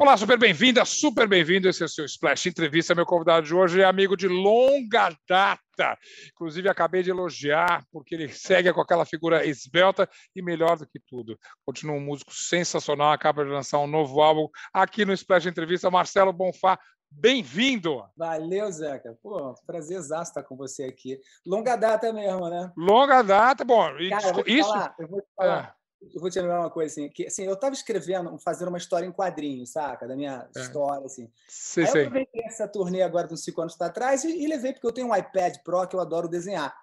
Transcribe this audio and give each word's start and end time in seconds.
Olá, 0.00 0.16
super 0.16 0.38
bem-vinda, 0.38 0.82
super 0.86 1.28
bem-vindo. 1.28 1.68
Esse 1.68 1.82
é 1.82 1.84
o 1.84 1.88
seu 1.88 2.06
Splash 2.06 2.46
Entrevista. 2.46 2.94
Meu 2.94 3.04
convidado 3.04 3.46
de 3.46 3.54
hoje 3.54 3.82
é 3.82 3.84
amigo 3.84 4.16
de 4.16 4.28
longa 4.28 5.14
data. 5.28 5.98
Inclusive, 6.32 6.70
acabei 6.70 7.02
de 7.02 7.10
elogiar, 7.10 7.84
porque 7.92 8.14
ele 8.14 8.30
segue 8.30 8.72
com 8.72 8.80
aquela 8.80 9.04
figura 9.04 9.44
esbelta 9.44 10.08
e 10.34 10.40
melhor 10.40 10.78
do 10.78 10.86
que 10.86 10.98
tudo. 11.06 11.38
Continua 11.66 11.96
um 11.96 12.00
músico 12.00 12.32
sensacional, 12.32 13.12
acaba 13.12 13.44
de 13.44 13.50
lançar 13.50 13.78
um 13.78 13.86
novo 13.86 14.22
álbum 14.22 14.48
aqui 14.72 15.04
no 15.04 15.12
Splash 15.12 15.44
Entrevista. 15.44 15.90
Marcelo 15.90 16.32
Bonfá, 16.32 16.78
Bem-vindo! 17.12 18.02
Valeu, 18.16 18.70
Zeca. 18.70 19.18
Pô, 19.20 19.52
prazer 19.66 19.98
estar 19.98 20.44
com 20.44 20.56
você 20.56 20.84
aqui. 20.84 21.18
Longa 21.44 21.76
data 21.76 22.10
mesmo, 22.10 22.48
né? 22.48 22.72
Longa 22.74 23.20
data, 23.20 23.64
bom. 23.64 23.84
Cara, 24.08 24.28
eu 24.28 24.34
vou 24.34 24.44
te 24.44 24.58
isso. 24.58 24.68
Falar, 24.68 24.94
eu 24.98 25.08
vou 25.08 25.20
te 25.20 25.28
falar. 25.36 25.79
Eu 26.02 26.20
vou 26.20 26.30
te 26.30 26.40
lembrar 26.40 26.60
uma 26.60 26.70
coisa 26.70 26.92
assim, 26.92 27.08
que 27.10 27.26
assim, 27.26 27.44
eu 27.44 27.52
estava 27.52 27.74
escrevendo, 27.74 28.38
fazendo 28.38 28.68
uma 28.68 28.78
história 28.78 29.06
em 29.06 29.12
quadrinhos, 29.12 29.70
saca? 29.70 30.08
Da 30.08 30.16
minha 30.16 30.48
é. 30.56 30.60
história, 30.60 31.04
assim. 31.04 31.30
Sim, 31.46 31.82
Aí 31.82 31.86
eu 31.86 32.00
aproveitei 32.06 32.42
essa 32.44 32.66
turnê 32.66 33.02
agora 33.02 33.28
dos 33.28 33.44
cinco 33.44 33.60
anos 33.60 33.78
atrás 33.80 34.24
e, 34.24 34.42
e, 34.42 34.46
levei, 34.46 34.72
porque 34.72 34.86
eu 34.86 34.92
tenho 34.92 35.08
um 35.08 35.14
iPad 35.16 35.58
Pro 35.62 35.86
que 35.86 35.94
eu 35.94 36.00
adoro 36.00 36.28
desenhar. 36.28 36.74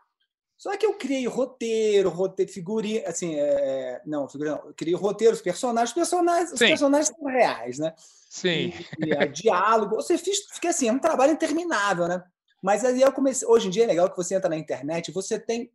Só 0.55 0.75
que 0.77 0.85
eu 0.85 0.93
criei 0.93 1.27
roteiro, 1.27 2.09
roteiro, 2.09 2.51
figurinha, 2.51 3.07
assim, 3.07 3.35
é, 3.35 3.41
é 3.41 4.01
não, 4.05 4.27
figurinha 4.27 4.55
não, 4.55 4.67
eu 4.67 4.73
criei 4.73 4.95
roteiros, 4.95 5.41
personagens, 5.41 5.93
personagens, 5.93 6.51
os 6.51 6.59
personagens 6.59 7.07
são 7.07 7.27
reais, 7.27 7.79
né? 7.79 7.93
Sim. 8.29 8.73
E, 8.99 9.05
e 9.05 9.11
é, 9.13 9.27
diálogo, 9.27 9.95
você 9.95 10.17
fez, 10.17 10.39
fica 10.53 10.69
assim, 10.69 10.89
é 10.89 10.91
um 10.91 10.99
trabalho 10.99 11.33
interminável, 11.33 12.07
né? 12.07 12.23
Mas 12.61 12.83
aí 12.83 13.01
eu 13.01 13.11
comecei, 13.11 13.47
hoje 13.47 13.67
em 13.67 13.69
dia 13.69 13.83
é 13.83 13.87
legal 13.87 14.09
que 14.09 14.17
você 14.17 14.35
entra 14.35 14.49
na 14.49 14.57
internet, 14.57 15.11
você 15.11 15.39
tem 15.39 15.71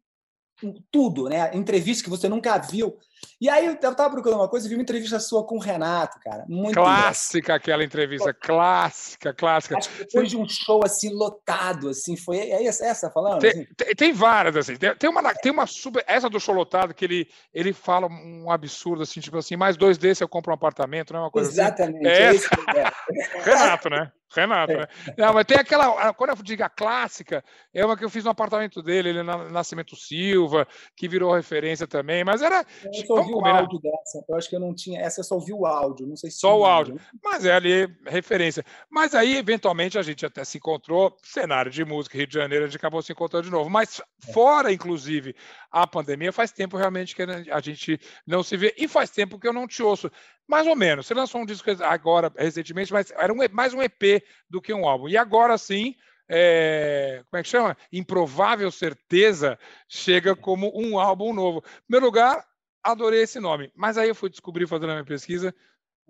tudo, 0.91 1.29
né? 1.29 1.51
Entrevista 1.55 2.05
que 2.05 2.11
você 2.11 2.29
nunca 2.29 2.59
viu. 2.59 2.97
E 3.41 3.49
aí 3.49 3.67
eu 3.67 3.77
tava 3.77 4.11
procurando 4.11 4.41
uma 4.41 4.49
coisa 4.49 4.67
e 4.67 4.69
vi 4.69 4.77
uma 4.77 4.83
entrevista 4.83 5.19
sua 5.19 5.45
com 5.45 5.57
o 5.57 5.61
Renato, 5.61 6.21
cara. 6.21 6.45
Muito 6.49 6.75
clássica 6.75 7.55
aquela 7.55 7.83
entrevista, 7.83 8.33
clássica, 8.33 9.35
clássica. 9.35 9.79
Acho 9.79 9.89
que 9.89 10.05
depois 10.05 10.29
de 10.29 10.37
um 10.37 10.49
show 10.49 10.81
assim 10.85 11.13
lotado, 11.13 11.89
assim, 11.89 12.17
foi 12.17 12.39
é 12.39 12.65
essa, 12.65 12.85
essa 12.85 13.11
falando? 13.11 13.41
Tem, 13.41 13.51
assim? 13.51 13.67
tem, 13.77 13.95
tem, 13.95 14.13
várias 14.13 14.57
assim. 14.57 14.77
Tem, 14.77 14.95
tem, 14.95 15.11
uma 15.11 15.35
tem 15.35 15.51
uma 15.51 15.67
super 15.67 16.05
essa 16.07 16.31
do 16.31 16.39
show 16.39 16.55
lotado 16.55 16.95
que 16.95 17.05
ele 17.05 17.29
ele 17.53 17.73
fala 17.73 18.07
um 18.07 18.51
absurdo 18.51 19.03
assim, 19.03 19.21
tipo 19.21 19.39
assim, 19.39 19.57
mais 19.57 19.77
dois 19.77 19.99
desses 19.99 20.21
eu 20.21 20.29
compro 20.29 20.53
um 20.53 20.55
apartamento, 20.55 21.13
não 21.13 21.21
é 21.21 21.23
uma 21.25 21.31
coisa 21.31 21.51
Exatamente. 21.51 22.07
Assim. 22.07 22.47
É, 22.77 22.81
é. 22.81 23.43
Renato, 23.43 23.91
né? 23.91 24.13
Renato, 24.35 24.73
né? 24.73 24.87
Não, 25.17 25.33
mas 25.33 25.45
tem 25.45 25.59
aquela. 25.59 26.13
Quando 26.15 26.31
eu 26.31 26.37
digo 26.37 26.63
a 26.63 26.69
clássica, 26.69 27.45
é 27.73 27.85
uma 27.85 27.97
que 27.97 28.05
eu 28.05 28.11
fiz 28.11 28.25
no 28.25 28.31
apartamento 28.31 28.83
dele, 28.83 29.11
ele 29.11 29.23
na 29.23 29.51
Nascimento 29.51 29.95
Silva, 29.97 30.67
que 30.97 31.09
virou 31.09 31.35
referência 31.35 31.87
também, 31.87 32.25
mas 32.25 32.43
era. 32.43 32.65
Eu 32.85 33.07
só 33.07 33.15
ouvi 33.15 33.33
o 33.33 33.45
áudio 33.45 33.81
dessa, 33.81 34.25
eu 34.29 34.37
acho 34.37 34.49
que 34.49 34.57
eu 34.57 34.61
não 34.61 34.75
tinha. 34.75 35.01
Essa 35.01 35.21
eu 35.21 35.25
só 35.25 35.35
ouvi 35.35 35.53
o 35.53 35.67
áudio, 35.67 36.07
não 36.07 36.17
sei 36.17 36.31
se. 36.31 36.39
Só 36.39 36.59
o 36.59 36.65
áudio, 36.65 36.99
mas 37.23 37.45
é 37.45 37.53
ali 37.53 37.89
referência. 38.07 38.65
Mas 38.91 39.15
aí, 39.15 39.37
eventualmente, 39.37 39.99
a 39.99 40.03
gente 40.03 40.25
até 40.25 40.45
se 40.45 40.59
encontrou, 40.59 41.17
cenário 41.23 41.71
de 41.71 41.85
música, 41.85 42.17
Rio 42.17 42.27
de 42.27 42.35
Janeiro, 42.35 42.65
a 42.65 42.69
gente 42.69 42.77
acabou 42.77 43.03
se 43.03 43.13
encontrando 43.13 43.45
de 43.45 43.51
novo. 43.51 43.69
Mas 43.69 44.01
é. 44.01 44.33
fora, 44.33 44.73
inclusive, 44.73 45.35
a 45.71 45.87
pandemia, 45.87 46.33
faz 46.33 46.53
tempo 46.53 46.77
realmente 46.77 47.15
que 47.15 47.23
a 47.23 47.61
gente 47.61 47.99
não 48.27 48.43
se 48.43 48.57
vê, 48.57 48.75
e 48.77 48.89
faz 48.89 49.11
tempo 49.11 49.39
que 49.39 49.47
eu 49.47 49.53
não 49.53 49.67
te 49.67 49.83
ouço. 49.83 50.11
Mais 50.49 50.67
ou 50.67 50.77
menos. 50.77 51.07
Você 51.07 51.15
lançou 51.15 51.41
um 51.41 51.47
disco 51.47 51.71
agora, 51.85 52.33
recentemente, 52.37 52.93
mas 52.93 53.11
era 53.13 53.33
um, 53.33 53.39
mais 53.53 53.73
um 53.73 53.83
EP 53.83 54.23
do 54.49 54.61
que 54.61 54.73
um 54.73 54.87
álbum. 54.87 55.09
E 55.09 55.17
agora 55.17 55.57
sim, 55.57 55.95
é, 56.29 57.23
como 57.31 57.41
é 57.41 57.43
que 57.43 57.49
chama? 57.49 57.77
Improvável 57.93 58.71
Certeza 58.71 59.59
chega 59.89 60.35
como 60.35 60.73
um 60.75 60.99
álbum 60.99 61.33
novo. 61.33 61.59
Em 61.59 61.87
primeiro 61.87 62.07
lugar, 62.07 62.45
adorei 62.83 63.23
esse 63.23 63.39
nome. 63.39 63.71
Mas 63.75 63.99
aí 63.99 64.09
eu 64.09 64.15
fui 64.15 64.31
descobrir, 64.31 64.67
fazendo 64.67 64.91
a 64.91 64.95
minha 64.95 65.05
pesquisa, 65.05 65.55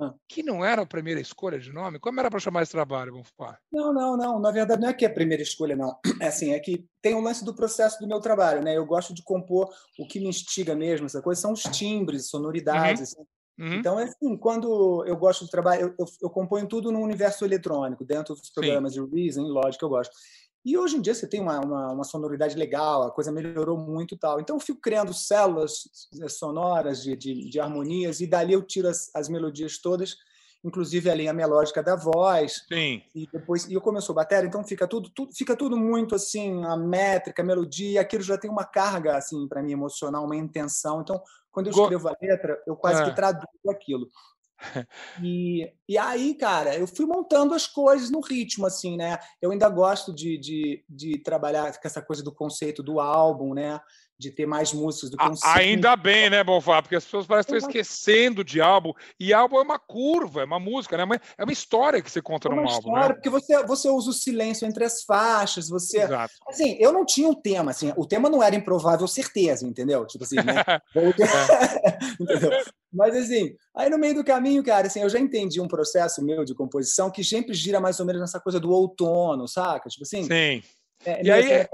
ah. 0.01 0.15
que 0.29 0.43
não 0.43 0.65
era 0.65 0.83
a 0.83 0.87
primeira 0.87 1.21
escolha 1.21 1.59
de 1.59 1.73
nome. 1.73 1.99
Como 1.99 2.19
era 2.21 2.31
para 2.31 2.41
chamar 2.41 2.63
esse 2.63 2.73
trabalho, 2.73 3.13
Bonfá? 3.13 3.59
Não, 3.73 3.93
não, 3.93 4.17
não. 4.17 4.39
Na 4.39 4.51
verdade, 4.51 4.81
não 4.81 4.89
é 4.89 4.95
que 4.95 5.05
é 5.05 5.09
a 5.09 5.15
primeira 5.15 5.43
escolha, 5.43 5.77
não. 5.77 5.99
É 6.21 6.29
assim, 6.29 6.53
é 6.53 6.61
que 6.61 6.85
tem 7.01 7.15
o 7.15 7.21
lance 7.21 7.45
do 7.45 7.55
processo 7.55 7.99
do 8.01 8.07
meu 8.07 8.21
trabalho, 8.21 8.63
né? 8.63 8.77
Eu 8.77 8.87
gosto 8.87 9.13
de 9.13 9.23
compor 9.23 9.71
o 9.99 10.07
que 10.07 10.21
me 10.21 10.29
instiga 10.29 10.75
mesmo, 10.75 11.07
essa 11.07 11.21
coisa 11.21 11.41
são 11.41 11.53
os 11.53 11.63
timbres, 11.63 12.29
sonoridades. 12.29 13.15
Uhum. 13.15 13.27
Uhum. 13.59 13.75
Então, 13.75 14.01
é 14.01 14.05
assim, 14.05 14.37
quando 14.37 15.05
eu 15.07 15.17
gosto 15.17 15.45
de 15.45 15.51
trabalhar, 15.51 15.83
eu, 15.83 15.95
eu, 15.99 16.07
eu, 16.23 16.31
componho 16.31 16.67
tudo 16.67 16.91
no 16.91 17.01
universo 17.01 17.45
eletrônico, 17.45 18.05
dentro 18.05 18.35
dos 18.35 18.51
programas 18.51 18.95
Sim. 18.95 19.05
de 19.05 19.15
Reason, 19.15 19.43
lógico, 19.43 19.85
eu 19.85 19.89
gosto. 19.89 20.15
E 20.65 20.79
hoje 20.79 20.97
em 20.97 21.01
dia 21.01 21.15
você 21.15 21.27
tem 21.27 21.41
uma, 21.41 21.59
uma, 21.59 21.93
uma, 21.93 22.05
sonoridade 22.05 22.57
legal, 22.57 23.03
a 23.03 23.11
coisa 23.11 23.33
melhorou 23.33 23.77
muito 23.77 24.15
e 24.15 24.19
tal. 24.19 24.41
Então 24.41 24.57
eu 24.57 24.61
fico 24.61 24.81
criando 24.81 25.13
células 25.13 25.89
eh, 26.21 26.29
sonoras 26.29 27.03
de, 27.03 27.17
de, 27.17 27.51
de 27.51 27.61
harmonias 27.61 28.21
e 28.21 28.29
dali 28.29 28.53
eu 28.53 28.63
tiro 28.63 28.89
as, 28.89 29.11
as, 29.13 29.29
melodias 29.29 29.79
todas, 29.79 30.17
inclusive 30.65 31.11
a 31.11 31.15
linha 31.15 31.33
melódica 31.33 31.83
da 31.83 31.97
voz. 31.97 32.65
Sim. 32.69 33.03
E 33.15 33.27
depois 33.33 33.67
e 33.67 33.75
eu 33.75 33.81
começo 33.81 34.13
a 34.13 34.15
bateria, 34.15 34.49
então 34.49 34.65
fica 34.65 34.87
tudo, 34.87 35.11
tudo 35.11 35.35
fica 35.35 35.57
tudo 35.57 35.77
muito 35.77 36.15
assim, 36.15 36.65
a 36.65 36.77
métrica, 36.77 37.43
a 37.43 37.45
melodia, 37.45 38.01
aquilo 38.01 38.23
já 38.23 38.39
tem 38.39 38.51
uma 38.51 38.65
carga 38.65 39.17
assim 39.17 39.49
para 39.49 39.63
mim 39.63 39.73
emocional, 39.73 40.25
uma 40.25 40.37
intenção. 40.37 41.01
Então 41.01 41.23
quando 41.51 41.67
eu 41.67 41.73
escrevo 41.73 42.09
a 42.09 42.17
letra, 42.21 42.63
eu 42.67 42.75
quase 42.75 43.03
é. 43.03 43.05
que 43.05 43.15
traduzo 43.15 43.71
aquilo. 43.71 44.09
E, 45.21 45.73
e 45.89 45.99
aí, 45.99 46.35
cara, 46.35 46.77
eu 46.77 46.87
fui 46.87 47.05
montando 47.05 47.53
as 47.53 47.67
coisas 47.67 48.11
no 48.11 48.21
ritmo, 48.21 48.65
assim, 48.65 48.97
né? 48.97 49.19
Eu 49.41 49.51
ainda 49.51 49.69
gosto 49.69 50.15
de, 50.15 50.39
de, 50.39 50.85
de 50.89 51.19
trabalhar 51.19 51.73
com 51.73 51.89
essa 51.89 52.01
coisa 52.01 52.23
do 52.23 52.33
conceito 52.33 52.81
do 52.81 53.01
álbum, 53.01 53.55
né? 53.55 53.81
De 54.23 54.31
ter 54.31 54.47
mais 54.47 54.73
músicas 54.73 55.11
do 55.11 55.17
que 55.17 55.25
um 55.25 55.35
Ainda 55.45 55.97
bem, 55.97 56.31
né, 56.31 56.45
Bonfá? 56.45 56.81
Porque 56.81 56.97
as 56.97 57.05
pessoas 57.05 57.27
parecem 57.27 57.57
estar 57.57 57.69
esquecendo 57.69 58.45
de 58.45 58.61
álbum. 58.61 58.93
E 59.19 59.35
álbum 59.35 59.59
é 59.59 59.63
uma 59.63 59.79
curva, 59.79 60.43
é 60.43 60.45
uma 60.45 60.61
música, 60.61 60.97
né? 60.97 61.21
É 61.37 61.45
uma 61.45 61.53
história 61.53 62.01
que 62.01 62.11
você 62.11 62.23
conta 62.23 62.49
é 62.49 62.51
num 62.51 62.61
álbum. 62.61 62.71
História, 62.71 63.09
né? 63.09 63.15
porque 63.15 63.29
você, 63.29 63.63
você 63.65 63.89
usa 63.89 64.11
o 64.11 64.13
silêncio 64.13 64.67
entre 64.67 64.85
as 64.85 65.03
faixas, 65.03 65.69
você. 65.69 66.03
Exato. 66.03 66.33
Assim, 66.49 66.77
eu 66.79 66.93
não 66.93 67.05
tinha 67.05 67.29
um 67.29 67.35
tema, 67.35 67.73
assim, 67.73 67.93
o 67.97 68.07
tema 68.07 68.31
não 68.31 68.43
era 68.43 68.55
improvável 68.55 69.07
certeza, 69.09 69.67
entendeu? 69.67 70.07
Tipo 70.07 70.25
assim, 70.25 70.37
né? 70.37 70.63
entendeu? 72.21 72.51
Mas 72.93 73.17
assim, 73.17 73.55
aí 73.75 73.89
no 73.91 73.99
meio 73.99 74.15
do 74.15 74.25
caminho, 74.25 74.63
cara, 74.63 74.87
assim, 74.87 75.01
eu 75.01 75.09
já 75.09 75.19
entendi 75.19 75.61
um 75.61 75.69
processo 75.69 76.23
meu 76.23 76.45
de 76.45 76.55
composição 76.55 77.11
que 77.11 77.25
sempre 77.25 77.55
gira 77.55 77.81
mais 77.81 77.99
ou 77.99 78.07
menos 78.07 78.21
nessa 78.21 78.39
coisa 78.39 78.61
do 78.61 78.71
outono, 78.71 79.49
saca? 79.49 79.89
Tipo 79.89 80.05
assim. 80.05 80.25
Sim. 80.25 80.63
É, 81.05 81.25
e 81.25 81.31
aí 81.31 81.67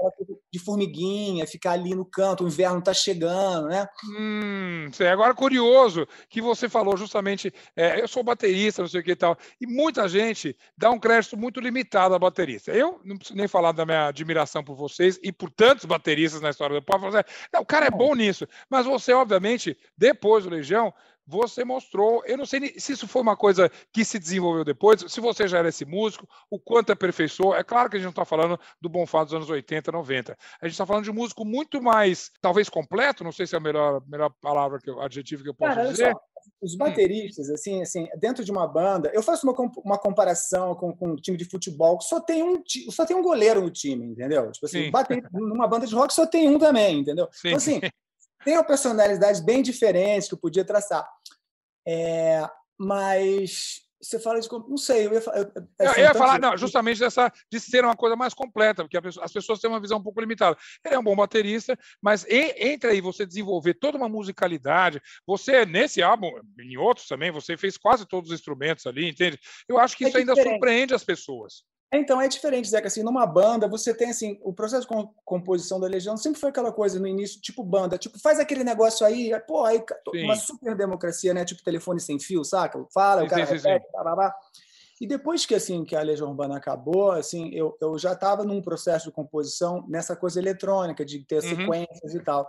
de 0.51 0.57
formiguinha, 0.57 1.45
ficar 1.45 1.71
ali 1.71 1.93
no 1.93 2.03
canto, 2.03 2.43
o 2.43 2.47
inverno 2.47 2.79
está 2.79 2.93
chegando, 2.93 3.67
né? 3.67 3.87
Hum, 4.17 4.89
agora 5.11 5.33
curioso 5.33 6.07
que 6.27 6.41
você 6.41 6.67
falou 6.67 6.97
justamente, 6.97 7.53
é, 7.75 8.01
eu 8.01 8.07
sou 8.07 8.23
baterista, 8.23 8.81
não 8.81 8.89
sei 8.89 9.01
o 9.01 9.03
que 9.03 9.11
e 9.11 9.15
tal, 9.15 9.37
e 9.61 9.67
muita 9.67 10.07
gente 10.07 10.57
dá 10.75 10.89
um 10.89 10.99
crédito 10.99 11.37
muito 11.37 11.59
limitado 11.59 12.15
a 12.15 12.19
baterista. 12.19 12.71
Eu 12.71 12.99
não 13.03 13.17
preciso 13.17 13.37
nem 13.37 13.47
falar 13.47 13.71
da 13.71 13.85
minha 13.85 14.07
admiração 14.07 14.63
por 14.63 14.75
vocês 14.75 15.19
e 15.21 15.31
por 15.31 15.51
tantos 15.51 15.85
bateristas 15.85 16.41
na 16.41 16.49
história 16.49 16.75
do 16.75 16.83
pop. 16.83 16.99
O 17.59 17.65
cara 17.65 17.85
é 17.85 17.91
bom 17.91 18.15
nisso, 18.15 18.47
mas 18.69 18.85
você, 18.85 19.13
obviamente, 19.13 19.77
depois 19.95 20.45
do 20.45 20.49
Legião, 20.49 20.93
você 21.29 21.63
mostrou. 21.63 22.23
Eu 22.25 22.37
não 22.37 22.45
sei 22.45 22.73
se 22.79 22.93
isso 22.93 23.07
foi 23.07 23.21
uma 23.21 23.37
coisa 23.37 23.71
que 23.93 24.03
se 24.03 24.17
desenvolveu 24.17 24.65
depois, 24.65 25.05
se 25.07 25.21
você 25.21 25.47
já 25.47 25.59
era 25.59 25.69
esse 25.69 25.85
músico, 25.85 26.27
o 26.49 26.59
quanto 26.59 26.91
aperfeiçoou. 26.91 27.55
É 27.55 27.63
claro 27.63 27.89
que 27.89 27.97
a 27.97 27.99
gente 27.99 28.05
não 28.05 28.11
está 28.11 28.25
falando 28.25 28.59
do 28.81 28.89
Bonfá 28.89 29.23
dos 29.23 29.33
anos 29.33 29.49
80, 29.49 29.91
90. 29.91 30.37
A 30.61 30.65
gente 30.65 30.73
está 30.73 30.85
falando 30.85 31.03
de 31.03 31.11
um 31.11 31.13
músico 31.13 31.45
muito 31.45 31.81
mais, 31.81 32.31
talvez 32.41 32.67
completo, 32.67 33.23
não 33.23 33.31
sei 33.31 33.45
se 33.45 33.53
é 33.53 33.57
a 33.59 33.61
melhor, 33.61 34.01
melhor 34.07 34.31
palavra, 34.41 34.79
que 34.79 34.89
eu, 34.89 34.99
adjetivo 35.01 35.43
que 35.43 35.49
eu 35.49 35.53
posso 35.53 35.75
Cara, 35.75 35.89
dizer. 35.89 36.11
Só, 36.11 36.19
os 36.61 36.75
bateristas, 36.75 37.49
assim, 37.49 37.81
assim, 37.81 38.07
dentro 38.17 38.43
de 38.43 38.51
uma 38.51 38.67
banda, 38.67 39.11
eu 39.13 39.21
faço 39.21 39.47
uma, 39.47 39.55
uma 39.83 39.97
comparação 39.97 40.73
com, 40.73 40.95
com 40.95 41.09
um 41.09 41.15
time 41.15 41.37
de 41.37 41.45
futebol 41.45 41.97
que 41.97 42.05
só 42.05 42.19
tem 42.19 42.41
um, 42.41 42.63
só 42.89 43.05
tem 43.05 43.15
um 43.15 43.21
goleiro 43.21 43.61
no 43.61 43.69
time, 43.69 44.05
entendeu? 44.05 44.51
Tipo 44.51 44.65
assim, 44.65 44.89
bater, 44.89 45.23
numa 45.31 45.67
banda 45.67 45.85
de 45.85 45.93
rock 45.93 46.13
só 46.13 46.25
tem 46.25 46.49
um 46.49 46.57
também, 46.57 46.99
entendeu? 46.99 47.27
Sim. 47.31 47.49
Então, 47.49 47.57
assim, 47.57 47.79
tem 48.43 48.55
uma 48.55 48.63
personalidade 48.63 49.43
bem 49.43 49.61
diferente 49.61 50.27
que 50.27 50.33
eu 50.33 50.39
podia 50.39 50.63
traçar. 50.63 51.07
É, 51.87 52.47
mas 52.77 53.81
você 54.01 54.17
fala 54.17 54.39
de. 54.39 54.47
Não 54.49 54.77
sei, 54.77 55.07
eu 55.07 55.13
ia, 55.13 55.19
eu, 55.19 55.87
eu 55.87 55.99
ia 55.99 56.13
falar, 56.13 56.39
não, 56.39 56.55
justamente 56.55 56.99
dessa, 56.99 57.31
de 57.51 57.59
ser 57.59 57.83
uma 57.83 57.95
coisa 57.95 58.15
mais 58.15 58.33
completa, 58.33 58.83
porque 58.83 58.97
as 58.97 59.31
pessoas 59.33 59.59
têm 59.59 59.69
uma 59.69 59.79
visão 59.79 59.97
um 59.97 60.03
pouco 60.03 60.21
limitada. 60.21 60.57
Ele 60.85 60.95
é 60.95 60.99
um 60.99 61.03
bom 61.03 61.15
baterista, 61.15 61.77
mas 62.01 62.25
entre 62.29 62.91
aí 62.91 63.01
você 63.01 63.25
desenvolver 63.25 63.73
toda 63.73 63.97
uma 63.97 64.07
musicalidade, 64.07 65.01
você, 65.27 65.65
nesse 65.65 66.01
álbum, 66.01 66.31
em 66.59 66.77
outros 66.77 67.07
também, 67.07 67.29
você 67.29 67.57
fez 67.57 67.77
quase 67.77 68.05
todos 68.07 68.29
os 68.31 68.35
instrumentos 68.35 68.85
ali, 68.85 69.09
entende? 69.09 69.37
Eu 69.67 69.77
acho 69.77 69.97
que 69.97 70.05
é 70.05 70.07
isso 70.07 70.17
ainda 70.17 70.35
surpreende 70.35 70.93
as 70.93 71.03
pessoas. 71.03 71.63
Então, 71.91 72.21
é 72.21 72.27
diferente, 72.27 72.69
Zeca. 72.69 72.87
Assim, 72.87 73.01
numa 73.01 73.25
banda, 73.25 73.67
você 73.67 73.93
tem 73.93 74.11
assim, 74.11 74.39
o 74.43 74.53
processo 74.53 74.87
de 74.87 75.09
composição 75.25 75.79
da 75.79 75.87
Legião 75.87 76.15
sempre 76.15 76.39
foi 76.39 76.49
aquela 76.49 76.71
coisa 76.71 76.99
no 76.99 77.07
início, 77.07 77.41
tipo 77.41 77.63
banda, 77.63 77.97
tipo, 77.97 78.19
faz 78.19 78.39
aquele 78.39 78.63
negócio 78.63 79.05
aí, 79.05 79.31
pô, 79.47 79.65
aí 79.65 79.83
sim. 80.11 80.23
uma 80.23 80.35
super 80.35 80.75
democracia, 80.75 81.33
né? 81.33 81.43
Tipo 81.43 81.63
telefone 81.63 81.99
sem 81.99 82.19
fio, 82.19 82.43
saca? 82.43 82.85
Fala, 82.93 83.21
sim, 83.21 83.27
o 83.27 83.29
cara 83.29 83.45
sim, 83.47 83.53
repete, 83.53 83.85
sim. 83.85 83.91
Blá, 83.91 84.03
blá, 84.03 84.15
blá. 84.15 84.35
E 85.01 85.07
depois 85.07 85.45
que 85.45 85.55
assim 85.55 85.83
que 85.83 85.95
a 85.95 86.01
Legião 86.01 86.29
Urbana 86.29 86.57
acabou, 86.57 87.11
assim, 87.11 87.49
eu, 87.53 87.75
eu 87.81 87.97
já 87.97 88.13
estava 88.13 88.43
num 88.43 88.61
processo 88.61 89.05
de 89.05 89.11
composição 89.11 89.83
nessa 89.87 90.15
coisa 90.15 90.39
eletrônica, 90.39 91.03
de 91.03 91.19
ter 91.25 91.41
uhum. 91.41 91.55
sequências 91.55 92.13
e 92.13 92.19
tal. 92.19 92.47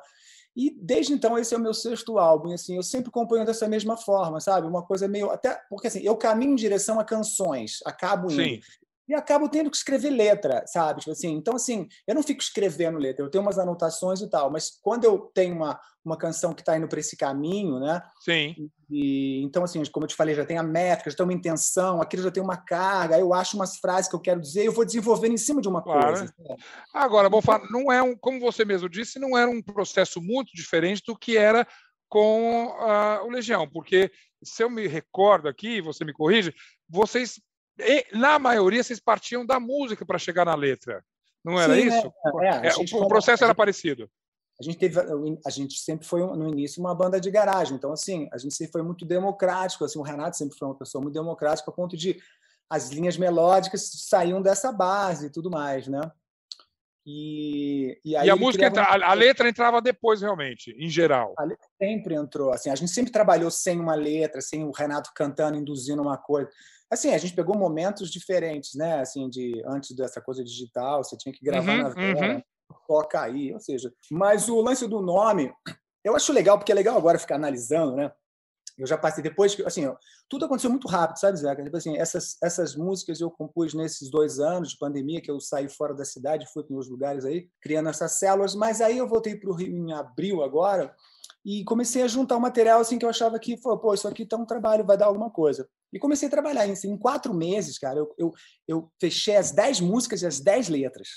E 0.55 0.77
desde 0.83 1.13
então 1.13 1.39
esse 1.39 1.55
é 1.55 1.57
o 1.57 1.61
meu 1.61 1.73
sexto 1.73 2.19
álbum, 2.19 2.53
assim, 2.53 2.75
eu 2.75 2.83
sempre 2.83 3.11
componho 3.11 3.47
dessa 3.47 3.69
mesma 3.69 3.97
forma, 3.97 4.41
sabe? 4.41 4.67
Uma 4.67 4.85
coisa 4.85 5.07
meio 5.07 5.31
até 5.31 5.59
porque 5.71 5.87
assim, 5.87 6.01
eu 6.03 6.17
caminho 6.17 6.53
em 6.53 6.57
direção 6.57 6.99
a 6.99 7.05
canções, 7.05 7.79
acabo 7.87 8.31
indo. 8.31 8.43
Sim 8.43 8.61
e 9.11 9.15
acabo 9.15 9.49
tendo 9.49 9.69
que 9.69 9.77
escrever 9.77 10.11
letra, 10.11 10.65
sabe? 10.69 11.01
Tipo 11.01 11.11
assim, 11.11 11.33
então, 11.33 11.57
assim, 11.57 11.89
eu 12.07 12.15
não 12.15 12.23
fico 12.23 12.41
escrevendo 12.41 12.97
letra, 12.97 13.25
eu 13.25 13.29
tenho 13.29 13.43
umas 13.43 13.59
anotações 13.59 14.21
e 14.21 14.31
tal, 14.31 14.53
mas 14.53 14.71
quando 14.81 15.03
eu 15.03 15.19
tenho 15.35 15.57
uma, 15.57 15.81
uma 16.05 16.17
canção 16.17 16.55
que 16.55 16.63
está 16.63 16.79
indo 16.79 16.87
para 16.87 17.01
esse 17.01 17.17
caminho, 17.17 17.81
né? 17.81 18.01
Sim. 18.21 18.55
E, 18.89 19.43
então, 19.43 19.65
assim, 19.65 19.83
como 19.87 20.05
eu 20.05 20.09
te 20.09 20.15
falei, 20.15 20.33
já 20.33 20.47
tem 20.47 20.59
a 20.59 20.63
métrica, 20.63 21.11
já 21.11 21.17
tem 21.17 21.27
uma 21.27 21.33
intenção, 21.33 22.01
aquilo 22.01 22.23
já 22.23 22.31
tem 22.31 22.41
uma 22.41 22.57
carga, 22.57 23.19
eu 23.19 23.35
acho 23.35 23.57
umas 23.57 23.79
frases 23.79 24.09
que 24.09 24.15
eu 24.15 24.21
quero 24.21 24.41
dizer 24.41 24.63
e 24.63 24.67
eu 24.67 24.73
vou 24.73 24.85
desenvolvendo 24.85 25.33
em 25.33 25.39
cima 25.39 25.61
de 25.61 25.67
uma 25.67 25.83
claro. 25.83 26.17
coisa. 26.17 26.33
Agora, 26.95 27.29
vou 27.29 27.43
falar, 27.43 27.69
não 27.69 27.91
é 27.91 28.01
um, 28.01 28.17
como 28.17 28.39
você 28.39 28.65
mesmo 28.65 28.89
disse, 28.89 29.19
não 29.19 29.37
era 29.37 29.51
um 29.51 29.61
processo 29.61 30.23
muito 30.23 30.53
diferente 30.55 31.03
do 31.05 31.19
que 31.19 31.37
era 31.37 31.67
com 32.09 32.67
uh, 32.67 33.27
o 33.27 33.31
Legião, 33.31 33.69
porque 33.69 34.13
se 34.43 34.63
eu 34.63 34.71
me 34.71 34.87
recordo 34.87 35.49
aqui, 35.49 35.81
você 35.81 36.05
me 36.05 36.13
corrige, 36.13 36.55
vocês 36.89 37.41
e, 37.79 38.07
na 38.13 38.39
maioria, 38.39 38.83
vocês 38.83 39.01
partiam 39.01 39.45
da 39.45 39.59
música 39.59 40.05
para 40.05 40.19
chegar 40.19 40.45
na 40.45 40.55
letra. 40.55 41.05
Não 41.45 41.59
era 41.59 41.75
Sim, 41.75 41.87
isso? 41.89 42.13
É, 42.43 42.49
é, 42.49 42.69
é 42.69 42.77
o, 42.77 43.05
o, 43.05 43.09
processo 43.09 43.45
era 43.45 43.55
parecido. 43.55 44.11
A 44.61 44.63
gente 44.63 44.79
teve, 44.79 45.01
a 45.47 45.51
gente 45.51 45.79
sempre 45.79 46.07
foi 46.07 46.21
no 46.21 46.49
início 46.49 46.81
uma 46.81 46.95
banda 46.95 47.19
de 47.19 47.31
garagem, 47.31 47.77
então 47.77 47.93
assim, 47.93 48.29
a 48.31 48.37
gente 48.37 48.55
sempre 48.55 48.73
foi 48.73 48.83
muito 48.83 49.07
democrático, 49.07 49.87
assim, 49.87 49.99
o 49.99 50.03
Renato 50.03 50.37
sempre 50.37 50.59
foi 50.59 50.69
uma 50.69 50.77
pessoa 50.77 51.01
muito 51.01 51.15
democrática 51.15 51.71
a 51.71 51.75
ponto 51.75 51.97
de 51.97 52.21
as 52.69 52.91
linhas 52.91 53.17
melódicas 53.17 53.91
saíam 54.09 54.43
dessa 54.43 54.71
base 54.71 55.27
e 55.27 55.31
tudo 55.31 55.51
mais, 55.51 55.89
né? 55.89 56.03
E, 57.07 57.99
e, 58.05 58.13
e 58.13 58.31
a 58.31 58.37
música, 58.37 58.67
entra, 58.67 58.83
a, 58.83 59.11
a, 59.11 59.15
letra 59.15 59.49
entrava 59.49 59.81
depois, 59.81 60.21
realmente, 60.21 60.71
em 60.79 60.89
geral. 60.89 61.35
A 61.39 61.45
letra 61.45 61.67
sempre 61.81 62.15
entrou. 62.15 62.53
Assim, 62.53 62.69
a 62.69 62.75
gente 62.75 62.93
sempre 62.93 63.11
trabalhou 63.11 63.51
sem 63.51 63.81
uma 63.81 63.95
letra, 63.95 64.41
sem 64.41 64.63
o 64.65 64.71
Renato 64.71 65.11
cantando, 65.15 65.57
induzindo 65.57 66.03
uma 66.03 66.19
coisa. 66.19 66.49
Assim, 66.91 67.15
a 67.15 67.19
gente 67.19 67.35
pegou 67.35 67.57
momentos 67.57 68.11
diferentes, 68.11 68.75
né? 68.75 69.01
Assim, 69.01 69.29
de 69.29 69.63
antes 69.67 69.95
dessa 69.95 70.21
coisa 70.21 70.43
digital, 70.43 71.05
você 71.05 71.17
tinha 71.17 71.33
que 71.33 71.45
gravar 71.45 71.73
uhum, 71.73 71.83
na 71.83 71.89
vela, 71.91 72.35
uhum. 72.35 72.43
toca 72.89 73.21
aí, 73.21 73.53
ou 73.53 73.61
seja. 73.61 73.93
Mas 74.11 74.49
o 74.49 74.61
lance 74.61 74.87
do 74.89 75.01
nome, 75.01 75.53
eu 76.03 76.17
acho 76.17 76.33
legal, 76.33 76.59
porque 76.59 76.73
é 76.73 76.75
legal 76.75 76.97
agora 76.97 77.19
ficar 77.19 77.37
analisando, 77.37 77.95
né? 77.95 78.11
Eu 78.81 78.87
já 78.87 78.97
passei 78.97 79.23
depois 79.23 79.55
que, 79.55 79.63
assim, 79.63 79.93
tudo 80.29 80.47
aconteceu 80.47 80.71
muito 80.71 80.89
rápido, 80.89 81.19
sabe, 81.19 81.37
Zeca? 81.37 81.63
Tipo 81.63 81.77
assim, 81.77 81.99
essas, 81.99 82.37
essas 82.43 82.75
músicas 82.75 83.21
eu 83.21 83.31
compus 83.31 83.75
nesses 83.75 84.11
dois 84.11 84.41
anos 84.41 84.71
de 84.71 84.79
pandemia, 84.79 85.21
que 85.21 85.31
eu 85.31 85.39
saí 85.39 85.69
fora 85.69 85.93
da 85.93 86.05
cidade, 86.05 86.51
fui 86.51 86.65
para 86.65 86.77
os 86.77 86.89
lugares 86.89 87.27
aí, 87.27 87.49
criando 87.61 87.91
essas 87.91 88.13
células, 88.13 88.55
mas 88.55 88.81
aí 88.81 88.97
eu 88.97 89.07
voltei 89.07 89.37
para 89.37 89.51
o 89.51 89.55
Rio 89.55 89.77
em 89.77 89.93
abril 89.93 90.43
agora, 90.43 90.95
e 91.45 91.65
comecei 91.65 92.03
a 92.03 92.09
juntar 92.09 92.37
um 92.37 92.41
material 92.41 92.81
assim 92.81 92.99
que 92.99 93.05
eu 93.05 93.09
achava 93.09 93.39
que, 93.39 93.57
pô, 93.57 93.95
isso 93.95 94.07
aqui 94.07 94.27
tá 94.27 94.37
um 94.37 94.45
trabalho, 94.45 94.85
vai 94.85 94.97
dar 94.97 95.07
alguma 95.07 95.31
coisa. 95.31 95.69
E 95.93 95.99
comecei 95.99 96.29
a 96.29 96.31
trabalhar 96.31 96.67
em, 96.67 96.75
em 96.85 96.97
quatro 96.97 97.33
meses, 97.35 97.79
cara. 97.79 97.99
Eu, 97.99 98.15
eu, 98.19 98.35
eu 98.69 98.93
fechei 99.01 99.37
as 99.37 99.51
dez 99.51 99.81
músicas 99.81 100.23
e 100.23 100.27
as 100.27 100.39
dez 100.39 100.69
letras. 100.69 101.09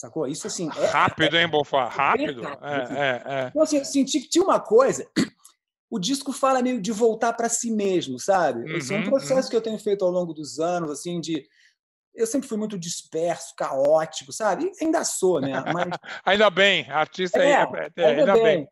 Sacou? 0.00 0.26
Isso 0.26 0.46
assim. 0.46 0.70
É, 0.76 0.86
rápido, 0.86 1.36
é, 1.36 1.42
hein, 1.42 1.48
Bofá? 1.48 1.88
Rápido. 1.88 2.46
É, 2.46 2.50
é, 2.50 3.22
é, 3.26 3.48
Então, 3.48 3.62
assim, 3.62 3.78
eu 3.78 3.84
senti 3.84 4.20
que 4.20 4.28
tinha 4.28 4.44
uma 4.44 4.60
coisa. 4.60 5.08
O 5.90 5.98
disco 5.98 6.32
fala 6.32 6.62
meio 6.62 6.80
de 6.80 6.92
voltar 6.92 7.32
para 7.32 7.48
si 7.48 7.70
mesmo, 7.70 8.18
sabe? 8.18 8.60
Uhum, 8.60 8.78
é 8.78 8.94
um 8.94 8.96
uhum, 8.98 9.10
processo 9.10 9.44
uhum. 9.44 9.50
que 9.50 9.56
eu 9.56 9.62
tenho 9.62 9.78
feito 9.78 10.04
ao 10.04 10.10
longo 10.10 10.34
dos 10.34 10.58
anos, 10.60 10.90
assim, 10.90 11.20
de 11.20 11.46
eu 12.14 12.26
sempre 12.26 12.48
fui 12.48 12.58
muito 12.58 12.78
disperso, 12.78 13.54
caótico, 13.56 14.32
sabe? 14.32 14.70
E 14.80 14.84
ainda 14.84 15.04
sou, 15.04 15.40
né? 15.40 15.52
Mas... 15.72 15.86
ainda 16.24 16.50
bem, 16.50 16.88
artista 16.90 17.38
é, 17.38 17.56
aí, 17.56 17.90
é, 17.96 18.04
ainda, 18.04 18.32
bem. 18.34 18.42
bem. 18.42 18.68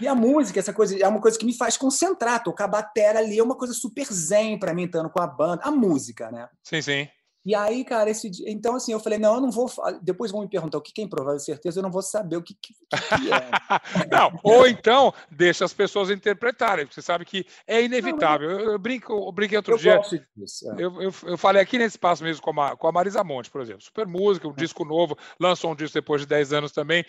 E 0.00 0.06
a 0.06 0.14
música, 0.14 0.58
essa 0.58 0.72
coisa, 0.72 0.98
é 0.98 1.08
uma 1.08 1.20
coisa 1.20 1.38
que 1.38 1.46
me 1.46 1.56
faz 1.56 1.76
concentrar. 1.76 2.42
Tocar 2.42 2.68
batera 2.68 3.18
ali 3.18 3.38
é 3.38 3.42
uma 3.42 3.56
coisa 3.56 3.72
super 3.72 4.06
zen 4.12 4.58
para 4.58 4.74
mim, 4.74 4.84
estando 4.84 5.10
com 5.10 5.20
a 5.20 5.26
banda. 5.26 5.62
A 5.64 5.70
música, 5.70 6.30
né? 6.30 6.48
Sim, 6.62 6.82
sim. 6.82 7.08
E 7.44 7.54
aí, 7.54 7.84
cara, 7.84 8.10
esse 8.10 8.28
dia... 8.28 8.50
então 8.50 8.74
assim, 8.74 8.92
eu 8.92 9.00
falei, 9.00 9.18
não, 9.18 9.36
eu 9.36 9.40
não 9.40 9.50
vou. 9.50 9.70
Depois 10.02 10.30
vão 10.30 10.42
me 10.42 10.48
perguntar 10.48 10.76
o 10.76 10.82
que 10.82 11.00
é 11.00 11.04
improvável 11.04 11.40
certeza, 11.40 11.78
eu 11.78 11.82
não 11.82 11.90
vou 11.90 12.02
saber 12.02 12.36
o 12.36 12.42
que, 12.42 12.54
que, 12.54 12.74
que 12.74 13.32
é. 13.32 13.50
não, 14.12 14.38
ou 14.42 14.66
então 14.68 15.12
deixa 15.30 15.64
as 15.64 15.72
pessoas 15.72 16.10
interpretarem, 16.10 16.84
porque 16.84 17.00
você 17.00 17.02
sabe 17.02 17.24
que 17.24 17.46
é 17.66 17.82
inevitável. 17.82 18.50
Não, 18.50 18.60
eu, 18.60 18.70
eu, 18.72 18.78
brinco, 18.78 19.12
eu 19.12 19.32
brinquei 19.32 19.56
outro 19.56 19.74
eu 19.74 19.78
dia. 19.78 19.96
Gosto 19.96 20.20
disso, 20.36 20.70
é. 20.70 20.74
eu, 20.84 21.00
eu, 21.00 21.14
eu, 21.22 21.38
falei 21.38 21.62
aqui 21.62 21.78
nesse 21.78 21.96
espaço 21.96 22.22
mesmo 22.22 22.42
com 22.42 22.60
a, 22.60 22.76
com 22.76 22.86
a 22.86 22.92
Marisa 22.92 23.24
Monte, 23.24 23.50
por 23.50 23.62
exemplo. 23.62 23.80
Super 23.80 24.06
música, 24.06 24.46
um 24.46 24.52
disco 24.52 24.84
novo, 24.84 25.16
lançou 25.40 25.72
um 25.72 25.76
disco 25.76 25.94
depois 25.94 26.20
de 26.20 26.26
10 26.26 26.52
anos 26.52 26.72
também. 26.72 27.06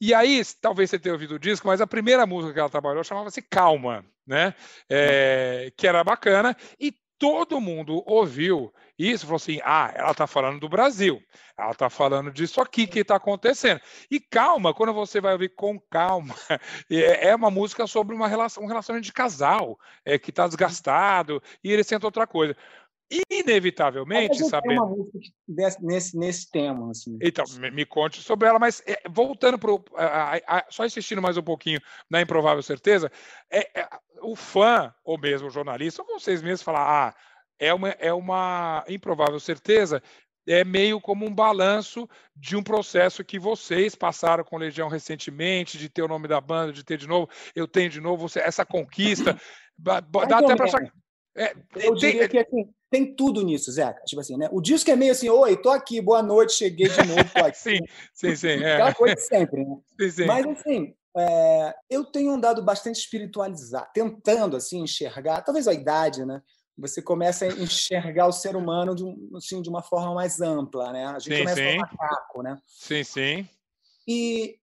E 0.00 0.14
aí, 0.14 0.42
talvez 0.60 0.88
você 0.88 0.98
tenha 0.98 1.12
ouvido 1.12 1.34
o 1.34 1.38
disco, 1.38 1.66
mas 1.66 1.80
a 1.80 1.86
primeira 1.86 2.26
música 2.26 2.54
que 2.54 2.60
ela 2.60 2.70
trabalhou 2.70 3.04
chamava-se 3.04 3.42
Calma, 3.42 4.04
né? 4.26 4.54
É, 4.88 5.72
que 5.76 5.86
era 5.86 6.02
bacana, 6.02 6.56
e 6.78 6.94
todo 7.18 7.60
mundo 7.60 8.02
ouviu 8.06 8.72
isso 9.08 9.24
falou 9.24 9.36
assim: 9.36 9.60
ah, 9.64 9.90
ela 9.94 10.10
está 10.10 10.26
falando 10.26 10.60
do 10.60 10.68
Brasil, 10.68 11.22
ela 11.56 11.70
está 11.70 11.88
falando 11.88 12.30
disso 12.30 12.60
aqui 12.60 12.86
que 12.86 12.98
está 12.98 13.16
acontecendo. 13.16 13.80
E 14.10 14.20
calma, 14.20 14.74
quando 14.74 14.92
você 14.92 15.22
vai 15.22 15.32
ouvir 15.32 15.48
com 15.54 15.80
calma, 15.80 16.34
é, 16.90 17.28
é 17.28 17.34
uma 17.34 17.50
música 17.50 17.86
sobre 17.86 18.14
uma 18.14 18.28
relação, 18.28 18.62
um 18.62 18.66
relacionamento 18.66 19.06
de 19.06 19.12
casal 19.12 19.78
é, 20.04 20.18
que 20.18 20.28
está 20.28 20.46
desgastado 20.46 21.42
e 21.64 21.72
ele 21.72 21.82
sente 21.82 22.04
outra 22.04 22.26
coisa 22.26 22.54
inevitavelmente 23.30 24.44
sabendo. 24.44 24.84
Uma 24.84 24.96
música 24.96 25.18
nesse, 25.80 26.16
nesse 26.16 26.50
tema. 26.50 26.90
Assim. 26.90 27.18
Então, 27.20 27.44
me, 27.58 27.70
me 27.70 27.84
conte 27.84 28.22
sobre 28.22 28.48
ela, 28.48 28.58
mas 28.58 28.82
é, 28.86 29.02
voltando 29.08 29.58
para. 29.58 30.40
Só 30.70 30.84
insistindo 30.84 31.20
mais 31.20 31.36
um 31.36 31.42
pouquinho 31.42 31.80
na 32.08 32.20
improvável 32.20 32.62
certeza, 32.62 33.10
é, 33.50 33.80
é, 33.80 33.88
o 34.22 34.36
fã, 34.36 34.94
ou 35.04 35.18
mesmo 35.18 35.48
o 35.48 35.50
jornalista, 35.50 36.02
ou 36.02 36.20
vocês 36.20 36.40
mesmos 36.40 36.62
falar, 36.62 37.08
ah, 37.08 37.14
é 37.58 37.74
uma, 37.74 37.88
é 37.90 38.12
uma 38.12 38.84
improvável 38.88 39.40
certeza, 39.40 40.02
é 40.46 40.64
meio 40.64 41.00
como 41.00 41.26
um 41.26 41.34
balanço 41.34 42.08
de 42.34 42.56
um 42.56 42.62
processo 42.62 43.24
que 43.24 43.38
vocês 43.38 43.94
passaram 43.94 44.42
com 44.42 44.56
Legião 44.56 44.88
recentemente, 44.88 45.78
de 45.78 45.88
ter 45.88 46.02
o 46.02 46.08
nome 46.08 46.26
da 46.26 46.40
banda, 46.40 46.72
de 46.72 46.84
ter 46.84 46.96
de 46.96 47.06
novo, 47.06 47.28
eu 47.54 47.68
tenho 47.68 47.90
de 47.90 48.00
novo, 48.00 48.26
essa 48.36 48.64
conquista. 48.64 49.38
dá 49.78 49.98
até 50.38 50.56
para. 50.56 50.92
É, 51.36 51.54
eu 51.76 51.94
tem, 51.94 51.94
diria 51.94 52.28
que 52.28 52.38
assim, 52.38 52.68
tem 52.90 53.14
tudo 53.14 53.42
nisso, 53.42 53.70
Zeca. 53.70 54.02
Tipo 54.04 54.20
assim, 54.20 54.36
né? 54.36 54.48
O 54.52 54.60
disco 54.60 54.90
é 54.90 54.96
meio 54.96 55.12
assim, 55.12 55.28
oi, 55.28 55.56
tô 55.56 55.70
aqui, 55.70 56.00
boa 56.00 56.22
noite, 56.22 56.52
cheguei 56.52 56.88
de 56.88 57.06
novo, 57.06 57.24
tô 57.32 57.44
aqui. 57.44 57.58
sim, 57.58 57.78
sim, 58.12 58.36
sim. 58.36 58.48
É. 58.48 58.74
Aquela 58.74 58.94
coisa 58.94 59.14
de 59.14 59.22
sempre, 59.22 59.64
né? 59.64 59.76
Sim, 60.00 60.10
sim. 60.10 60.24
Mas 60.26 60.46
assim, 60.46 60.94
é, 61.16 61.74
eu 61.88 62.04
tenho 62.04 62.32
andado 62.32 62.62
bastante 62.62 62.96
espiritualizado, 62.96 63.88
tentando 63.94 64.56
assim 64.56 64.82
enxergar, 64.82 65.42
talvez 65.42 65.66
a 65.68 65.72
idade, 65.72 66.24
né? 66.24 66.42
Você 66.76 67.02
começa 67.02 67.44
a 67.44 67.48
enxergar 67.48 68.26
o 68.26 68.32
ser 68.32 68.56
humano 68.56 68.94
de, 68.94 69.04
um, 69.04 69.30
assim, 69.36 69.60
de 69.60 69.68
uma 69.68 69.82
forma 69.82 70.14
mais 70.14 70.40
ampla, 70.40 70.92
né? 70.92 71.06
A 71.06 71.18
gente 71.18 71.34
sim, 71.34 71.40
começa 71.40 71.62
sim. 71.62 71.76
a 71.76 71.76
macaco, 71.76 72.42
né? 72.42 72.58
Sim, 72.66 73.04
sim. 73.04 73.48
E 74.08 74.59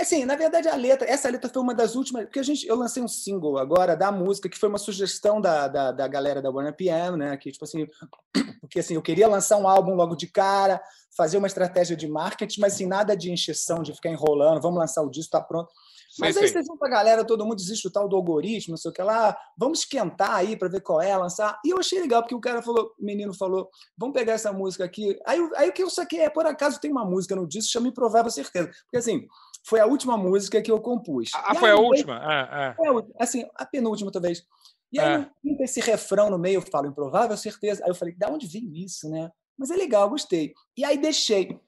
Assim, 0.00 0.24
na 0.24 0.34
verdade, 0.34 0.68
a 0.68 0.76
letra, 0.76 1.08
essa 1.08 1.28
letra 1.28 1.50
foi 1.50 1.62
uma 1.62 1.74
das 1.74 1.94
últimas, 1.94 2.24
porque 2.24 2.38
a 2.38 2.42
gente, 2.42 2.66
eu 2.66 2.76
lancei 2.76 3.02
um 3.02 3.08
single 3.08 3.58
agora 3.58 3.96
da 3.96 4.10
música, 4.10 4.48
que 4.48 4.58
foi 4.58 4.68
uma 4.68 4.78
sugestão 4.78 5.40
da, 5.40 5.68
da, 5.68 5.92
da 5.92 6.08
galera 6.08 6.40
da 6.40 6.50
Warner 6.50 6.74
PM, 6.74 7.18
né? 7.18 7.36
Que, 7.36 7.52
tipo 7.52 7.64
assim, 7.64 7.86
porque 8.60 8.80
assim, 8.80 8.94
eu 8.94 9.02
queria 9.02 9.28
lançar 9.28 9.58
um 9.58 9.68
álbum 9.68 9.94
logo 9.94 10.16
de 10.16 10.26
cara, 10.26 10.80
fazer 11.16 11.36
uma 11.36 11.46
estratégia 11.46 11.96
de 11.96 12.08
marketing, 12.08 12.60
mas 12.60 12.74
assim, 12.74 12.86
nada 12.86 13.16
de 13.16 13.30
encheção, 13.30 13.82
de 13.82 13.92
ficar 13.92 14.10
enrolando, 14.10 14.62
vamos 14.62 14.78
lançar 14.78 15.02
o 15.02 15.10
disco, 15.10 15.32
tá 15.32 15.40
pronto. 15.40 15.70
Mas 16.18 16.36
aí 16.36 16.48
vocês 16.48 16.66
vão 16.66 16.76
para 16.76 16.88
a 16.88 16.90
galera, 16.90 17.24
todo 17.24 17.46
mundo 17.46 17.60
existe 17.60 17.86
o 17.86 17.90
tal 17.90 18.08
do 18.08 18.16
algoritmo, 18.16 18.72
não 18.72 18.76
sei 18.76 18.90
o 18.90 18.94
que 18.94 19.02
lá, 19.02 19.36
vamos 19.56 19.80
esquentar 19.80 20.34
aí 20.34 20.56
para 20.56 20.68
ver 20.68 20.80
qual 20.80 21.00
é, 21.00 21.16
lançar. 21.16 21.58
E 21.64 21.70
eu 21.70 21.78
achei 21.78 22.00
legal, 22.00 22.22
porque 22.22 22.34
o 22.34 22.40
cara 22.40 22.62
falou, 22.62 22.92
o 22.98 23.04
menino 23.04 23.32
falou, 23.32 23.70
vamos 23.96 24.14
pegar 24.14 24.32
essa 24.32 24.52
música 24.52 24.84
aqui. 24.84 25.16
Aí, 25.24 25.38
aí 25.56 25.68
o 25.68 25.72
que 25.72 25.82
eu 25.82 25.90
saquei 25.90 26.20
é, 26.20 26.30
por 26.30 26.46
acaso, 26.46 26.80
tem 26.80 26.90
uma 26.90 27.04
música 27.04 27.36
no 27.36 27.46
disco, 27.46 27.70
chama 27.70 27.88
Improvável 27.88 28.30
Certeza. 28.30 28.70
Porque 28.84 28.96
assim, 28.96 29.26
foi 29.62 29.80
a 29.80 29.86
última 29.86 30.16
música 30.16 30.60
que 30.62 30.70
eu 30.70 30.80
compus. 30.80 31.30
Ah, 31.34 31.54
foi, 31.54 31.70
aí, 31.70 31.76
a 31.76 31.80
última? 31.80 32.16
É, 32.16 32.68
é. 32.68 32.74
foi 32.74 32.86
a 32.86 32.92
última? 32.92 33.14
Assim, 33.18 33.46
a 33.54 33.66
penúltima, 33.66 34.10
talvez. 34.10 34.44
E 34.92 34.98
aí, 34.98 35.22
é. 35.22 35.64
esse 35.64 35.80
refrão 35.80 36.30
no 36.30 36.38
meio, 36.38 36.56
eu 36.56 36.62
falo, 36.62 36.88
improvável 36.88 37.36
certeza. 37.36 37.84
Aí 37.84 37.90
eu 37.90 37.94
falei, 37.94 38.14
da 38.14 38.28
onde 38.28 38.46
veio 38.46 38.74
isso, 38.74 39.08
né? 39.08 39.30
Mas 39.56 39.70
é 39.70 39.76
legal, 39.76 40.08
gostei. 40.08 40.54
E 40.76 40.84
aí 40.84 40.98
deixei. 40.98 41.60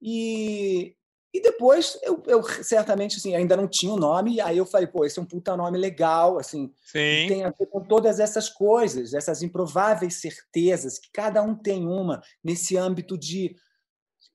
E, 0.00 0.94
e 1.32 1.40
depois, 1.40 1.98
eu, 2.02 2.22
eu 2.26 2.42
certamente, 2.62 3.16
assim, 3.16 3.34
ainda 3.34 3.56
não 3.56 3.66
tinha 3.66 3.92
o 3.92 3.96
um 3.96 3.98
nome, 3.98 4.34
e 4.34 4.40
aí 4.40 4.58
eu 4.58 4.66
falei, 4.66 4.86
pô, 4.86 5.04
esse 5.04 5.18
é 5.18 5.22
um 5.22 5.26
puta 5.26 5.56
nome 5.56 5.78
legal, 5.78 6.38
assim. 6.38 6.72
Sim. 6.84 7.26
Tem 7.28 7.44
a 7.44 7.50
ver 7.50 7.66
com 7.66 7.80
todas 7.80 8.20
essas 8.20 8.48
coisas, 8.48 9.14
essas 9.14 9.42
improváveis 9.42 10.20
certezas, 10.20 10.98
que 10.98 11.08
cada 11.12 11.42
um 11.42 11.54
tem 11.54 11.86
uma 11.86 12.22
nesse 12.44 12.76
âmbito 12.76 13.16
de 13.16 13.56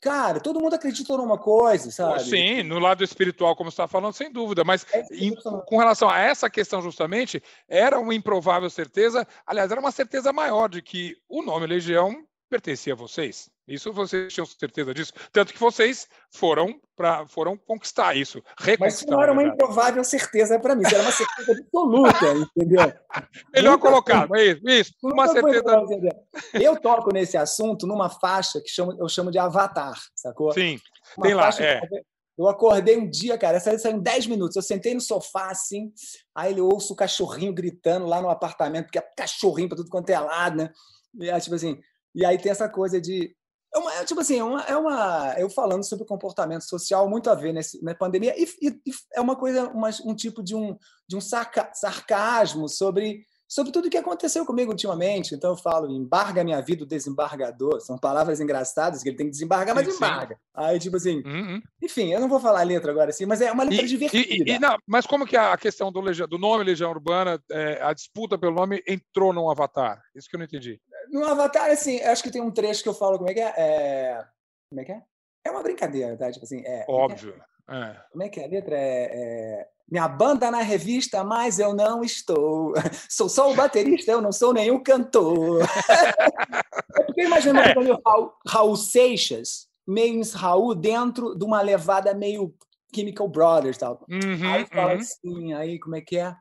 Cara, 0.01 0.39
todo 0.39 0.59
mundo 0.59 0.75
acredita 0.75 1.17
numa 1.17 1.37
coisa, 1.37 1.89
sabe? 1.89 2.23
Sim, 2.23 2.63
no 2.63 2.79
lado 2.79 3.03
espiritual, 3.03 3.55
como 3.55 3.71
você 3.71 3.75
está 3.75 3.87
falando, 3.87 4.13
sem 4.13 4.31
dúvida. 4.31 4.63
Mas 4.63 4.85
é 4.93 5.03
em, 5.11 5.33
com 5.65 5.77
relação 5.77 6.09
a 6.09 6.19
essa 6.19 6.49
questão, 6.49 6.81
justamente, 6.81 7.41
era 7.67 7.99
uma 7.99 8.13
improvável 8.13 8.69
certeza. 8.69 9.27
Aliás, 9.45 9.71
era 9.71 9.79
uma 9.79 9.91
certeza 9.91 10.31
maior 10.31 10.69
de 10.69 10.81
que 10.81 11.17
o 11.27 11.41
nome 11.41 11.65
Legião 11.65 12.23
pertencia 12.55 12.93
a 12.93 12.95
vocês? 12.95 13.49
Isso 13.67 13.91
vocês 13.91 14.33
tinham 14.33 14.45
certeza 14.45 14.93
disso? 14.93 15.11
Tanto 15.31 15.53
que 15.53 15.59
vocês 15.59 16.07
foram 16.31 16.79
para 16.95 17.27
foram 17.27 17.57
conquistar 17.57 18.15
isso, 18.15 18.41
Mas 18.79 19.05
não 19.05 19.21
era 19.21 19.33
uma 19.33 19.43
improvável 19.43 20.03
certeza 20.03 20.57
para 20.57 20.75
mim, 20.75 20.83
era 20.85 21.01
uma 21.01 21.11
certeza 21.11 21.51
absoluta, 21.51 22.25
entendeu? 22.55 22.93
Melhor 23.53 23.73
Nunca 23.73 23.89
colocado, 23.89 24.27
foi, 24.29 24.39
é 24.39 24.51
isso, 24.53 24.61
isso 24.65 24.93
uma 25.03 25.27
certeza. 25.27 25.63
Eu 26.53 26.79
toco 26.79 27.13
nesse 27.13 27.35
assunto 27.35 27.85
numa 27.85 28.09
faixa 28.09 28.61
que 28.61 28.69
chamo, 28.69 28.95
eu 28.97 29.09
chamo 29.09 29.31
de 29.31 29.37
avatar, 29.37 29.99
sacou? 30.15 30.53
Sim, 30.53 30.79
uma 31.17 31.27
tem 31.27 31.35
lá, 31.35 31.49
é. 31.59 31.81
Eu 32.37 32.47
acordei 32.49 32.97
um 32.97 33.09
dia, 33.09 33.37
cara, 33.37 33.57
essa 33.57 33.77
saiu 33.77 33.95
em 33.95 34.01
10 34.01 34.27
minutos. 34.27 34.57
Eu 34.57 34.61
sentei 34.61 34.93
no 34.93 34.99
sofá, 34.99 35.51
assim, 35.51 35.93
aí 36.35 36.51
ele 36.51 36.59
ouço 36.59 36.91
o 36.91 36.95
cachorrinho 36.95 37.53
gritando 37.53 38.05
lá 38.05 38.21
no 38.21 38.29
apartamento, 38.29 38.87
porque 38.87 38.99
é 38.99 39.01
cachorrinho 39.01 39.69
para 39.69 39.77
tudo 39.77 39.89
quanto 39.89 40.09
é 40.09 40.19
lado, 40.19 40.57
né? 40.57 40.69
E, 41.17 41.29
é, 41.29 41.39
tipo 41.39 41.55
assim, 41.55 41.79
e 42.15 42.25
aí 42.25 42.37
tem 42.37 42.51
essa 42.51 42.69
coisa 42.69 42.99
de. 42.99 43.35
É 43.73 43.77
uma, 43.77 43.93
é, 43.95 44.05
tipo 44.05 44.21
assim, 44.21 44.39
é 44.39 44.43
uma, 44.43 44.61
é 44.61 44.77
uma, 44.77 45.35
Eu 45.37 45.49
falando 45.49 45.83
sobre 45.83 46.05
comportamento 46.05 46.63
social, 46.63 47.09
muito 47.09 47.29
a 47.29 47.35
ver 47.35 47.51
nesse, 47.51 47.83
na 47.83 47.93
pandemia, 47.93 48.33
e, 48.41 48.47
e, 48.61 48.79
é 49.13 49.19
uma 49.19 49.35
coisa, 49.35 49.67
uma, 49.67 49.89
um 50.05 50.15
tipo 50.15 50.41
de 50.41 50.55
um, 50.55 50.77
de 51.07 51.17
um 51.17 51.21
sarca, 51.21 51.69
sarcasmo 51.73 52.69
sobre 52.69 53.25
sobre 53.47 53.71
tudo 53.71 53.87
o 53.87 53.89
que 53.89 53.97
aconteceu 53.97 54.45
comigo 54.45 54.71
ultimamente. 54.71 55.35
Então 55.35 55.51
eu 55.51 55.57
falo, 55.57 55.89
embarga 55.89 56.43
minha 56.43 56.61
vida 56.61 56.83
o 56.83 56.87
desembargador. 56.87 57.79
São 57.81 57.97
palavras 57.97 58.39
engraçadas 58.39 59.03
que 59.03 59.09
ele 59.09 59.17
tem 59.17 59.27
que 59.27 59.31
desembargar, 59.31 59.75
mas 59.75 59.87
sim, 59.87 59.95
embarga. 59.95 60.35
Sim. 60.35 60.41
Aí, 60.53 60.79
tipo 60.79 60.97
assim, 60.97 61.21
uhum. 61.25 61.61
enfim, 61.81 62.11
eu 62.11 62.19
não 62.19 62.27
vou 62.27 62.39
falar 62.39 62.61
a 62.61 62.63
letra 62.63 62.91
agora 62.91 63.09
assim, 63.09 63.25
mas 63.25 63.41
é 63.41 63.51
uma 63.51 63.63
letra 63.63 63.85
e, 63.85 63.89
divertida. 63.89 64.51
E, 64.51 64.55
e, 64.55 64.59
não, 64.59 64.77
mas 64.87 65.05
como 65.05 65.25
que 65.25 65.37
a 65.37 65.55
questão 65.57 65.91
do, 65.91 66.01
do 66.27 66.37
nome 66.37 66.63
Legião 66.63 66.91
Urbana, 66.91 67.39
é, 67.51 67.81
a 67.81 67.93
disputa 67.93 68.37
pelo 68.37 68.55
nome 68.55 68.83
entrou 68.87 69.31
num 69.31 69.49
avatar? 69.49 70.01
Isso 70.15 70.29
que 70.29 70.35
eu 70.35 70.39
não 70.39 70.45
entendi. 70.45 70.79
No 71.11 71.25
avatar, 71.25 71.69
assim, 71.69 72.01
acho 72.01 72.23
que 72.23 72.31
tem 72.31 72.41
um 72.41 72.51
trecho 72.51 72.83
que 72.83 72.89
eu 72.89 72.93
falo 72.93 73.17
como 73.17 73.29
é 73.29 73.33
que 73.33 73.41
é. 73.41 73.53
é... 73.57 74.25
Como 74.69 74.81
é 74.81 74.85
que 74.85 74.91
é? 74.91 75.01
É 75.45 75.51
uma 75.51 75.61
brincadeira, 75.61 76.17
tá? 76.17 76.31
Tipo 76.31 76.45
assim, 76.45 76.61
é. 76.65 76.79
é 76.81 76.85
Óbvio. 76.87 77.35
É? 77.69 77.95
Como 78.11 78.23
é 78.23 78.29
que 78.29 78.39
é 78.39 78.45
a 78.45 78.47
letra? 78.47 78.75
É, 78.77 79.09
é, 79.11 79.67
minha 79.89 80.07
banda 80.07 80.49
na 80.49 80.61
revista, 80.61 81.23
mas 81.23 81.59
eu 81.59 81.73
não 81.73 82.03
estou. 82.03 82.73
Sou 83.09 83.29
só 83.29 83.51
o 83.51 83.55
baterista, 83.55 84.11
eu 84.11 84.21
não 84.21 84.31
sou 84.31 84.53
nenhum 84.53 84.81
cantor. 84.81 85.61
é 86.97 87.03
porque 87.03 87.23
imagina 87.23 87.61
é. 87.61 87.73
Raul, 87.73 88.33
Raul 88.47 88.75
Seixas, 88.75 89.67
meio 89.87 90.21
Raul, 90.33 90.73
dentro 90.73 91.35
de 91.35 91.45
uma 91.45 91.61
levada 91.61 92.13
meio 92.13 92.53
Chemical 92.93 93.27
Brothers 93.27 93.77
tal. 93.77 94.05
Uhum, 94.09 94.51
aí 94.51 94.65
fala 94.65 94.93
uhum. 94.93 94.99
assim, 94.99 95.53
aí 95.53 95.79
como 95.79 95.95
é 95.95 96.01
que 96.01 96.17
é? 96.17 96.35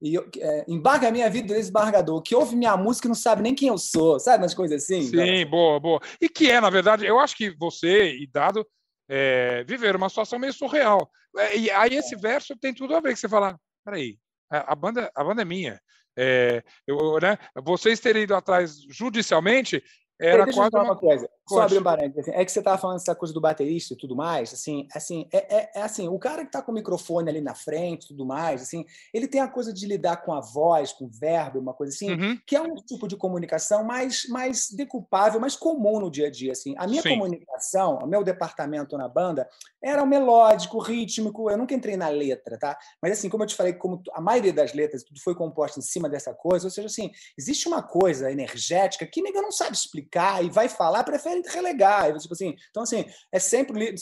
E 0.00 0.14
eu, 0.14 0.28
é, 0.38 0.64
embarga 0.68 1.08
a 1.08 1.10
minha 1.10 1.28
vida 1.28 1.52
desse 1.52 1.70
embargador, 1.70 2.22
que 2.22 2.34
ouve 2.34 2.54
minha 2.54 2.76
música 2.76 3.08
e 3.08 3.10
não 3.10 3.16
sabe 3.16 3.42
nem 3.42 3.54
quem 3.54 3.68
eu 3.68 3.78
sou, 3.78 4.18
sabe 4.20 4.44
umas 4.44 4.54
coisas 4.54 4.84
assim? 4.84 5.02
Sim, 5.02 5.46
boa, 5.46 5.80
boa. 5.80 6.00
E 6.20 6.28
que 6.28 6.48
é, 6.50 6.60
na 6.60 6.70
verdade, 6.70 7.04
eu 7.04 7.18
acho 7.18 7.36
que 7.36 7.50
você 7.58 8.12
e 8.16 8.26
Dado 8.26 8.64
é, 9.08 9.64
viver 9.64 9.96
uma 9.96 10.08
situação 10.08 10.38
meio 10.38 10.52
surreal. 10.52 11.10
É, 11.36 11.56
e 11.56 11.70
aí 11.70 11.94
esse 11.94 12.16
verso 12.16 12.56
tem 12.56 12.74
tudo 12.74 12.94
a 12.94 13.00
ver 13.00 13.14
que 13.14 13.20
você 13.20 13.28
fala, 13.28 13.58
peraí, 13.84 14.18
a, 14.50 14.72
a 14.72 14.74
banda, 14.74 15.10
a 15.14 15.24
banda 15.24 15.42
é 15.42 15.44
minha. 15.44 15.80
É, 16.16 16.62
eu, 16.86 17.18
né, 17.20 17.38
vocês 17.62 18.00
terem 18.00 18.24
ido 18.24 18.34
atrás 18.34 18.80
judicialmente 18.90 19.82
era 20.20 20.44
Deixa 20.44 20.58
quase 20.58 20.76
uma... 20.76 20.96
coisa. 20.96 21.28
Só 21.48 21.62
abrir 21.62 21.78
um 21.78 21.82
parênteses. 21.82 22.28
Assim, 22.28 22.38
é 22.38 22.44
que 22.44 22.52
você 22.52 22.58
estava 22.58 22.78
falando 22.78 22.96
essa 22.96 23.14
coisa 23.14 23.32
do 23.32 23.40
baterista 23.40 23.94
e 23.94 23.96
tudo 23.96 24.14
mais. 24.14 24.52
Assim, 24.52 24.86
assim, 24.94 25.28
é, 25.32 25.56
é, 25.56 25.70
é 25.76 25.82
assim, 25.82 26.08
o 26.08 26.18
cara 26.18 26.42
que 26.42 26.48
está 26.48 26.62
com 26.62 26.72
o 26.72 26.74
microfone 26.74 27.30
ali 27.30 27.40
na 27.40 27.54
frente 27.54 28.04
e 28.04 28.08
tudo 28.08 28.26
mais, 28.26 28.62
assim, 28.62 28.84
ele 29.12 29.26
tem 29.26 29.40
a 29.40 29.48
coisa 29.48 29.72
de 29.72 29.86
lidar 29.86 30.18
com 30.18 30.32
a 30.32 30.40
voz, 30.40 30.92
com 30.92 31.06
o 31.06 31.10
verbo, 31.10 31.58
uma 31.58 31.74
coisa 31.74 31.92
assim, 31.92 32.12
uhum. 32.12 32.38
que 32.46 32.54
é 32.54 32.60
um 32.60 32.74
tipo 32.74 33.08
de 33.08 33.16
comunicação 33.16 33.84
mais, 33.84 34.26
mais 34.28 34.70
decupável, 34.70 35.40
mais 35.40 35.56
comum 35.56 36.00
no 36.00 36.10
dia 36.10 36.26
a 36.26 36.30
dia. 36.30 36.52
Assim. 36.52 36.74
A 36.76 36.86
minha 36.86 37.02
Sim. 37.02 37.10
comunicação, 37.10 37.98
o 38.02 38.06
meu 38.06 38.22
departamento 38.22 38.96
na 38.96 39.08
banda, 39.08 39.48
era 39.82 40.04
melódico, 40.04 40.78
rítmico. 40.78 41.50
Eu 41.50 41.56
nunca 41.56 41.74
entrei 41.74 41.96
na 41.96 42.08
letra, 42.08 42.58
tá? 42.58 42.78
Mas 43.00 43.12
assim, 43.12 43.28
como 43.28 43.42
eu 43.42 43.46
te 43.46 43.54
falei, 43.54 43.72
como 43.72 44.02
a 44.12 44.20
maioria 44.20 44.52
das 44.52 44.72
letras 44.74 45.02
tudo 45.02 45.20
foi 45.20 45.34
composto 45.34 45.78
em 45.78 45.82
cima 45.82 46.08
dessa 46.08 46.34
coisa, 46.34 46.66
ou 46.66 46.70
seja, 46.70 46.86
assim, 46.86 47.10
existe 47.36 47.68
uma 47.68 47.82
coisa 47.82 48.30
energética 48.30 49.06
que 49.06 49.22
ninguém 49.22 49.42
não 49.42 49.52
sabe 49.52 49.76
explicar 49.76 50.44
e 50.44 50.50
vai 50.50 50.68
falar, 50.68 51.04
prefere 51.04 51.37
relegar. 51.46 52.16
Tipo 52.18 52.34
assim, 52.34 52.56
então, 52.70 52.82
assim, 52.82 53.04
é 53.30 53.38
sempre. 53.38 53.94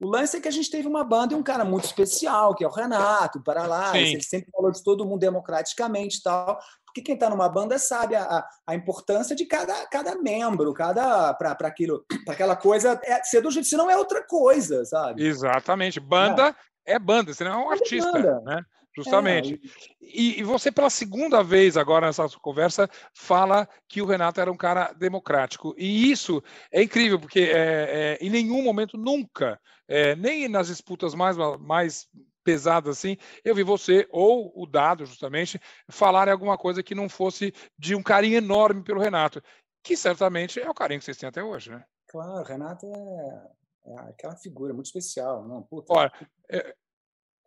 O 0.00 0.06
lance 0.06 0.36
é 0.36 0.40
que 0.40 0.48
a 0.48 0.52
gente 0.52 0.70
teve 0.70 0.88
uma 0.88 1.04
banda 1.04 1.34
e 1.34 1.36
um 1.36 1.42
cara 1.42 1.64
muito 1.64 1.84
especial, 1.84 2.54
que 2.54 2.64
é 2.64 2.66
o 2.66 2.72
Renato, 2.72 3.42
para 3.42 3.66
lá. 3.66 3.96
Ele 3.96 4.22
sempre 4.22 4.50
falou 4.50 4.70
de 4.70 4.82
todo 4.82 5.04
mundo 5.04 5.20
democraticamente 5.20 6.18
e 6.18 6.22
tal. 6.22 6.58
Porque 6.84 7.02
quem 7.02 7.14
está 7.14 7.30
numa 7.30 7.48
banda 7.48 7.78
sabe 7.78 8.16
a, 8.16 8.44
a 8.66 8.74
importância 8.74 9.36
de 9.36 9.46
cada, 9.46 9.86
cada 9.86 10.16
membro, 10.16 10.74
cada 10.74 11.32
para 11.34 11.52
aquilo, 11.68 12.04
para 12.24 12.34
aquela 12.34 12.56
coisa 12.56 13.00
é, 13.04 13.22
ser 13.22 13.40
do 13.40 13.50
jeito, 13.50 13.68
senão 13.68 13.88
é 13.88 13.96
outra 13.96 14.26
coisa, 14.26 14.84
sabe? 14.84 15.24
Exatamente. 15.24 16.00
Banda 16.00 16.54
é, 16.84 16.94
é 16.94 16.98
banda, 16.98 17.32
senão 17.32 17.52
é 17.52 17.64
um 17.64 17.72
é 17.72 17.74
artista, 17.76 18.18
é 18.18 18.40
né? 18.40 18.62
Justamente. 19.02 19.54
É. 19.54 19.96
E, 20.00 20.40
e, 20.40 20.42
você, 20.42 20.70
pela 20.72 20.90
segunda 20.90 21.42
vez 21.42 21.76
agora 21.76 22.06
nessa 22.06 22.28
conversa, 22.40 22.88
fala 23.14 23.68
que 23.88 24.02
o 24.02 24.06
Renato 24.06 24.40
era 24.40 24.50
um 24.50 24.56
cara 24.56 24.92
democrático. 24.92 25.74
E 25.78 26.10
isso 26.10 26.42
é 26.70 26.82
incrível, 26.82 27.18
porque 27.18 27.40
é, 27.40 28.18
é, 28.18 28.18
em 28.20 28.30
nenhum 28.30 28.62
momento, 28.62 28.98
nunca, 28.98 29.60
é, 29.88 30.14
nem 30.16 30.48
nas 30.48 30.66
disputas 30.66 31.14
mais, 31.14 31.36
mais 31.58 32.08
pesadas 32.42 32.98
assim, 32.98 33.16
eu 33.44 33.54
vi 33.54 33.62
você 33.62 34.08
ou 34.10 34.52
o 34.54 34.66
Dado, 34.66 35.06
justamente, 35.06 35.60
falarem 35.88 36.32
alguma 36.32 36.56
coisa 36.56 36.82
que 36.82 36.94
não 36.94 37.08
fosse 37.08 37.52
de 37.78 37.94
um 37.94 38.02
carinho 38.02 38.38
enorme 38.38 38.82
pelo 38.82 39.00
Renato, 39.00 39.42
que 39.82 39.96
certamente 39.96 40.60
é 40.60 40.68
o 40.68 40.74
carinho 40.74 40.98
que 40.98 41.04
vocês 41.04 41.16
têm 41.16 41.28
até 41.28 41.42
hoje, 41.42 41.70
né? 41.70 41.84
Claro, 42.08 42.40
o 42.40 42.44
Renato 42.44 42.86
é, 42.86 43.92
é 43.92 43.98
aquela 44.00 44.36
figura 44.36 44.74
muito 44.74 44.86
especial. 44.86 45.46
Não, 45.46 45.62
puta, 45.62 45.92
Olha, 45.92 46.12
é, 46.50 46.74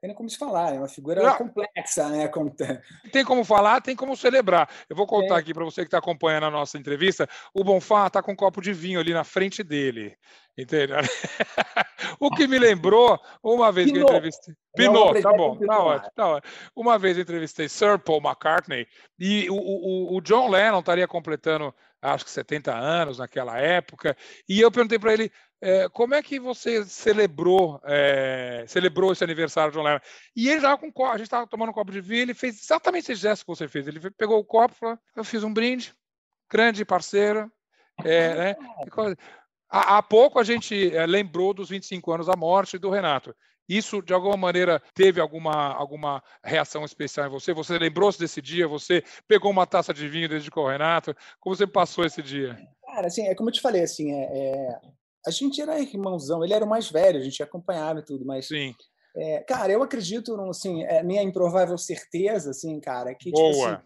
tem 0.03 0.13
como 0.13 0.29
se 0.29 0.37
falar, 0.37 0.75
é 0.75 0.77
uma 0.77 0.89
figura 0.89 1.23
não. 1.23 1.37
complexa, 1.37 2.09
né? 2.09 2.29
Tem 3.09 3.23
como 3.23 3.45
falar, 3.45 3.79
tem 3.79 3.95
como 3.95 4.17
celebrar. 4.17 4.69
Eu 4.89 4.97
vou 4.97 5.07
contar 5.07 5.35
é. 5.35 5.37
aqui 5.37 5.53
para 5.53 5.63
você 5.63 5.79
que 5.79 5.87
está 5.87 5.99
acompanhando 5.99 6.47
a 6.47 6.51
nossa 6.51 6.77
entrevista. 6.77 7.25
O 7.53 7.63
Bonfá 7.63 8.07
está 8.07 8.21
com 8.21 8.33
um 8.33 8.35
copo 8.35 8.61
de 8.61 8.73
vinho 8.73 8.99
ali 8.99 9.13
na 9.13 9.23
frente 9.23 9.63
dele. 9.63 10.17
Entendeu? 10.57 10.97
o 12.19 12.29
que 12.31 12.47
me 12.47 12.59
lembrou, 12.59 13.17
uma 13.41 13.71
vez 13.71 13.93
Pinot. 13.93 14.05
que 14.05 14.11
eu 14.11 14.17
entrevistei. 14.17 14.55
Pinot, 14.75 15.21
tá 15.21 15.31
bom, 15.31 15.57
tá 15.57 15.79
ótimo, 15.79 16.11
tá 16.13 16.27
ótimo. 16.27 16.53
Uma 16.75 16.99
vez 16.99 17.15
eu 17.15 17.23
entrevistei 17.23 17.69
Sir 17.69 17.97
Paul 17.97 18.21
McCartney 18.21 18.85
e 19.17 19.49
o, 19.49 19.55
o, 19.55 20.17
o 20.17 20.21
John 20.21 20.49
Lennon 20.49 20.79
estaria 20.79 21.07
completando 21.07 21.73
acho 22.01 22.25
que 22.25 22.31
70 22.31 22.75
anos 22.75 23.19
naquela 23.19 23.57
época, 23.57 24.15
e 24.47 24.59
eu 24.59 24.69
perguntei 24.69 24.99
para 24.99 25.13
ele 25.13 25.31
é, 25.65 25.87
como 25.87 26.13
é 26.13 26.21
que 26.21 26.37
você 26.41 26.83
celebrou 26.83 27.79
é, 27.85 28.65
celebrou 28.67 29.13
esse 29.13 29.23
aniversário 29.23 29.71
de 29.71 29.79
John? 29.79 29.99
E 30.35 30.49
ele 30.49 30.59
já 30.59 30.77
com 30.77 31.05
a 31.05 31.17
gente 31.17 31.27
estava 31.27 31.47
tomando 31.47 31.69
um 31.69 31.73
copo 31.73 31.89
de 31.89 32.01
vinho, 32.01 32.23
ele 32.23 32.33
fez 32.33 32.61
exatamente 32.61 33.09
esse 33.09 33.21
gesto 33.21 33.45
que 33.45 33.47
você 33.47 33.65
fez. 33.65 33.87
Ele 33.87 33.99
pegou 34.11 34.37
o 34.37 34.43
copo, 34.43 34.75
falou, 34.75 34.99
eu 35.15 35.23
fiz 35.23 35.41
um 35.41 35.53
brinde, 35.53 35.95
grande 36.51 36.83
parceiro, 36.83 37.49
é, 38.03 38.35
né? 38.35 38.55
Há, 39.69 39.97
há 39.97 40.03
pouco 40.03 40.37
a 40.37 40.43
gente 40.43 40.93
é, 40.93 41.05
lembrou 41.05 41.53
dos 41.53 41.69
25 41.69 42.11
anos 42.11 42.27
da 42.27 42.35
morte 42.35 42.77
do 42.77 42.89
Renato. 42.89 43.33
Isso, 43.67 44.01
de 44.01 44.13
alguma 44.13 44.35
maneira, 44.35 44.81
teve 44.93 45.21
alguma, 45.21 45.73
alguma 45.73 46.21
reação 46.43 46.83
especial 46.83 47.27
em 47.27 47.31
você? 47.31 47.53
Você 47.53 47.79
lembrou-se 47.79 48.19
desse 48.19 48.41
dia? 48.41 48.67
Você 48.67 49.01
pegou 49.29 49.49
uma 49.49 49.65
taça 49.65 49.93
de 49.93 50.09
vinho 50.09 50.27
desde 50.27 50.49
o 50.53 50.67
Renato? 50.67 51.15
Como 51.39 51.55
você 51.55 51.65
passou 51.65 52.05
esse 52.05 52.21
dia? 52.21 52.59
Cara, 52.85 53.07
assim, 53.07 53.25
é 53.27 53.33
como 53.33 53.47
eu 53.47 53.53
te 53.53 53.61
falei, 53.61 53.83
assim, 53.83 54.11
é, 54.11 54.23
é, 54.23 54.81
a 55.25 55.31
gente 55.31 55.61
era 55.61 55.79
irmãozão, 55.79 56.43
ele 56.43 56.53
era 56.53 56.65
o 56.65 56.69
mais 56.69 56.89
velho, 56.89 57.19
a 57.19 57.23
gente 57.23 57.41
acompanhava 57.41 57.99
e 57.99 58.03
tudo, 58.03 58.25
mas. 58.25 58.47
Sim. 58.47 58.75
É, 59.15 59.39
cara, 59.41 59.71
eu 59.71 59.83
acredito, 59.83 60.35
no, 60.35 60.49
assim, 60.49 60.83
é 60.83 61.03
minha 61.03 61.21
improvável 61.21 61.77
certeza, 61.77 62.49
assim, 62.49 62.79
cara, 62.79 63.13
que 63.13 63.31
tipo, 63.31 63.49
assim, 63.49 63.77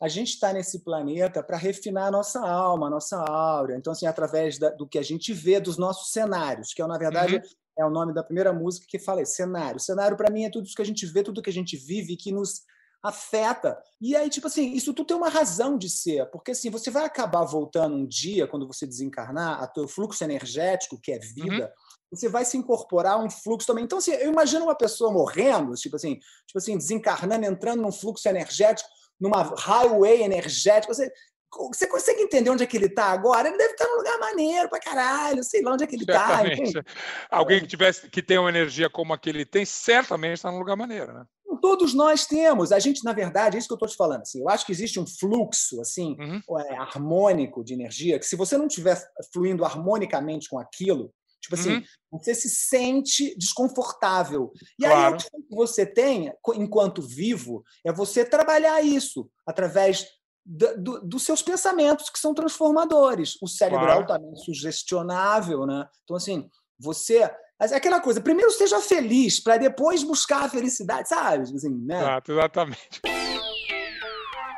a 0.00 0.08
gente 0.08 0.28
está 0.28 0.52
nesse 0.52 0.84
planeta 0.84 1.42
para 1.42 1.56
refinar 1.56 2.06
a 2.06 2.10
nossa 2.10 2.40
alma, 2.40 2.86
a 2.86 2.90
nossa 2.90 3.18
aura. 3.18 3.76
Então, 3.76 3.92
assim, 3.92 4.06
através 4.06 4.58
da, 4.58 4.70
do 4.70 4.86
que 4.86 4.98
a 4.98 5.02
gente 5.02 5.32
vê 5.32 5.58
dos 5.58 5.76
nossos 5.76 6.12
cenários, 6.12 6.72
que 6.72 6.80
é, 6.80 6.86
na 6.86 6.98
verdade, 6.98 7.36
uhum. 7.36 7.42
é 7.78 7.84
o 7.84 7.90
nome 7.90 8.14
da 8.14 8.22
primeira 8.22 8.52
música 8.52 8.86
que 8.88 8.98
fala 8.98 9.24
cenário. 9.24 9.80
Cenário, 9.80 10.16
para 10.16 10.30
mim, 10.30 10.44
é 10.44 10.50
tudo 10.50 10.66
isso 10.66 10.76
que 10.76 10.82
a 10.82 10.86
gente 10.86 11.04
vê, 11.06 11.22
tudo 11.22 11.42
que 11.42 11.50
a 11.50 11.52
gente 11.52 11.76
vive, 11.76 12.16
que 12.16 12.30
nos 12.30 12.62
afeta. 13.02 13.78
E 14.00 14.16
aí, 14.16 14.28
tipo 14.28 14.46
assim, 14.46 14.72
isso 14.72 14.92
tudo 14.92 15.06
tem 15.06 15.16
uma 15.16 15.28
razão 15.28 15.78
de 15.78 15.88
ser, 15.88 16.26
porque 16.30 16.50
assim, 16.50 16.70
você 16.70 16.90
vai 16.90 17.04
acabar 17.04 17.44
voltando 17.44 17.96
um 17.96 18.06
dia, 18.06 18.46
quando 18.46 18.66
você 18.66 18.86
desencarnar, 18.86 19.62
a 19.62 19.66
teu 19.66 19.86
fluxo 19.86 20.24
energético, 20.24 21.00
que 21.00 21.12
é 21.12 21.16
uhum. 21.16 21.20
vida, 21.34 21.64
uhum. 21.64 22.08
você 22.10 22.28
vai 22.28 22.44
se 22.44 22.56
incorporar 22.56 23.14
a 23.14 23.18
um 23.18 23.30
fluxo 23.30 23.66
também. 23.66 23.84
Então, 23.84 23.98
assim, 23.98 24.12
eu 24.12 24.30
imagino 24.30 24.64
uma 24.64 24.76
pessoa 24.76 25.12
morrendo, 25.12 25.74
tipo 25.74 25.96
assim, 25.96 26.14
tipo 26.46 26.58
assim, 26.58 26.76
desencarnando, 26.76 27.46
entrando 27.46 27.82
num 27.82 27.92
fluxo 27.92 28.28
energético, 28.28 28.88
numa 29.20 29.42
highway 29.42 30.22
energética. 30.22 30.92
Você, 30.92 31.10
você 31.72 31.86
consegue 31.86 32.22
entender 32.22 32.50
onde 32.50 32.64
é 32.64 32.66
que 32.66 32.76
ele 32.76 32.86
está 32.86 33.06
agora? 33.06 33.48
Ele 33.48 33.56
deve 33.56 33.72
estar 33.72 33.86
num 33.86 33.96
lugar 33.96 34.18
maneiro 34.18 34.68
pra 34.68 34.80
caralho, 34.80 35.42
sei 35.42 35.62
lá 35.62 35.72
onde 35.72 35.84
é 35.84 35.86
que 35.86 35.96
ele 35.96 36.02
está. 36.02 36.42
Alguém 37.30 37.60
que 37.60 37.66
tivesse 37.66 38.08
que 38.08 38.22
tem 38.22 38.38
uma 38.38 38.50
energia 38.50 38.90
como 38.90 39.14
a 39.14 39.18
que 39.18 39.30
ele 39.30 39.46
tem, 39.46 39.64
certamente 39.64 40.34
está 40.34 40.50
num 40.50 40.58
lugar 40.58 40.76
maneiro, 40.76 41.12
né? 41.12 41.24
Todos 41.66 41.92
nós 41.94 42.26
temos. 42.26 42.70
A 42.70 42.78
gente, 42.78 43.02
na 43.02 43.12
verdade, 43.12 43.56
é 43.56 43.58
isso 43.58 43.66
que 43.66 43.72
eu 43.72 43.76
estou 43.76 43.88
te 43.88 43.96
falando. 43.96 44.20
Assim, 44.20 44.40
eu 44.40 44.48
acho 44.48 44.64
que 44.64 44.70
existe 44.70 45.00
um 45.00 45.06
fluxo 45.06 45.80
assim 45.80 46.16
uhum. 46.16 46.60
é, 46.60 46.76
harmônico 46.76 47.64
de 47.64 47.74
energia, 47.74 48.20
que 48.20 48.24
se 48.24 48.36
você 48.36 48.56
não 48.56 48.68
estiver 48.68 48.96
fluindo 49.32 49.64
harmonicamente 49.64 50.48
com 50.48 50.60
aquilo, 50.60 51.12
tipo 51.40 51.56
assim, 51.56 51.74
uhum. 51.74 51.84
você 52.12 52.36
se 52.36 52.48
sente 52.48 53.36
desconfortável. 53.36 54.52
E 54.78 54.84
claro. 54.84 55.16
aí, 55.16 55.20
o 55.32 55.42
que 55.42 55.56
você 55.56 55.84
tem, 55.84 56.32
enquanto 56.54 57.02
vivo, 57.02 57.64
é 57.84 57.92
você 57.92 58.24
trabalhar 58.24 58.80
isso 58.80 59.28
através 59.44 60.06
do, 60.44 60.80
do, 60.80 61.00
dos 61.00 61.24
seus 61.24 61.42
pensamentos, 61.42 62.08
que 62.10 62.20
são 62.20 62.32
transformadores. 62.32 63.36
O 63.42 63.48
cérebro 63.48 63.86
claro. 63.86 63.92
é 63.92 64.02
altamente 64.02 64.44
sugestionável, 64.44 65.66
né? 65.66 65.88
Então, 66.04 66.14
assim, 66.14 66.48
você 66.78 67.28
mas 67.58 67.72
é 67.72 67.76
aquela 67.76 68.00
coisa, 68.00 68.20
primeiro 68.20 68.50
seja 68.50 68.80
feliz, 68.80 69.40
para 69.40 69.56
depois 69.56 70.02
buscar 70.02 70.44
a 70.44 70.48
felicidade, 70.48 71.08
sabe? 71.08 71.42
Assim, 71.42 71.74
né? 71.84 72.00
Exato, 72.00 72.32
exatamente. 72.32 73.00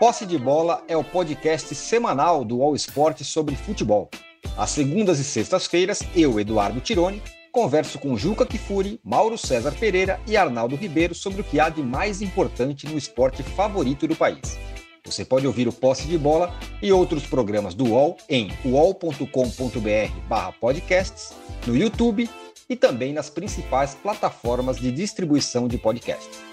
Posse 0.00 0.26
de 0.26 0.38
Bola 0.38 0.82
é 0.86 0.96
o 0.96 1.04
podcast 1.04 1.74
semanal 1.74 2.44
do 2.44 2.62
All 2.62 2.76
Sport 2.76 3.22
sobre 3.22 3.56
futebol. 3.56 4.08
Às 4.56 4.70
segundas 4.70 5.18
e 5.18 5.24
sextas-feiras, 5.24 6.00
eu, 6.14 6.38
Eduardo 6.38 6.80
Tironi, 6.80 7.20
converso 7.52 7.98
com 7.98 8.16
Juca 8.16 8.46
Kifuri, 8.46 9.00
Mauro 9.04 9.36
César 9.36 9.72
Pereira 9.72 10.20
e 10.26 10.36
Arnaldo 10.36 10.76
Ribeiro 10.76 11.14
sobre 11.14 11.40
o 11.40 11.44
que 11.44 11.58
há 11.58 11.68
de 11.68 11.82
mais 11.82 12.22
importante 12.22 12.86
no 12.86 12.96
esporte 12.96 13.42
favorito 13.42 14.06
do 14.06 14.14
país. 14.14 14.56
Você 15.04 15.24
pode 15.24 15.46
ouvir 15.46 15.66
o 15.66 15.72
Posse 15.72 16.06
de 16.06 16.18
Bola 16.18 16.54
e 16.82 16.92
outros 16.92 17.26
programas 17.26 17.74
do 17.74 17.86
UOL 17.86 18.18
em 18.28 18.52
uol.com.br/podcasts, 18.64 21.32
no 21.66 21.76
YouTube 21.76 22.30
e 22.68 22.76
também 22.76 23.12
nas 23.12 23.30
principais 23.30 23.94
plataformas 23.94 24.78
de 24.78 24.92
distribuição 24.92 25.66
de 25.66 25.78
podcasts. 25.78 26.48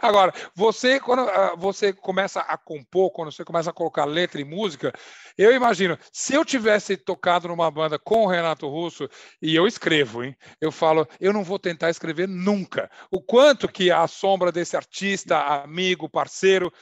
Agora, 0.00 0.32
você, 0.54 0.98
quando 0.98 1.22
uh, 1.22 1.56
você 1.56 1.92
começa 1.92 2.40
a 2.40 2.58
compor, 2.58 3.12
quando 3.12 3.30
você 3.30 3.44
começa 3.44 3.70
a 3.70 3.72
colocar 3.72 4.04
letra 4.04 4.40
e 4.40 4.44
música, 4.44 4.92
eu 5.38 5.52
imagino, 5.52 5.96
se 6.12 6.34
eu 6.34 6.44
tivesse 6.44 6.96
tocado 6.96 7.46
numa 7.46 7.70
banda 7.70 7.98
com 7.98 8.24
o 8.24 8.26
Renato 8.26 8.68
Russo, 8.68 9.08
e 9.40 9.54
eu 9.54 9.66
escrevo, 9.66 10.24
hein? 10.24 10.36
Eu 10.60 10.72
falo, 10.72 11.06
eu 11.20 11.32
não 11.32 11.44
vou 11.44 11.58
tentar 11.58 11.88
escrever 11.88 12.26
nunca. 12.26 12.90
O 13.10 13.20
quanto 13.20 13.68
que 13.68 13.92
a 13.92 14.06
sombra 14.08 14.50
desse 14.50 14.76
artista, 14.76 15.38
amigo, 15.38 16.08
parceiro, 16.08 16.72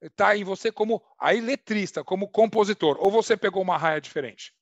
está 0.00 0.34
é, 0.34 0.38
em 0.38 0.44
você 0.44 0.72
como 0.72 1.00
aí 1.20 1.40
letrista, 1.40 2.02
como 2.02 2.28
compositor, 2.28 2.96
ou 2.98 3.10
você 3.10 3.36
pegou 3.36 3.62
uma 3.62 3.78
raia 3.78 4.00
diferente? 4.00 4.52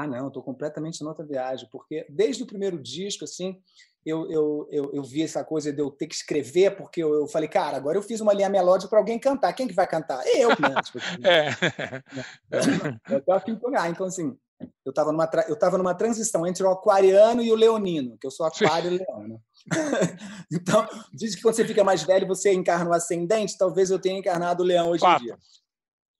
Ah, 0.00 0.06
não, 0.06 0.28
estou 0.28 0.42
completamente 0.42 1.00
em 1.00 1.06
outra 1.06 1.24
viagem, 1.24 1.68
porque 1.70 2.06
desde 2.08 2.42
o 2.42 2.46
primeiro 2.46 2.78
disco, 2.80 3.24
assim, 3.24 3.60
eu, 4.04 4.30
eu, 4.30 4.68
eu, 4.70 4.90
eu, 4.92 5.02
vi 5.02 5.22
essa 5.22 5.42
coisa 5.42 5.72
de 5.72 5.80
eu 5.80 5.90
ter 5.90 6.06
que 6.06 6.14
escrever, 6.14 6.76
porque 6.76 7.02
eu, 7.02 7.14
eu 7.14 7.26
falei, 7.26 7.48
cara, 7.48 7.76
agora 7.76 7.96
eu 7.96 8.02
fiz 8.02 8.20
uma 8.20 8.34
linha 8.34 8.50
melódica 8.50 8.90
para 8.90 8.98
alguém 8.98 9.18
cantar. 9.18 9.52
Quem 9.54 9.66
que 9.66 9.74
vai 9.74 9.86
cantar? 9.86 10.22
Eu, 10.26 10.50
né? 10.50 10.74
Tipo, 10.84 10.98
assim, 10.98 11.16
é. 11.24 13.14
Eu 13.14 13.20
tô 13.22 13.32
aqui 13.32 13.50
Então, 13.50 14.06
assim, 14.06 14.36
eu 14.84 14.90
estava 14.90 15.10
numa, 15.10 15.28
eu 15.48 15.58
tava 15.58 15.78
numa 15.78 15.94
transição 15.94 16.46
entre 16.46 16.62
o 16.62 16.70
aquariano 16.70 17.42
e 17.42 17.50
o 17.50 17.56
leonino, 17.56 18.18
que 18.18 18.26
eu 18.26 18.30
sou 18.30 18.44
aquário 18.44 18.92
e 18.92 18.98
leão. 18.98 19.40
então, 20.52 20.86
diz 21.12 21.34
que 21.34 21.40
quando 21.40 21.54
você 21.54 21.64
fica 21.64 21.82
mais 21.82 22.02
velho, 22.02 22.26
você 22.26 22.52
encarna 22.52 22.90
o 22.90 22.94
ascendente, 22.94 23.56
talvez 23.56 23.90
eu 23.90 23.98
tenha 23.98 24.18
encarnado 24.18 24.62
o 24.62 24.66
leão 24.66 24.90
hoje 24.90 25.00
Fato. 25.00 25.22
em 25.22 25.26
dia. 25.26 25.38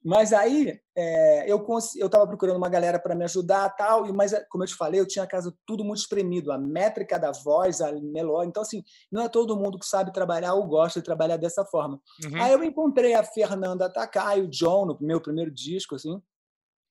Mas 0.05 0.35
aí 0.35 0.79
é, 0.95 1.51
eu 1.51 1.67
eu 1.97 2.07
estava 2.07 2.27
procurando 2.27 2.59
uma 2.59 2.69
galera 2.69 2.99
para 2.99 3.15
me 3.15 3.25
ajudar 3.25 3.71
tal, 3.71 4.07
e 4.07 4.13
mas 4.13 4.35
como 4.51 4.63
eu 4.63 4.69
te 4.69 4.75
falei, 4.75 5.01
eu 5.01 5.09
tinha 5.09 5.25
a 5.25 5.29
casa 5.29 5.57
tudo 5.67 5.83
muito 5.83 6.01
espremido, 6.01 6.53
a 6.53 6.59
métrica 6.59 7.19
da 7.19 7.33
voz, 7.33 7.81
a 7.81 7.91
melódia. 7.91 8.49
Então 8.51 8.63
assim, 8.63 8.85
não 9.11 9.23
é 9.23 9.29
todo 9.31 9.57
mundo 9.57 9.79
que 9.79 9.87
sabe 9.87 10.13
trabalhar 10.13 10.53
ou 10.55 10.67
gosta 10.67 11.01
de 11.01 11.05
trabalhar 11.05 11.39
dessa 11.39 11.65
forma. 11.65 11.99
Uhum. 12.23 12.43
Aí 12.43 12.53
eu 12.53 12.63
encontrei 12.63 13.15
a 13.15 13.25
Fernanda 13.25 13.89
Takai, 13.89 14.43
o 14.43 14.49
John 14.49 14.85
no 14.85 14.99
meu 15.01 15.23
primeiro 15.23 15.51
disco 15.51 15.95
assim. 15.95 16.21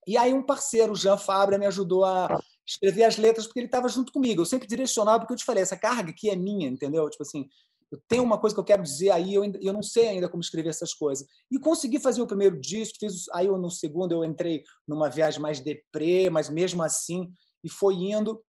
E 0.07 0.17
aí 0.17 0.33
um 0.33 0.43
parceiro, 0.43 0.93
o 0.93 0.95
Jean 0.95 1.17
Fabra, 1.17 1.59
me 1.59 1.67
ajudou 1.67 2.03
a 2.03 2.39
escrever 2.65 3.03
as 3.03 3.17
letras 3.17 3.45
porque 3.45 3.59
ele 3.59 3.67
estava 3.67 3.87
junto 3.89 4.11
comigo. 4.11 4.41
Eu 4.41 4.45
sempre 4.45 4.67
direcionava 4.67 5.19
porque 5.19 5.33
eu 5.33 5.37
te 5.37 5.45
falei, 5.45 5.61
essa 5.61 5.77
carga 5.77 6.09
aqui 6.09 6.31
é 6.31 6.35
minha, 6.35 6.67
entendeu? 6.67 7.07
Tipo 7.09 7.23
assim, 7.23 7.47
eu 7.93 8.01
tenho 8.07 8.23
uma 8.23 8.39
coisa 8.39 8.55
que 8.55 8.59
eu 8.59 8.65
quero 8.65 8.81
dizer 8.81 9.11
aí, 9.11 9.35
eu, 9.35 9.43
eu 9.61 9.71
não 9.71 9.83
sei 9.83 10.07
ainda 10.07 10.27
como 10.27 10.41
escrever 10.41 10.69
essas 10.69 10.95
coisas. 10.95 11.27
E 11.51 11.59
consegui 11.59 11.99
fazer 11.99 12.23
o 12.23 12.27
primeiro 12.27 12.59
disco, 12.59 12.97
fiz, 12.99 13.29
aí 13.31 13.47
no 13.47 13.69
segundo 13.69 14.13
eu 14.13 14.25
entrei 14.25 14.63
numa 14.87 15.11
viagem 15.11 15.39
mais 15.39 15.59
deprê, 15.59 16.27
mas 16.27 16.49
mesmo 16.49 16.81
assim, 16.81 17.31
e 17.63 17.69
foi 17.69 17.93
indo 17.93 18.43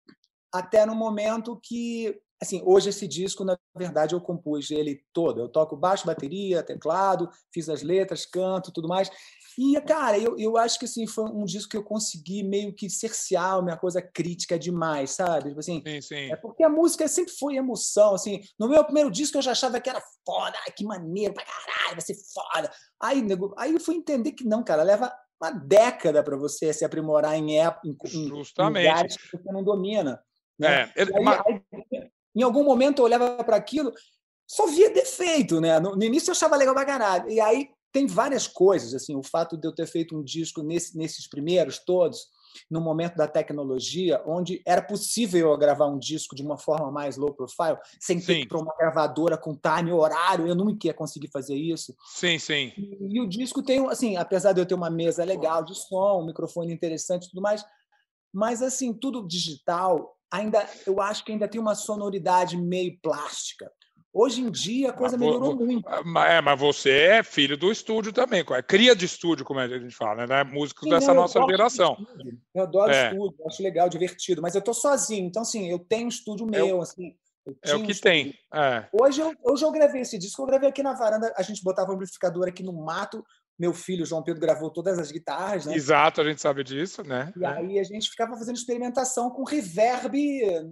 até 0.51 0.87
no 0.87 0.95
momento 0.95 1.61
que, 1.62 2.18
assim, 2.40 2.62
hoje 2.64 2.88
esse 2.88 3.07
disco, 3.07 3.45
na 3.45 3.59
verdade, 3.77 4.14
eu 4.14 4.21
compus 4.21 4.71
ele 4.71 5.05
todo. 5.12 5.40
Eu 5.40 5.49
toco 5.49 5.77
baixo, 5.77 6.07
bateria, 6.07 6.62
teclado, 6.62 7.29
fiz 7.53 7.68
as 7.68 7.83
letras, 7.83 8.25
canto, 8.25 8.73
tudo 8.73 8.88
mais. 8.88 9.11
E, 9.59 9.81
cara, 9.83 10.19
eu, 10.19 10.37
eu 10.38 10.57
acho 10.57 10.79
que 10.79 10.85
assim, 10.85 11.07
foi 11.07 11.25
um 11.25 11.45
disco 11.45 11.71
que 11.71 11.77
eu 11.77 11.85
consegui 11.85 12.43
meio 12.43 12.73
que 12.73 12.90
cercear 12.90 13.55
a 13.55 13.62
minha 13.62 13.77
coisa 13.77 14.03
crítica 14.03 14.59
demais, 14.59 15.11
sabe? 15.11 15.49
Tipo 15.49 15.61
assim, 15.61 15.83
sim, 15.87 16.01
sim. 16.01 16.33
É 16.33 16.37
porque 16.37 16.62
a 16.64 16.69
música 16.69 17.07
sempre 17.07 17.33
foi 17.33 17.57
emoção, 17.57 18.14
assim. 18.14 18.40
No 18.59 18.69
meu 18.69 18.85
primeiro 18.85 19.11
disco 19.11 19.38
eu 19.38 19.43
já 19.43 19.53
achava 19.53 19.81
que 19.81 19.88
era 19.88 20.03
foda, 20.27 20.57
que 20.77 20.85
maneiro 20.85 21.35
pra 21.35 21.45
caralho, 21.45 21.93
vai 21.93 22.01
ser 22.01 22.17
foda. 22.33 22.71
Aí, 23.01 23.23
nego, 23.23 23.55
aí 23.57 23.73
eu 23.73 23.81
fui 23.81 23.95
entender 23.95 24.33
que 24.33 24.45
não, 24.45 24.64
cara, 24.64 24.83
leva 24.83 25.12
uma 25.40 25.51
década 25.51 26.23
para 26.23 26.37
você 26.37 26.73
se 26.73 26.85
aprimorar 26.85 27.37
em, 27.37 27.59
em, 27.59 27.61
em, 27.61 28.29
Justamente. 28.29 28.85
em 28.85 28.88
lugares 28.88 29.17
que 29.17 29.37
você 29.37 29.53
não 29.53 29.62
domina. 29.62 30.23
Né? 30.59 30.93
É, 30.97 31.03
aí, 31.03 31.23
mas... 31.23 31.40
aí, 31.47 31.62
em 32.35 32.43
algum 32.43 32.64
momento 32.64 33.01
eu 33.01 33.05
olhava 33.05 33.43
para 33.45 33.57
aquilo, 33.57 33.93
só 34.47 34.67
via 34.67 34.90
defeito, 34.90 35.61
né? 35.61 35.79
No, 35.79 35.97
no, 35.97 36.03
início 36.03 36.31
eu 36.31 36.33
achava 36.33 36.57
legal 36.57 36.75
pra 36.75 36.85
caralho. 36.85 37.31
E 37.31 37.40
aí 37.40 37.69
tem 37.94 38.09
várias 38.09 38.48
coisas, 38.48 38.92
assim, 38.92 39.14
o 39.14 39.22
fato 39.22 39.57
de 39.57 39.68
eu 39.68 39.72
ter 39.72 39.87
feito 39.87 40.18
um 40.18 40.22
disco 40.24 40.64
nesse, 40.64 40.98
nesses 40.98 41.28
primeiros 41.28 41.78
todos, 41.78 42.26
no 42.68 42.80
momento 42.80 43.14
da 43.14 43.28
tecnologia, 43.28 44.20
onde 44.26 44.61
era 44.66 44.83
possível 44.83 45.52
eu 45.52 45.57
gravar 45.57 45.87
um 45.87 45.96
disco 45.96 46.35
de 46.35 46.42
uma 46.42 46.59
forma 46.59 46.90
mais 46.90 47.16
low 47.16 47.33
profile, 47.33 47.78
sem 48.00 48.20
ter 48.20 48.40
que 48.40 48.48
para 48.48 48.59
uma 48.59 48.74
gravadora 48.76 49.38
com 49.38 49.57
time, 49.57 49.92
horário, 49.92 50.48
eu 50.48 50.57
nunca 50.57 50.88
ia 50.88 50.92
conseguir 50.92 51.28
fazer 51.28 51.54
isso. 51.54 51.94
Sim, 52.12 52.37
sim. 52.37 52.72
E, 52.76 53.16
e, 53.16 53.20
o 53.20 53.28
disco 53.28 53.62
tem, 53.62 53.87
assim, 53.88 54.16
apesar 54.16 54.52
de 54.52 54.61
eu 54.61 54.66
ter 54.66 54.74
uma 54.74 54.90
mesa 54.90 55.22
legal 55.22 55.64
de 55.64 55.76
som, 55.76 56.20
um 56.20 56.26
microfone 56.26 56.74
interessante 56.74 57.26
e 57.26 57.30
tudo 57.30 57.42
mais, 57.42 57.64
mas, 58.33 58.61
assim, 58.61 58.92
tudo 58.92 59.24
digital, 59.24 60.16
ainda 60.33 60.68
eu 60.85 61.00
acho 61.00 61.24
que 61.24 61.30
ainda 61.30 61.46
tem 61.46 61.61
uma 61.61 61.76
sonoridade 61.76 62.57
meio 62.57 62.98
plástica. 63.00 63.70
Hoje 64.14 64.42
em 64.42 64.50
dia 64.50 64.90
a 64.90 64.92
coisa 64.92 65.18
mas, 65.18 65.27
melhorou 65.27 65.57
muito. 65.57 65.88
É, 65.88 66.40
mas 66.40 66.61
você 66.61 66.90
é 66.90 67.22
filho 67.24 67.57
do 67.57 67.72
estúdio 67.72 68.12
também, 68.12 68.44
é 68.48 68.62
cria 68.62 68.94
de 68.94 69.07
estúdio, 69.07 69.44
como 69.44 69.59
a 69.59 69.66
gente 69.66 69.96
fala, 69.96 70.24
né? 70.24 70.44
Músicos 70.44 70.85
Sim, 70.85 70.90
dessa 70.90 71.12
nossa 71.12 71.44
geração. 71.48 71.96
Eu 72.55 72.62
adoro 72.62 72.92
é. 72.92 73.09
estúdio, 73.09 73.37
acho 73.44 73.61
legal, 73.61 73.88
divertido, 73.88 74.40
mas 74.40 74.55
eu 74.55 74.62
tô 74.62 74.72
sozinho, 74.72 75.27
então 75.27 75.42
assim, 75.42 75.68
eu 75.68 75.81
tenho 75.81 76.07
um 76.07 76.09
estúdio 76.09 76.46
meu, 76.46 76.68
eu, 76.68 76.81
assim. 76.81 77.16
É 77.62 77.74
o 77.74 77.83
que 77.85 77.92
um 77.92 78.00
tem. 78.00 78.35
É. 78.55 78.87
Hoje, 78.92 79.20
eu, 79.20 79.35
hoje 79.42 79.64
eu 79.64 79.72
gravei 79.72 80.03
esse 80.03 80.16
disco, 80.16 80.40
eu 80.42 80.46
gravei 80.46 80.68
aqui 80.68 80.83
na 80.83 80.94
varanda, 80.94 81.35
a 81.37 81.42
gente 81.42 81.62
botava 81.62 81.90
o 81.90 81.94
amplificador 81.94 82.46
aqui 82.46 82.62
no 82.62 82.72
mato, 82.72 83.24
meu 83.59 83.73
filho 83.73 84.05
João 84.05 84.23
Pedro 84.23 84.40
gravou 84.40 84.71
todas 84.71 84.99
as 84.99 85.11
guitarras, 85.11 85.67
né? 85.67 85.75
Exato, 85.75 86.21
a 86.21 86.25
gente 86.25 86.40
sabe 86.40 86.64
disso, 86.64 87.03
né? 87.05 87.33
E 87.37 87.45
aí 87.45 87.79
a 87.79 87.85
gente 87.85 88.11
ficava 88.11 88.37
fazendo 88.37 88.57
experimentação 88.57 89.31
com 89.31 89.45
reverb 89.45 90.14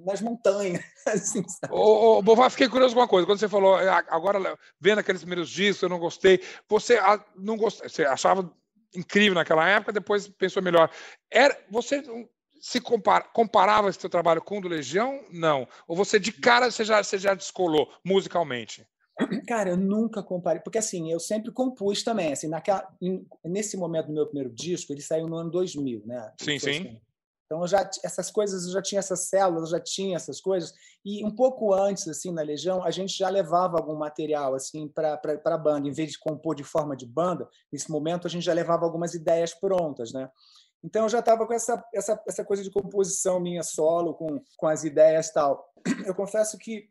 nas 0.05 0.21
montanhas. 0.21 0.83
Assim, 1.07 1.43
ô, 1.71 2.19
ô, 2.19 2.23
Bová, 2.23 2.51
fiquei 2.51 2.69
curioso 2.69 2.95
com 2.95 3.01
uma 3.01 3.09
coisa. 3.09 3.27
Quando 3.27 3.39
você 3.39 3.49
falou, 3.49 3.79
é, 3.79 3.89
agora 4.09 4.59
vendo 4.81 4.99
aqueles 4.99 5.23
primeiros 5.23 5.49
discos, 5.49 5.83
eu 5.83 5.89
não 5.89 5.99
gostei. 5.99 6.41
Você 6.69 6.99
não 7.37 7.57
gostei, 7.57 7.89
você 7.89 8.05
achava 8.05 8.53
incrível 8.95 9.35
naquela 9.35 9.69
época, 9.69 9.93
depois 9.93 10.29
pensou 10.29 10.63
melhor. 10.63 10.91
Era, 11.31 11.59
você 11.71 12.03
se 12.61 12.81
compara, 12.81 13.25
comparava 13.25 13.89
esse 13.89 14.01
seu 14.01 14.11
trabalho 14.11 14.43
com 14.43 14.59
o 14.59 14.61
do 14.61 14.69
Legião? 14.69 15.25
Não. 15.31 15.67
Ou 15.87 15.97
você 15.97 16.19
de 16.19 16.33
cara 16.33 16.71
você 16.71 16.85
já, 16.85 17.03
você 17.03 17.19
já 17.19 17.35
descolou 17.35 17.93
musicalmente? 18.05 18.87
Cara, 19.47 19.71
eu 19.71 19.77
nunca 19.77 20.23
comparei, 20.23 20.63
porque 20.63 20.79
assim, 20.79 21.11
eu 21.11 21.21
sempre 21.21 21.53
compus 21.53 22.03
também, 22.03 22.33
assim, 22.33 22.49
naquela, 22.49 22.89
nesse 23.45 23.77
momento 23.77 24.07
do 24.07 24.13
meu 24.13 24.27
primeiro 24.27 24.51
disco, 24.51 24.93
ele 24.93 25.03
saiu 25.03 25.27
no 25.27 25.37
ano 25.37 25.51
2000, 25.51 26.03
né? 26.07 26.33
Sim, 26.41 26.59
sim. 26.59 26.71
Assim. 26.71 27.01
Então, 27.53 27.61
eu 27.61 27.69
já, 27.69 27.89
essas 28.03 28.31
coisas, 28.31 28.65
eu 28.65 28.73
já 28.73 28.81
tinha 28.81 28.99
essas 28.99 29.29
células, 29.29 29.65
eu 29.65 29.79
já 29.79 29.81
tinha 29.81 30.17
essas 30.17 30.41
coisas. 30.41 30.73
E 31.05 31.23
um 31.23 31.31
pouco 31.31 31.75
antes, 31.75 32.09
assim, 32.09 32.33
na 32.33 32.41
Legião, 32.41 32.83
a 32.83 32.91
gente 32.91 33.15
já 33.15 33.29
levava 33.29 33.77
algum 33.77 33.95
material, 33.95 34.55
assim, 34.55 34.89
para 34.89 35.21
a 35.45 35.59
banda. 35.59 35.87
Em 35.87 35.93
vez 35.93 36.13
de 36.13 36.19
compor 36.19 36.55
de 36.55 36.65
forma 36.65 36.97
de 36.97 37.05
banda, 37.05 37.47
nesse 37.71 37.91
momento 37.91 38.27
a 38.27 38.31
gente 38.31 38.43
já 38.43 38.55
levava 38.55 38.87
algumas 38.87 39.13
ideias 39.13 39.53
prontas, 39.53 40.15
né? 40.15 40.31
Então, 40.83 41.03
eu 41.03 41.11
já 41.11 41.19
estava 41.19 41.47
com 41.47 41.53
essa, 41.53 41.85
essa, 41.93 42.23
essa 42.27 42.43
coisa 42.43 42.63
de 42.63 42.71
composição 42.71 43.39
minha 43.39 43.63
solo, 43.63 44.15
com, 44.15 44.43
com 44.57 44.67
as 44.67 44.83
ideias 44.83 45.31
tal. 45.31 45.71
Eu 46.07 46.15
confesso 46.15 46.57
que 46.57 46.89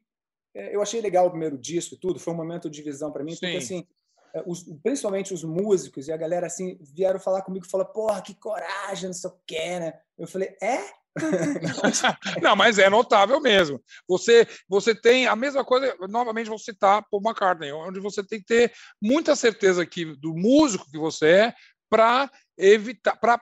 eu 0.54 0.82
achei 0.82 1.02
legal 1.02 1.28
o 1.28 1.32
primeiro 1.32 1.58
disco 1.58 1.96
e 1.96 1.98
tudo, 1.98 2.20
foi 2.20 2.34
um 2.34 2.38
momento 2.38 2.70
de 2.70 2.82
visão 2.82 3.12
para 3.12 3.24
mim, 3.24 3.34
Sim. 3.34 3.40
porque 3.40 3.58
assim, 3.58 3.88
é, 4.34 4.44
os, 4.46 4.64
principalmente 4.82 5.34
os 5.34 5.44
músicos 5.44 6.08
e 6.08 6.12
a 6.12 6.18
galera 6.18 6.48
assim 6.48 6.78
vieram 6.82 7.20
falar 7.20 7.42
comigo 7.42 7.66
e 7.66 7.70
falaram, 7.70 7.92
porra, 7.92 8.22
que 8.22 8.34
coragem, 8.34 9.08
não 9.08 9.14
sei 9.14 9.30
o 9.30 9.34
que, 9.46 9.80
né? 9.80 9.94
Eu 10.18 10.28
falei, 10.28 10.56
é? 10.62 10.80
Não, 12.42 12.56
mas 12.56 12.80
é 12.80 12.90
notável 12.90 13.42
mesmo. 13.42 13.82
Você, 14.08 14.48
você 14.68 14.96
tem 14.96 15.28
a 15.28 15.36
mesma 15.36 15.66
coisa, 15.66 15.94
novamente 16.08 16.48
vou 16.48 16.58
citar 16.58 17.06
Paul 17.12 17.22
McCartney, 17.22 17.72
onde 17.74 18.00
você 18.00 18.24
tem 18.24 18.40
que 18.40 18.46
ter 18.46 18.74
muita 19.02 19.36
certeza 19.36 19.86
que, 19.86 20.06
do 20.06 20.34
músico 20.34 20.90
que 20.90 20.98
você 20.98 21.28
é 21.28 21.54
para 21.90 22.32
evitar, 22.58 23.18
para 23.18 23.42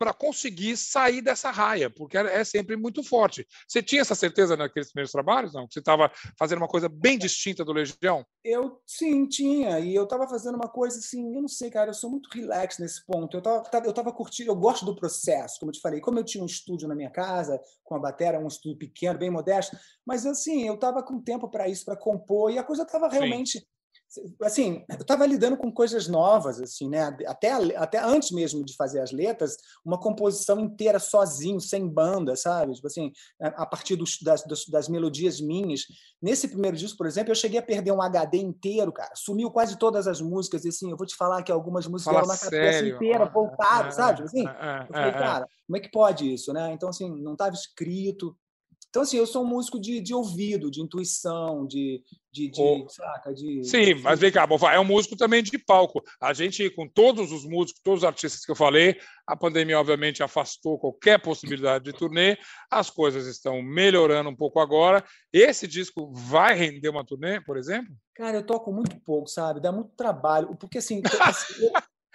para 0.00 0.14
conseguir 0.14 0.78
sair 0.78 1.20
dessa 1.20 1.50
raia, 1.50 1.90
porque 1.90 2.16
é 2.16 2.42
sempre 2.42 2.74
muito 2.74 3.04
forte. 3.04 3.46
Você 3.68 3.82
tinha 3.82 4.00
essa 4.00 4.14
certeza 4.14 4.56
naqueles 4.56 4.90
primeiros 4.90 5.12
trabalhos, 5.12 5.52
não? 5.52 5.68
Que 5.68 5.74
você 5.74 5.80
estava 5.80 6.10
fazendo 6.38 6.56
uma 6.56 6.66
coisa 6.66 6.88
bem 6.88 7.18
distinta 7.18 7.62
do 7.62 7.70
Legião? 7.70 8.24
Eu 8.42 8.80
sim, 8.86 9.28
tinha. 9.28 9.78
E 9.78 9.94
eu 9.94 10.04
estava 10.04 10.26
fazendo 10.26 10.54
uma 10.54 10.70
coisa 10.70 10.98
assim, 10.98 11.34
eu 11.34 11.42
não 11.42 11.48
sei, 11.48 11.70
cara, 11.70 11.90
eu 11.90 11.94
sou 11.94 12.08
muito 12.08 12.30
relax 12.32 12.78
nesse 12.78 13.04
ponto. 13.04 13.36
Eu 13.36 13.40
estava 13.40 13.86
eu 13.86 13.92
tava 13.92 14.10
curtindo, 14.10 14.50
eu 14.50 14.56
gosto 14.56 14.86
do 14.86 14.96
processo, 14.96 15.60
como 15.60 15.68
eu 15.68 15.74
te 15.74 15.82
falei. 15.82 16.00
Como 16.00 16.18
eu 16.18 16.24
tinha 16.24 16.42
um 16.42 16.46
estúdio 16.46 16.88
na 16.88 16.94
minha 16.94 17.10
casa, 17.10 17.60
com 17.84 17.94
a 17.94 17.98
bateria, 17.98 18.40
um 18.40 18.48
estúdio 18.48 18.78
pequeno, 18.78 19.18
bem 19.18 19.28
modesto, 19.28 19.76
mas 20.06 20.24
assim, 20.24 20.66
eu 20.66 20.76
estava 20.76 21.02
com 21.02 21.20
tempo 21.20 21.46
para 21.46 21.68
isso, 21.68 21.84
para 21.84 21.94
compor, 21.94 22.50
e 22.50 22.58
a 22.58 22.64
coisa 22.64 22.84
estava 22.84 23.06
realmente. 23.06 23.68
Sim 24.10 24.34
assim, 24.42 24.84
eu 24.88 24.96
estava 24.96 25.24
lidando 25.26 25.56
com 25.56 25.70
coisas 25.70 26.08
novas, 26.08 26.60
assim, 26.60 26.88
né? 26.88 27.16
Até, 27.26 27.52
até 27.76 27.98
antes 28.02 28.30
mesmo 28.32 28.64
de 28.64 28.74
fazer 28.74 29.00
as 29.00 29.12
letras, 29.12 29.56
uma 29.84 29.98
composição 29.98 30.58
inteira 30.58 30.98
sozinho, 30.98 31.60
sem 31.60 31.88
banda, 31.88 32.34
sabe? 32.36 32.74
Tipo 32.74 32.86
assim, 32.86 33.12
a 33.40 33.64
partir 33.64 33.96
dos, 33.96 34.18
das, 34.20 34.44
das, 34.68 34.88
melodias 34.88 35.40
minhas. 35.40 35.82
Nesse 36.20 36.48
primeiro 36.48 36.76
disco, 36.76 36.98
por 36.98 37.06
exemplo, 37.06 37.30
eu 37.30 37.36
cheguei 37.36 37.58
a 37.58 37.62
perder 37.62 37.92
um 37.92 38.02
HD 38.02 38.38
inteiro, 38.38 38.92
cara. 38.92 39.12
Sumiu 39.14 39.50
quase 39.50 39.78
todas 39.78 40.06
as 40.06 40.20
músicas, 40.20 40.64
e 40.64 40.68
assim, 40.68 40.90
eu 40.90 40.96
vou 40.96 41.06
te 41.06 41.16
falar 41.16 41.42
que 41.42 41.52
algumas 41.52 41.86
músicas 41.86 42.14
Fala 42.14 42.26
na 42.26 42.38
cabeça 42.38 42.86
inteira, 42.86 43.26
voltaram, 43.26 43.88
é, 43.88 43.92
sabe? 43.92 44.16
Tipo 44.16 44.28
assim, 44.28 44.46
é, 44.46 44.86
eu 44.88 44.92
falei, 44.92 45.12
cara, 45.12 45.46
como 45.66 45.76
é 45.76 45.80
que 45.80 45.90
pode 45.90 46.32
isso, 46.32 46.52
né? 46.52 46.72
Então, 46.72 46.88
assim, 46.88 47.10
não 47.22 47.32
estava 47.32 47.54
escrito, 47.54 48.36
então, 48.90 49.02
assim, 49.02 49.16
eu 49.16 49.26
sou 49.26 49.44
um 49.44 49.46
músico 49.46 49.80
de, 49.80 50.00
de 50.00 50.12
ouvido, 50.12 50.68
de 50.68 50.82
intuição, 50.82 51.64
de. 51.64 52.02
de, 52.32 52.50
de 52.50 52.60
oh. 52.60 52.88
saca? 52.88 53.32
De, 53.32 53.62
Sim, 53.62 53.94
mas 54.02 54.18
vem 54.18 54.32
cá, 54.32 54.48
é 54.72 54.80
um 54.80 54.84
músico 54.84 55.16
também 55.16 55.44
de 55.44 55.56
palco. 55.58 56.02
A 56.20 56.32
gente, 56.32 56.68
com 56.70 56.88
todos 56.88 57.30
os 57.30 57.44
músicos, 57.44 57.80
todos 57.84 58.00
os 58.00 58.04
artistas 58.04 58.44
que 58.44 58.50
eu 58.50 58.56
falei, 58.56 58.98
a 59.24 59.36
pandemia, 59.36 59.78
obviamente, 59.78 60.24
afastou 60.24 60.76
qualquer 60.76 61.22
possibilidade 61.22 61.84
de 61.84 61.92
turnê. 61.92 62.36
As 62.68 62.90
coisas 62.90 63.28
estão 63.28 63.62
melhorando 63.62 64.28
um 64.28 64.36
pouco 64.36 64.58
agora. 64.58 65.04
Esse 65.32 65.68
disco 65.68 66.12
vai 66.12 66.56
render 66.56 66.88
uma 66.88 67.06
turnê, 67.06 67.40
por 67.40 67.56
exemplo? 67.56 67.94
Cara, 68.16 68.38
eu 68.38 68.44
toco 68.44 68.72
muito 68.72 68.98
pouco, 69.02 69.28
sabe? 69.28 69.60
Dá 69.60 69.70
muito 69.70 69.94
trabalho. 69.96 70.56
Porque, 70.56 70.78
assim, 70.78 71.00
assim 71.22 71.64
eu, 71.64 71.72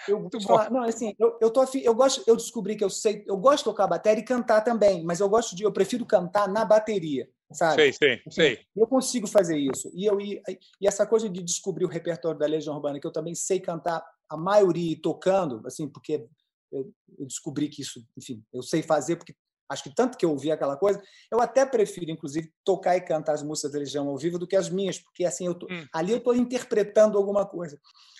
eu, 0.07 0.29
falar, 0.41 0.71
não, 0.71 0.83
assim, 0.83 1.13
eu, 1.19 1.37
eu 1.41 1.51
tô 1.51 1.61
afim, 1.61 1.79
eu 1.79 1.93
gosto, 1.93 2.23
eu 2.27 2.35
descobri 2.35 2.75
que 2.75 2.83
eu 2.83 2.89
sei, 2.89 3.23
eu 3.27 3.37
gosto 3.37 3.59
de 3.59 3.63
tocar 3.65 3.87
bateria 3.87 4.21
e 4.21 4.25
cantar 4.25 4.61
também, 4.61 5.03
mas 5.03 5.19
eu 5.19 5.29
gosto 5.29 5.55
de, 5.55 5.63
eu 5.63 5.71
prefiro 5.71 6.05
cantar 6.05 6.47
na 6.47 6.65
bateria, 6.65 7.29
sabe? 7.51 7.75
Sei, 7.75 7.93
sei, 7.93 8.13
assim, 8.13 8.31
sei. 8.31 8.59
Eu 8.75 8.87
consigo 8.87 9.27
fazer 9.27 9.57
isso. 9.57 9.91
E 9.93 10.05
eu 10.05 10.19
e, 10.19 10.41
e 10.81 10.87
essa 10.87 11.05
coisa 11.05 11.29
de 11.29 11.41
descobrir 11.41 11.85
o 11.85 11.89
repertório 11.89 12.39
da 12.39 12.45
Legião 12.45 12.75
Urbana, 12.75 12.99
que 12.99 13.07
eu 13.07 13.11
também 13.11 13.35
sei 13.35 13.59
cantar 13.59 14.03
a 14.29 14.37
maioria 14.37 14.97
tocando, 15.01 15.61
assim, 15.65 15.87
porque 15.87 16.25
eu, 16.71 16.91
eu 17.17 17.25
descobri 17.25 17.69
que 17.69 17.81
isso, 17.81 18.03
enfim, 18.17 18.43
eu 18.53 18.61
sei 18.61 18.81
fazer 18.81 19.15
porque 19.15 19.35
acho 19.69 19.83
que 19.83 19.93
tanto 19.93 20.17
que 20.17 20.25
eu 20.25 20.31
ouvi 20.31 20.51
aquela 20.51 20.77
coisa, 20.77 21.01
eu 21.31 21.41
até 21.41 21.65
prefiro, 21.65 22.11
inclusive, 22.11 22.51
tocar 22.63 22.95
e 22.95 23.01
cantar 23.01 23.33
as 23.33 23.43
músicas 23.43 23.71
da 23.71 23.79
Legião 23.79 24.07
ao 24.07 24.17
vivo 24.17 24.37
do 24.37 24.47
que 24.47 24.55
as 24.55 24.69
minhas, 24.69 24.99
porque 24.99 25.25
assim 25.25 25.47
eu 25.47 25.55
tô, 25.55 25.67
hum. 25.69 25.85
ali 25.93 26.11
eu 26.11 26.17
estou 26.17 26.35
interpretando 26.35 27.17
alguma 27.17 27.45
coisa. 27.45 27.79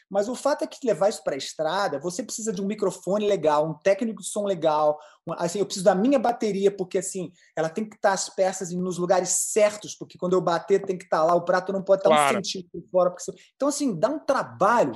Mas 0.10 0.30
o 0.30 0.36
fato 0.36 0.64
é 0.64 0.68
que 0.68 0.86
levar 0.86 1.10
isso 1.10 1.24
para 1.24 1.34
a 1.34 1.38
estrada, 1.38 2.00
você 2.00 2.22
precisa 2.22 2.54
de 2.54 2.62
um 2.62 2.68
microfone 2.68 3.28
legal, 3.28 3.68
um 3.68 3.74
técnico 3.74 4.22
de 4.22 4.28
som 4.28 4.46
legal. 4.46 5.00
Assim, 5.32 5.60
eu 5.60 5.66
preciso 5.66 5.86
da 5.86 5.96
minha 5.96 6.20
bateria, 6.20 6.70
porque 6.70 7.00
assim, 7.00 7.32
ela 7.56 7.70
tem 7.70 7.90
que 7.90 7.96
estar 7.96 8.14
as 8.14 8.30
peças 8.30 8.72
nos 8.72 9.00
lugares 9.00 9.30
certos, 9.30 9.96
porque 9.96 10.18
quando 10.18 10.34
eu 10.34 10.42
bater 10.42 10.86
tem 10.86 10.98
que 10.98 11.06
estar 11.06 11.24
lá, 11.24 11.34
o 11.34 11.44
prato 11.44 11.74
não 11.74 11.82
pode 11.82 12.02
estar 12.02 12.10
claro. 12.10 12.40
um 12.40 12.44
centímetro 12.44 12.84
fora. 12.92 13.10
Porque... 13.10 13.24
Então, 13.56 13.68
assim, 13.68 13.98
dá 13.98 14.10
um 14.10 14.20
trabalho 14.20 14.94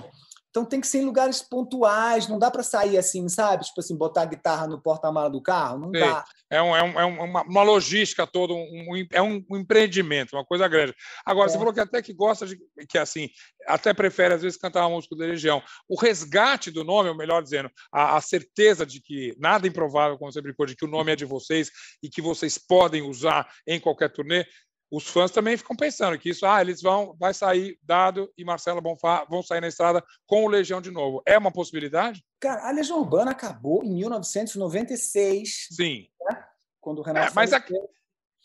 então 0.59 0.65
tem 0.65 0.81
que 0.81 0.87
ser 0.87 0.99
em 0.99 1.05
lugares 1.05 1.41
pontuais, 1.41 2.27
não 2.27 2.37
dá 2.37 2.51
para 2.51 2.63
sair 2.63 2.97
assim, 2.97 3.27
sabe? 3.29 3.63
Tipo 3.63 3.79
assim, 3.79 3.95
botar 3.95 4.23
a 4.23 4.25
guitarra 4.25 4.67
no 4.67 4.81
porta-mala 4.81 5.29
do 5.29 5.41
carro, 5.41 5.79
não 5.79 5.91
dá. 5.91 6.25
É, 6.49 6.61
um, 6.61 6.75
é, 6.75 6.83
um, 6.83 6.99
é 6.99 7.05
uma, 7.05 7.43
uma, 7.43 7.63
logística 7.63 8.27
toda, 8.27 8.53
um, 8.53 9.07
é 9.11 9.21
um 9.21 9.43
empreendimento, 9.51 10.35
uma 10.35 10.45
coisa 10.45 10.67
grande. 10.67 10.93
Agora, 11.25 11.49
é. 11.49 11.51
você 11.51 11.57
falou 11.57 11.73
que 11.73 11.79
até 11.79 12.01
que 12.01 12.13
gosta 12.13 12.45
de, 12.45 12.59
que 12.89 12.97
assim, 12.97 13.29
até 13.67 13.93
prefere 13.93 14.33
às 14.33 14.41
vezes 14.41 14.57
cantar 14.57 14.81
uma 14.81 14.95
música 14.95 15.15
da 15.15 15.25
Legião. 15.25 15.61
O 15.87 15.99
resgate 15.99 16.71
do 16.71 16.83
nome, 16.83 17.09
ou 17.09 17.15
melhor 17.15 17.41
dizendo, 17.41 17.69
a, 17.91 18.17
a 18.17 18.21
certeza 18.21 18.85
de 18.85 19.01
que 19.01 19.35
nada 19.39 19.67
improvável, 19.67 20.17
como 20.17 20.31
você 20.31 20.41
brincou, 20.41 20.65
de 20.65 20.75
que 20.75 20.85
o 20.85 20.89
nome 20.89 21.11
é 21.11 21.15
de 21.15 21.25
vocês 21.25 21.71
e 22.03 22.09
que 22.09 22.21
vocês 22.21 22.57
podem 22.57 23.01
usar 23.01 23.47
em 23.65 23.79
qualquer 23.79 24.11
turnê, 24.11 24.45
os 24.91 25.07
fãs 25.07 25.29
também 25.29 25.55
ficam 25.55 25.75
pensando 25.75 26.17
que 26.17 26.29
isso, 26.29 26.45
ah, 26.45 26.61
eles 26.61 26.81
vão, 26.81 27.15
vai 27.19 27.33
sair 27.33 27.77
Dado 27.83 28.31
e 28.37 28.43
Marcelo 28.43 28.81
Bonfá 28.81 29.25
vão 29.29 29.43
sair 29.43 29.61
na 29.61 29.67
estrada 29.67 30.03
com 30.25 30.45
o 30.45 30.47
Legião 30.47 30.81
de 30.81 30.89
novo. 30.89 31.21
É 31.25 31.37
uma 31.37 31.51
possibilidade? 31.51 32.25
Cara, 32.39 32.67
a 32.67 32.71
Legião 32.71 32.99
Urbana 32.99 33.31
acabou 33.31 33.83
em 33.83 33.93
1996. 33.93 35.67
Sim. 35.71 36.07
Né? 36.27 36.43
Quando 36.81 36.99
o 36.99 37.01
Renato. 37.03 37.31
É, 37.31 37.33
mas, 37.35 37.53
a, 37.53 37.63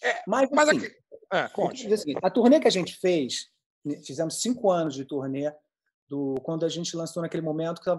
é, 0.02 0.22
mas, 0.26 0.50
mas 0.50 0.68
assim, 0.68 0.86
a, 1.30 1.38
é, 1.38 1.48
conte. 1.48 1.88
a 2.22 2.30
turnê 2.30 2.60
que 2.60 2.68
a 2.68 2.72
gente 2.72 2.96
fez, 2.96 3.48
fizemos 4.04 4.40
cinco 4.40 4.70
anos 4.70 4.94
de 4.94 5.04
turnê, 5.04 5.50
do, 6.06 6.34
quando 6.42 6.66
a 6.66 6.68
gente 6.68 6.94
lançou 6.94 7.22
naquele 7.22 7.42
momento 7.42 7.80
que 7.80 7.90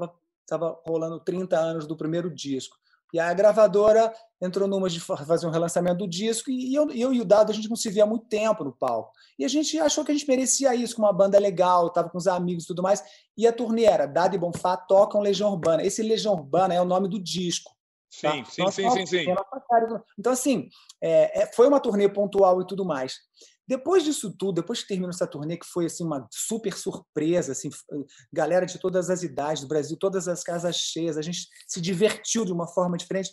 estava 0.42 0.80
rolando 0.86 1.20
30 1.20 1.58
anos 1.58 1.88
do 1.88 1.98
primeiro 1.98 2.30
disco. 2.30 2.78
E 3.14 3.20
a 3.20 3.34
gravadora 3.34 4.14
entrou 4.42 4.68
numa 4.68 4.90
de 4.90 5.00
fazer 5.00 5.48
um 5.48 5.52
relançamento 5.52 6.00
do 6.00 6.08
disco 6.08 6.52
e 6.52 6.74
eu, 6.74 6.90
eu 6.92 7.14
e 7.14 7.22
o 7.22 7.26
Dado 7.26 7.52
a 7.52 7.56
gente 7.56 7.70
não 7.70 7.76
se 7.76 7.90
via 7.90 8.04
há 8.04 8.08
muito 8.08 8.26
tempo 8.26 8.64
no 8.64 8.74
palco. 8.74 9.12
E 9.40 9.46
a 9.46 9.48
gente 9.48 9.80
achou 9.80 10.04
que 10.04 10.12
a 10.12 10.16
gente 10.16 10.28
merecia 10.28 10.76
isso, 10.76 10.96
com 10.96 11.02
uma 11.02 11.14
banda 11.14 11.40
legal, 11.40 11.88
estava 11.88 12.10
com 12.10 12.18
os 12.18 12.28
amigos 12.28 12.66
e 12.66 12.68
tudo 12.68 12.84
mais. 12.84 13.04
E 13.38 13.48
a 13.48 13.54
turnê 13.54 13.84
era 13.86 14.06
Dado 14.06 14.36
e 14.36 14.40
Bonfá 14.40 14.76
tocam 14.78 15.22
Legião 15.22 15.52
Urbana. 15.52 15.84
Esse 15.84 16.02
Legião 16.02 16.34
Urbana 16.34 16.74
é 16.74 16.82
o 16.82 16.86
nome 16.86 17.08
do 17.08 17.22
disco. 17.22 17.76
Sim, 18.10 18.44
tá? 18.44 18.46
sim, 18.46 18.72
sim, 18.72 18.90
sim, 18.92 19.06
sim. 19.06 19.26
Então, 20.18 20.32
assim, 20.32 20.70
é, 21.02 21.42
é, 21.42 21.52
foi 21.54 21.68
uma 21.68 21.80
turnê 21.80 22.08
pontual 22.08 22.62
e 22.62 22.68
tudo 22.68 22.86
mais. 22.86 23.18
Depois 23.68 24.04
disso 24.04 24.32
tudo, 24.38 24.62
depois 24.62 24.82
que 24.82 24.88
terminou 24.88 25.10
essa 25.10 25.26
turnê, 25.26 25.58
que 25.58 25.66
foi 25.66 25.86
assim 25.86 26.04
uma 26.04 26.28
super 26.32 26.78
surpresa, 26.78 27.52
assim, 27.52 27.70
galera 28.32 28.66
de 28.66 28.80
todas 28.80 29.10
as 29.10 29.24
idades 29.24 29.64
do 29.64 29.68
Brasil, 29.68 29.98
todas 29.98 30.28
as 30.28 30.44
casas 30.44 30.76
cheias, 30.76 31.18
a 31.18 31.22
gente 31.22 31.48
se 31.68 31.82
divertiu 31.82 32.46
de 32.46 32.54
uma 32.54 32.68
forma 32.68 32.96
diferente. 32.98 33.32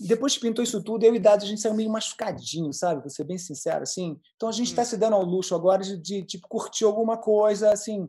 Depois 0.00 0.34
que 0.34 0.40
pintou 0.40 0.62
isso 0.62 0.82
tudo, 0.82 1.04
eu 1.04 1.14
e 1.14 1.18
Dado, 1.18 1.42
a 1.42 1.46
gente 1.46 1.60
saiu 1.60 1.74
meio 1.74 1.90
machucadinho, 1.90 2.72
sabe? 2.72 3.00
Vou 3.00 3.10
ser 3.10 3.24
bem 3.24 3.38
sincero, 3.38 3.82
assim. 3.82 4.16
Então 4.36 4.48
a 4.48 4.52
gente 4.52 4.68
está 4.68 4.82
hum. 4.82 4.84
se 4.84 4.96
dando 4.96 5.14
ao 5.14 5.24
luxo 5.24 5.54
agora 5.54 5.82
de, 5.82 5.96
de, 5.96 6.22
tipo, 6.24 6.46
curtir 6.46 6.84
alguma 6.84 7.16
coisa, 7.16 7.72
assim. 7.72 8.06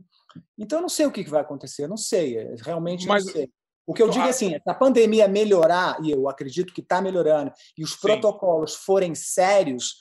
Então 0.58 0.80
eu 0.80 0.82
não 0.84 0.90
sei 0.90 1.08
o 1.08 1.12
que, 1.12 1.24
vai 1.24 1.42
acontecer, 1.42 1.88
não 1.88 1.98
sei, 1.98 2.38
é, 2.38 2.56
realmente 2.60 3.08
Mas... 3.08 3.26
não 3.26 3.32
sei. 3.32 3.52
O 3.88 3.94
que 3.94 4.04
eu 4.04 4.10
digo 4.10 4.26
é 4.26 4.30
assim, 4.30 4.52
se 4.52 4.62
a 4.68 4.74
pandemia 4.76 5.28
melhorar, 5.28 5.98
e 6.04 6.12
eu 6.12 6.30
acredito 6.30 6.72
que 6.72 6.82
está 6.82 7.02
melhorando, 7.02 7.52
e 7.76 7.84
os 7.84 7.94
Sim. 7.94 7.98
protocolos 8.02 8.76
forem 8.76 9.16
sérios, 9.16 9.96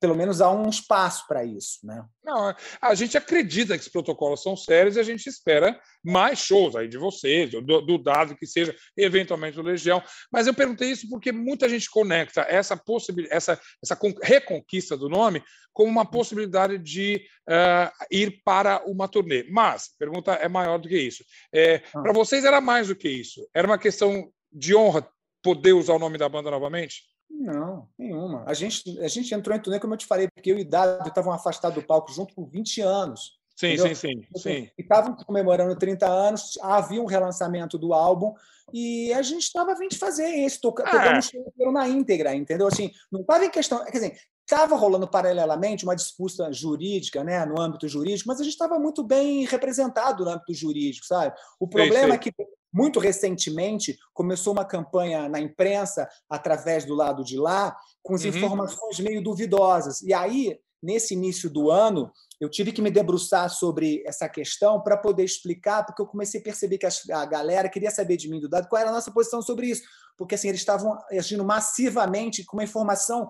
pelo 0.00 0.16
menos 0.16 0.40
há 0.40 0.50
um 0.50 0.68
espaço 0.68 1.26
para 1.28 1.44
isso, 1.44 1.78
né? 1.84 2.02
Não, 2.24 2.54
a 2.80 2.94
gente 2.94 3.18
acredita 3.18 3.76
que 3.76 3.82
os 3.84 3.88
protocolos 3.88 4.42
são 4.42 4.56
sérios 4.56 4.96
e 4.96 5.00
a 5.00 5.02
gente 5.02 5.26
espera 5.26 5.78
mais 6.02 6.38
shows 6.38 6.74
aí 6.74 6.88
de 6.88 6.96
vocês, 6.96 7.50
do, 7.50 7.82
do 7.82 7.98
dado 7.98 8.34
que 8.34 8.46
seja, 8.46 8.74
eventualmente 8.96 9.56
do 9.56 9.62
Legião. 9.62 10.02
Mas 10.32 10.46
eu 10.46 10.54
perguntei 10.54 10.90
isso 10.90 11.08
porque 11.08 11.30
muita 11.30 11.68
gente 11.68 11.90
conecta 11.90 12.40
essa 12.42 12.76
possibilidade, 12.76 13.36
essa, 13.36 13.60
essa 13.82 13.98
reconquista 14.22 14.96
do 14.96 15.08
nome 15.08 15.42
como 15.72 15.90
uma 15.90 16.04
possibilidade 16.04 16.78
de 16.78 17.22
uh, 17.48 18.06
ir 18.10 18.40
para 18.42 18.82
uma 18.86 19.06
turnê. 19.06 19.44
Mas 19.50 19.90
a 19.94 19.98
pergunta 19.98 20.32
é 20.32 20.48
maior 20.48 20.78
do 20.78 20.88
que 20.88 20.98
isso. 20.98 21.22
É, 21.52 21.82
ah. 21.94 22.00
Para 22.00 22.12
vocês 22.12 22.44
era 22.44 22.60
mais 22.60 22.88
do 22.88 22.96
que 22.96 23.08
isso? 23.08 23.46
Era 23.54 23.66
uma 23.66 23.78
questão 23.78 24.32
de 24.50 24.74
honra 24.74 25.06
poder 25.42 25.72
usar 25.72 25.94
o 25.94 25.98
nome 25.98 26.16
da 26.16 26.28
banda 26.28 26.50
novamente? 26.50 27.09
Não, 27.40 27.88
nenhuma. 27.98 28.44
A 28.46 28.52
gente, 28.52 29.00
a 29.00 29.08
gente 29.08 29.34
entrou 29.34 29.56
em 29.56 29.60
turnê, 29.60 29.80
como 29.80 29.94
eu 29.94 29.98
te 29.98 30.04
falei, 30.04 30.28
porque 30.28 30.52
eu 30.52 30.58
e 30.58 30.64
Dado 30.64 31.08
estavam 31.08 31.32
afastados 31.32 31.80
do 31.80 31.86
palco 31.86 32.12
junto 32.12 32.34
por 32.34 32.46
20 32.46 32.82
anos. 32.82 33.40
Sim, 33.56 33.68
entendeu? 33.68 33.94
sim, 33.94 33.94
sim, 33.94 34.26
sim. 34.36 34.70
E 34.78 34.82
estavam 34.82 35.16
comemorando 35.16 35.74
30 35.74 36.06
anos, 36.06 36.58
havia 36.60 37.00
um 37.00 37.06
relançamento 37.06 37.78
do 37.78 37.94
álbum, 37.94 38.34
e 38.74 39.10
a 39.14 39.22
gente 39.22 39.42
estava 39.42 39.74
vindo 39.74 39.96
fazer 39.96 40.28
esse, 40.28 40.60
toca, 40.60 40.82
ah. 40.84 41.18
tocamos 41.18 41.72
na 41.72 41.88
íntegra, 41.88 42.34
entendeu? 42.34 42.66
Assim, 42.66 42.90
não 43.10 43.22
estava 43.22 43.44
em 43.46 43.50
questão. 43.50 43.82
Quer 43.86 43.92
dizer, 43.92 44.18
estava 44.44 44.76
rolando 44.76 45.08
paralelamente 45.08 45.84
uma 45.84 45.96
disputa 45.96 46.52
jurídica, 46.52 47.24
né, 47.24 47.44
no 47.46 47.58
âmbito 47.58 47.88
jurídico, 47.88 48.28
mas 48.28 48.38
a 48.38 48.44
gente 48.44 48.52
estava 48.52 48.78
muito 48.78 49.02
bem 49.02 49.46
representado 49.46 50.24
no 50.24 50.30
âmbito 50.30 50.52
jurídico, 50.52 51.06
sabe? 51.06 51.34
O 51.58 51.66
problema 51.66 52.00
sim, 52.00 52.06
sim. 52.08 52.12
é 52.12 52.18
que 52.18 52.32
muito 52.72 53.00
recentemente, 53.00 53.98
começou 54.12 54.52
uma 54.52 54.64
campanha 54.64 55.28
na 55.28 55.40
imprensa, 55.40 56.08
através 56.28 56.84
do 56.84 56.94
lado 56.94 57.24
de 57.24 57.36
lá, 57.36 57.76
com 58.02 58.14
as 58.14 58.22
uhum. 58.22 58.30
informações 58.30 59.00
meio 59.00 59.22
duvidosas. 59.22 60.02
E 60.02 60.12
aí 60.14 60.58
nesse 60.82 61.12
início 61.12 61.50
do 61.50 61.70
ano, 61.70 62.10
eu 62.40 62.48
tive 62.48 62.72
que 62.72 62.80
me 62.80 62.90
debruçar 62.90 63.50
sobre 63.50 64.02
essa 64.06 64.26
questão 64.28 64.80
para 64.80 64.96
poder 64.96 65.24
explicar, 65.24 65.84
porque 65.84 66.00
eu 66.00 66.06
comecei 66.06 66.40
a 66.40 66.42
perceber 66.42 66.78
que 66.78 66.86
a 66.86 67.26
galera 67.26 67.68
queria 67.68 67.90
saber 67.90 68.16
de 68.16 68.30
mim 68.30 68.40
do 68.40 68.48
dado 68.48 68.66
qual 68.66 68.80
era 68.80 68.88
a 68.88 68.94
nossa 68.94 69.10
posição 69.10 69.42
sobre 69.42 69.66
isso, 69.66 69.82
porque 70.16 70.34
assim 70.34 70.48
eles 70.48 70.62
estavam 70.62 70.98
agindo 71.10 71.44
massivamente 71.44 72.44
com 72.44 72.56
uma 72.56 72.64
informação 72.64 73.28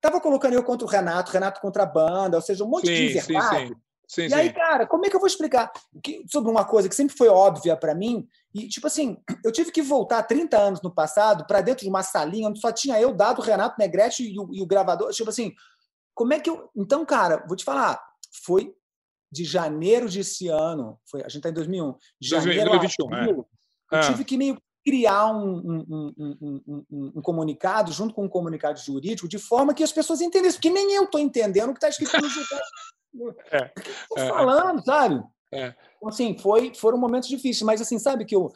Tava 0.00 0.18
colocando 0.18 0.54
eu 0.54 0.64
contra 0.64 0.86
o 0.86 0.90
Renato, 0.90 1.30
Renato 1.30 1.60
contra 1.60 1.82
a 1.82 1.86
banda, 1.86 2.36
ou 2.36 2.42
seja, 2.42 2.64
um 2.64 2.68
monte 2.68 2.86
sim, 2.86 3.08
de 3.08 3.08
verdade. 3.08 3.68
Sim, 3.68 3.74
sim. 3.74 3.80
Sim, 4.10 4.26
e 4.26 4.34
aí, 4.34 4.52
cara, 4.52 4.88
como 4.88 5.06
é 5.06 5.08
que 5.08 5.14
eu 5.14 5.20
vou 5.20 5.28
explicar 5.28 5.70
que, 6.02 6.24
sobre 6.28 6.50
uma 6.50 6.64
coisa 6.64 6.88
que 6.88 6.96
sempre 6.96 7.16
foi 7.16 7.28
óbvia 7.28 7.76
para 7.76 7.94
mim? 7.94 8.26
E, 8.52 8.66
tipo 8.66 8.88
assim, 8.88 9.16
eu 9.44 9.52
tive 9.52 9.70
que 9.70 9.80
voltar 9.80 10.24
30 10.24 10.58
anos 10.58 10.82
no 10.82 10.92
passado 10.92 11.46
para 11.46 11.60
dentro 11.60 11.84
de 11.84 11.88
uma 11.88 12.02
salinha 12.02 12.48
onde 12.48 12.58
só 12.58 12.72
tinha 12.72 13.00
eu, 13.00 13.14
Dado, 13.14 13.40
Renato, 13.40 13.76
Negrete 13.78 14.24
e 14.24 14.36
o, 14.36 14.48
e 14.52 14.60
o 14.60 14.66
gravador. 14.66 15.12
Tipo 15.12 15.30
assim, 15.30 15.54
como 16.12 16.34
é 16.34 16.40
que 16.40 16.50
eu. 16.50 16.68
Então, 16.74 17.06
cara, 17.06 17.44
vou 17.46 17.56
te 17.56 17.64
falar, 17.64 18.02
foi 18.44 18.74
de 19.30 19.44
janeiro 19.44 20.08
desse 20.08 20.48
ano, 20.48 20.98
foi, 21.08 21.20
a 21.20 21.28
gente 21.28 21.36
está 21.36 21.50
em 21.50 21.54
2001, 21.54 21.94
janeiro 22.20 22.70
2021, 22.70 23.14
é. 23.14 23.30
eu 23.30 23.46
é. 23.92 24.00
tive 24.00 24.24
que 24.24 24.36
meio 24.36 24.60
criar 24.90 25.28
um, 25.28 25.84
um, 25.88 26.14
um, 26.18 27.12
um, 27.14 27.22
comunicado 27.22 27.92
junto 27.92 28.12
com 28.12 28.24
um 28.24 28.28
comunicado 28.28 28.80
jurídico 28.80 29.28
de 29.28 29.38
forma 29.38 29.72
que 29.72 29.84
as 29.84 29.92
pessoas 29.92 30.20
entendessem, 30.20 30.56
porque 30.56 30.68
nem 30.68 30.96
eu 30.96 31.04
estou 31.04 31.20
entendendo 31.20 31.70
o 31.70 31.72
que 31.72 31.78
está 31.78 31.88
escrito 31.88 32.20
no 32.20 33.30
é, 33.52 33.70
o 33.76 33.80
que 33.80 33.88
estou 33.88 34.18
é, 34.18 34.28
falando, 34.28 34.84
sabe? 34.84 35.22
É. 35.52 35.74
Então, 35.96 36.08
assim, 36.08 36.36
foi, 36.36 36.74
foram 36.74 36.98
momentos 36.98 37.28
difíceis, 37.28 37.62
mas 37.62 37.80
assim, 37.80 38.00
sabe 38.00 38.24
que 38.24 38.34
eu, 38.34 38.52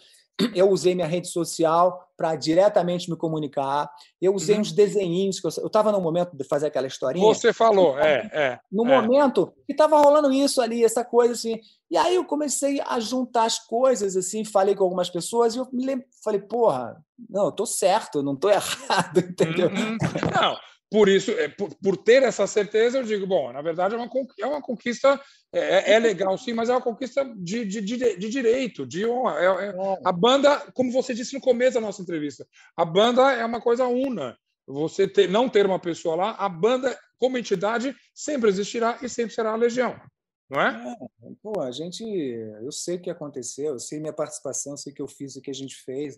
eu 0.54 0.68
usei 0.68 0.94
minha 0.94 1.06
rede 1.06 1.28
social 1.28 2.08
para 2.16 2.34
diretamente 2.34 3.10
me 3.10 3.16
comunicar. 3.16 3.90
Eu 4.20 4.34
usei 4.34 4.56
uhum. 4.56 4.60
uns 4.62 4.72
desenhinhos 4.72 5.40
que 5.40 5.46
eu 5.46 5.66
estava 5.66 5.92
no 5.92 6.00
momento 6.00 6.36
de 6.36 6.44
fazer 6.44 6.66
aquela 6.66 6.86
historinha. 6.86 7.24
Você 7.26 7.52
falou, 7.52 7.98
é, 7.98 8.28
é. 8.32 8.60
No 8.70 8.84
é. 8.86 9.00
momento 9.00 9.52
que 9.66 9.72
estava 9.72 10.00
rolando 10.00 10.32
isso 10.32 10.60
ali, 10.60 10.84
essa 10.84 11.04
coisa 11.04 11.34
assim. 11.34 11.60
E 11.90 11.96
aí 11.96 12.16
eu 12.16 12.24
comecei 12.24 12.80
a 12.80 12.98
juntar 12.98 13.44
as 13.44 13.58
coisas 13.58 14.16
assim, 14.16 14.44
falei 14.44 14.74
com 14.74 14.84
algumas 14.84 15.08
pessoas 15.08 15.54
e 15.54 15.58
eu 15.58 15.68
me 15.72 15.86
lembro, 15.86 16.06
falei, 16.22 16.40
porra, 16.40 16.96
não, 17.30 17.46
eu 17.46 17.52
tô 17.52 17.66
certo, 17.66 18.22
não 18.22 18.34
tô 18.34 18.48
errado, 18.50 19.18
entendeu? 19.18 19.68
Uhum. 19.68 19.96
Não, 20.34 20.56
por 20.90 21.08
isso, 21.08 21.30
é, 21.32 21.48
por, 21.48 21.74
por, 21.76 21.96
ter 21.96 22.22
essa 22.22 22.46
certeza, 22.46 22.98
eu 22.98 23.02
digo, 23.02 23.26
bom, 23.26 23.52
na 23.52 23.60
verdade 23.62 23.94
é 23.94 23.98
uma, 23.98 24.08
é 24.40 24.46
uma 24.46 24.62
conquista, 24.62 25.20
é, 25.52 25.92
é, 25.92 25.92
é 25.94 25.98
legal 25.98 26.36
sim, 26.38 26.52
mas 26.52 26.68
é 26.68 26.72
uma 26.72 26.80
conquista 26.80 27.24
de, 27.36 27.64
de, 27.64 27.80
de, 27.80 28.16
de 28.16 28.28
direito, 28.28 28.86
de 28.86 29.04
honra. 29.06 29.38
É, 29.38 29.44
é, 29.44 29.68
é, 29.70 30.00
a 30.04 30.12
banda, 30.12 30.56
como 30.72 30.92
você 30.92 31.14
disse 31.14 31.34
no 31.34 31.40
começo 31.40 31.74
da 31.74 31.80
nossa 31.80 32.02
entrevista, 32.02 32.46
a 32.76 32.84
banda 32.84 33.32
é 33.32 33.44
uma 33.44 33.60
coisa 33.60 33.86
una. 33.86 34.36
Você 34.66 35.06
ter, 35.06 35.28
não 35.28 35.48
ter 35.48 35.66
uma 35.66 35.78
pessoa 35.78 36.16
lá, 36.16 36.30
a 36.38 36.48
banda, 36.48 36.98
como 37.18 37.36
entidade, 37.36 37.94
sempre 38.14 38.48
existirá 38.48 38.98
e 39.02 39.08
sempre 39.08 39.34
será 39.34 39.52
a 39.52 39.56
Legião. 39.56 40.00
Não 40.48 40.60
é? 40.60 40.96
Pô, 41.42 41.60
a 41.60 41.70
gente, 41.70 42.04
eu 42.04 42.70
sei 42.70 42.96
o 42.96 43.00
que 43.00 43.10
aconteceu, 43.10 43.72
eu 43.72 43.78
sei 43.78 43.98
minha 43.98 44.12
participação, 44.12 44.74
eu 44.74 44.76
sei 44.76 44.92
o 44.92 44.94
que 44.94 45.02
eu 45.02 45.08
fiz, 45.08 45.34
o 45.36 45.40
que 45.40 45.50
a 45.50 45.54
gente 45.54 45.74
fez. 45.76 46.16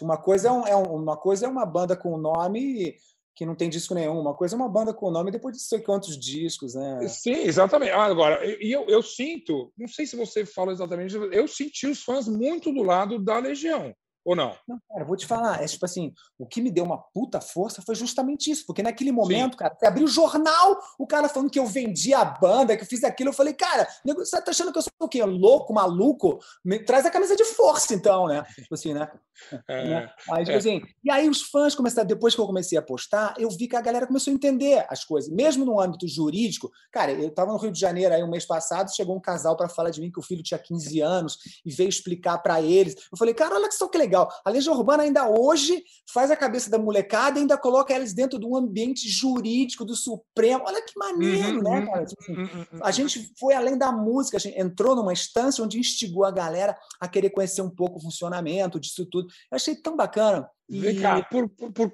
uma 0.00 0.16
coisa 0.16 0.48
é, 0.48 0.52
um, 0.52 0.66
é 0.66 0.76
uma 0.76 1.16
coisa 1.16 1.46
é 1.46 1.48
uma 1.48 1.66
banda 1.66 1.96
com 1.96 2.16
nome 2.16 2.96
que 3.34 3.44
não 3.44 3.54
tem 3.54 3.68
disco 3.68 3.94
nenhum. 3.94 4.20
Uma 4.20 4.34
coisa 4.34 4.54
é 4.54 4.58
uma 4.58 4.68
banda 4.68 4.94
com 4.94 5.10
nome 5.10 5.30
depois 5.30 5.56
de 5.56 5.62
sei 5.62 5.80
quantos 5.80 6.18
discos, 6.18 6.74
né? 6.74 7.06
Sim, 7.08 7.42
exatamente. 7.42 7.92
Ah, 7.92 8.04
agora, 8.04 8.40
e 8.44 8.70
eu, 8.70 8.86
eu 8.88 9.02
sinto, 9.02 9.72
não 9.76 9.88
sei 9.88 10.06
se 10.06 10.16
você 10.16 10.46
fala 10.46 10.72
exatamente, 10.72 11.14
eu 11.14 11.48
senti 11.48 11.86
os 11.86 12.02
fãs 12.02 12.28
muito 12.28 12.72
do 12.72 12.82
lado 12.82 13.18
da 13.18 13.38
Legião. 13.38 13.94
Ou 14.24 14.34
não? 14.34 14.56
Não, 14.66 14.80
cara, 14.88 15.04
vou 15.04 15.16
te 15.16 15.26
falar. 15.26 15.62
É 15.62 15.66
tipo 15.66 15.84
assim, 15.84 16.12
o 16.38 16.46
que 16.46 16.62
me 16.62 16.70
deu 16.70 16.84
uma 16.84 16.98
puta 16.98 17.40
força 17.40 17.82
foi 17.82 17.94
justamente 17.94 18.50
isso. 18.50 18.64
Porque 18.66 18.82
naquele 18.82 19.12
momento, 19.12 19.52
Sim. 19.52 19.58
cara, 19.58 19.76
você 19.78 19.86
abriu 19.86 20.04
o 20.04 20.08
jornal, 20.08 20.78
o 20.98 21.06
cara 21.06 21.28
falando 21.28 21.50
que 21.50 21.58
eu 21.58 21.66
vendi 21.66 22.14
a 22.14 22.24
banda, 22.24 22.76
que 22.76 22.82
eu 22.82 22.88
fiz 22.88 23.04
aquilo. 23.04 23.30
Eu 23.30 23.34
falei, 23.34 23.52
cara, 23.52 23.86
você 24.04 24.40
tá 24.40 24.50
achando 24.50 24.72
que 24.72 24.78
eu 24.78 24.82
sou 24.82 24.92
o 25.00 25.08
quê? 25.08 25.22
Louco, 25.22 25.74
maluco? 25.74 26.38
Me 26.64 26.78
traz 26.78 27.04
a 27.04 27.10
camisa 27.10 27.36
de 27.36 27.44
força, 27.44 27.94
então, 27.94 28.26
né? 28.26 28.44
Tipo 28.54 28.74
assim, 28.74 28.94
né? 28.94 29.08
É, 29.68 29.88
né? 29.88 30.10
Aí, 30.30 30.44
tipo 30.44 30.54
é. 30.54 30.58
assim, 30.58 30.80
e 31.02 31.10
aí 31.10 31.28
os 31.28 31.42
fãs 31.42 31.74
começaram, 31.74 32.06
depois 32.06 32.36
que 32.36 32.40
eu 32.40 32.46
comecei 32.46 32.78
a 32.78 32.82
postar, 32.82 33.34
eu 33.36 33.50
vi 33.50 33.66
que 33.66 33.74
a 33.74 33.80
galera 33.80 34.06
começou 34.06 34.30
a 34.30 34.34
entender 34.34 34.86
as 34.88 35.04
coisas. 35.04 35.28
Mesmo 35.28 35.64
no 35.64 35.80
âmbito 35.80 36.06
jurídico, 36.06 36.70
cara, 36.92 37.10
eu 37.10 37.30
tava 37.30 37.52
no 37.52 37.58
Rio 37.58 37.72
de 37.72 37.80
Janeiro 37.80 38.14
aí 38.14 38.22
um 38.22 38.30
mês 38.30 38.46
passado, 38.46 38.94
chegou 38.94 39.16
um 39.16 39.20
casal 39.20 39.56
para 39.56 39.68
falar 39.68 39.90
de 39.90 40.00
mim 40.00 40.10
que 40.10 40.20
o 40.20 40.22
filho 40.22 40.40
tinha 40.40 40.58
15 40.58 41.00
anos 41.00 41.38
e 41.66 41.72
veio 41.72 41.88
explicar 41.88 42.38
para 42.38 42.62
eles. 42.62 42.94
Eu 43.10 43.18
falei, 43.18 43.34
cara, 43.34 43.56
olha 43.56 43.68
que 43.68 43.74
só 43.74 43.88
que 43.88 43.98
legal 43.98 44.13
legal. 44.14 44.28
A 44.44 44.50
Legião 44.50 44.74
Urbana 44.74 45.02
ainda 45.02 45.28
hoje 45.28 45.82
faz 46.12 46.30
a 46.30 46.36
cabeça 46.36 46.70
da 46.70 46.78
molecada 46.78 47.38
e 47.38 47.42
ainda 47.42 47.58
coloca 47.58 47.92
eles 47.92 48.14
dentro 48.14 48.38
de 48.38 48.46
um 48.46 48.56
ambiente 48.56 49.08
jurídico 49.08 49.84
do 49.84 49.96
Supremo. 49.96 50.64
Olha 50.66 50.82
que 50.82 50.96
maneiro, 50.96 51.58
uhum, 51.58 51.62
né, 51.62 51.80
uhum, 51.80 51.86
cara? 51.86 52.06
Tipo 52.06 52.22
assim, 52.22 52.36
uhum, 52.36 52.66
uhum, 52.72 52.80
a 52.82 52.90
gente 52.90 53.32
foi 53.38 53.54
além 53.54 53.76
da 53.76 53.90
música, 53.90 54.36
a 54.36 54.40
gente 54.40 54.58
entrou 54.58 54.94
numa 54.94 55.12
instância 55.12 55.62
onde 55.62 55.78
instigou 55.78 56.24
a 56.24 56.30
galera 56.30 56.76
a 57.00 57.08
querer 57.08 57.30
conhecer 57.30 57.62
um 57.62 57.70
pouco 57.70 57.98
o 57.98 58.02
funcionamento 58.02 58.78
disso 58.78 59.04
tudo. 59.06 59.28
Eu 59.50 59.56
achei 59.56 59.74
tão 59.74 59.96
bacana. 59.96 60.48
Vem 60.68 61.00
cá, 61.00 61.22
por, 61.30 61.48
por, 61.48 61.72
por, 61.72 61.90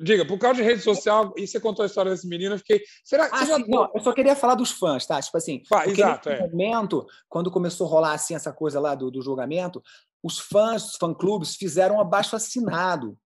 Diga, 0.00 0.24
por 0.24 0.38
causa 0.38 0.56
de 0.56 0.62
rede 0.62 0.80
social, 0.80 1.34
e 1.36 1.44
você 1.44 1.58
contou 1.58 1.82
a 1.82 1.86
história 1.86 2.12
desse 2.12 2.28
menino, 2.28 2.54
eu 2.54 2.58
fiquei. 2.58 2.80
Será 3.02 3.28
que 3.28 3.34
ah, 3.34 3.44
já... 3.44 3.58
não, 3.58 3.90
eu 3.92 4.00
só 4.00 4.12
queria 4.12 4.36
falar 4.36 4.54
dos 4.54 4.70
fãs, 4.70 5.04
tá? 5.04 5.20
Tipo 5.20 5.36
assim, 5.36 5.60
ah, 5.72 5.88
exato, 5.88 6.28
é. 6.28 6.48
momento, 6.48 7.04
quando 7.28 7.50
começou 7.50 7.88
a 7.88 7.90
rolar 7.90 8.12
assim 8.12 8.36
essa 8.36 8.52
coisa 8.52 8.78
lá 8.78 8.94
do, 8.94 9.10
do 9.10 9.20
julgamento, 9.20 9.82
os 10.22 10.38
fãs, 10.38 10.92
os 10.92 10.96
fã-clubes 10.96 11.56
fizeram 11.56 11.96
um 11.96 12.00
abaixo 12.00 12.34
assinado. 12.36 13.16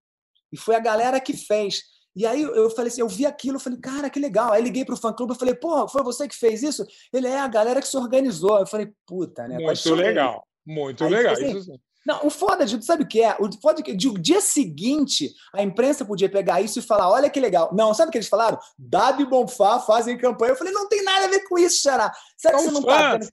E 0.51 0.57
foi 0.57 0.75
a 0.75 0.79
galera 0.79 1.19
que 1.19 1.33
fez. 1.35 1.81
E 2.15 2.27
aí 2.27 2.43
eu 2.43 2.69
falei 2.69 2.91
assim, 2.91 3.01
eu 3.01 3.07
vi 3.07 3.25
aquilo, 3.25 3.55
eu 3.55 3.59
falei, 3.59 3.79
cara, 3.79 4.09
que 4.09 4.19
legal. 4.19 4.51
Aí 4.51 4.61
liguei 4.61 4.85
para 4.85 4.93
o 4.93 4.97
fã-clube, 4.97 5.33
eu 5.33 5.39
falei, 5.39 5.55
porra, 5.55 5.87
foi 5.87 6.03
você 6.03 6.27
que 6.27 6.35
fez 6.35 6.61
isso? 6.61 6.85
Ele 7.11 7.27
é 7.27 7.39
a 7.39 7.47
galera 7.47 7.81
que 7.81 7.87
se 7.87 7.97
organizou. 7.97 8.59
Eu 8.59 8.67
falei, 8.67 8.93
puta, 9.05 9.47
né? 9.47 9.57
Muito 9.57 9.95
legal, 9.95 10.47
muito 10.65 11.03
aí, 11.03 11.09
legal. 11.09 11.33
Assim, 11.33 11.57
isso 11.57 11.71
Não, 12.05 12.27
o 12.27 12.29
foda 12.29 12.65
de 12.65 12.85
sabe 12.85 13.03
o 13.03 13.07
que 13.07 13.23
é? 13.23 13.35
O 13.39 13.49
foda 13.59 13.81
de 13.81 13.83
que 13.83 14.07
o 14.07 14.19
dia 14.19 14.41
seguinte 14.41 15.33
a 15.55 15.63
imprensa 15.63 16.05
podia 16.05 16.29
pegar 16.29 16.61
isso 16.61 16.77
e 16.77 16.83
falar: 16.83 17.09
olha 17.09 17.29
que 17.29 17.39
legal. 17.39 17.71
Não, 17.73 17.93
sabe 17.95 18.09
o 18.09 18.11
que 18.11 18.17
eles 18.19 18.27
falaram? 18.27 18.59
Dado 18.77 19.21
e 19.21 19.25
Bonfá 19.25 19.79
fazem 19.79 20.17
campanha. 20.17 20.51
Eu 20.51 20.57
falei: 20.57 20.71
não 20.71 20.87
tem 20.87 21.03
nada 21.03 21.25
a 21.25 21.29
ver 21.29 21.47
com 21.47 21.57
isso, 21.57 21.81
Xará. 21.81 22.13
Será 22.37 22.57
que 22.57 22.63
você 22.63 22.71
não 22.71 22.83
tá 22.83 23.13
vendo? 23.13 23.27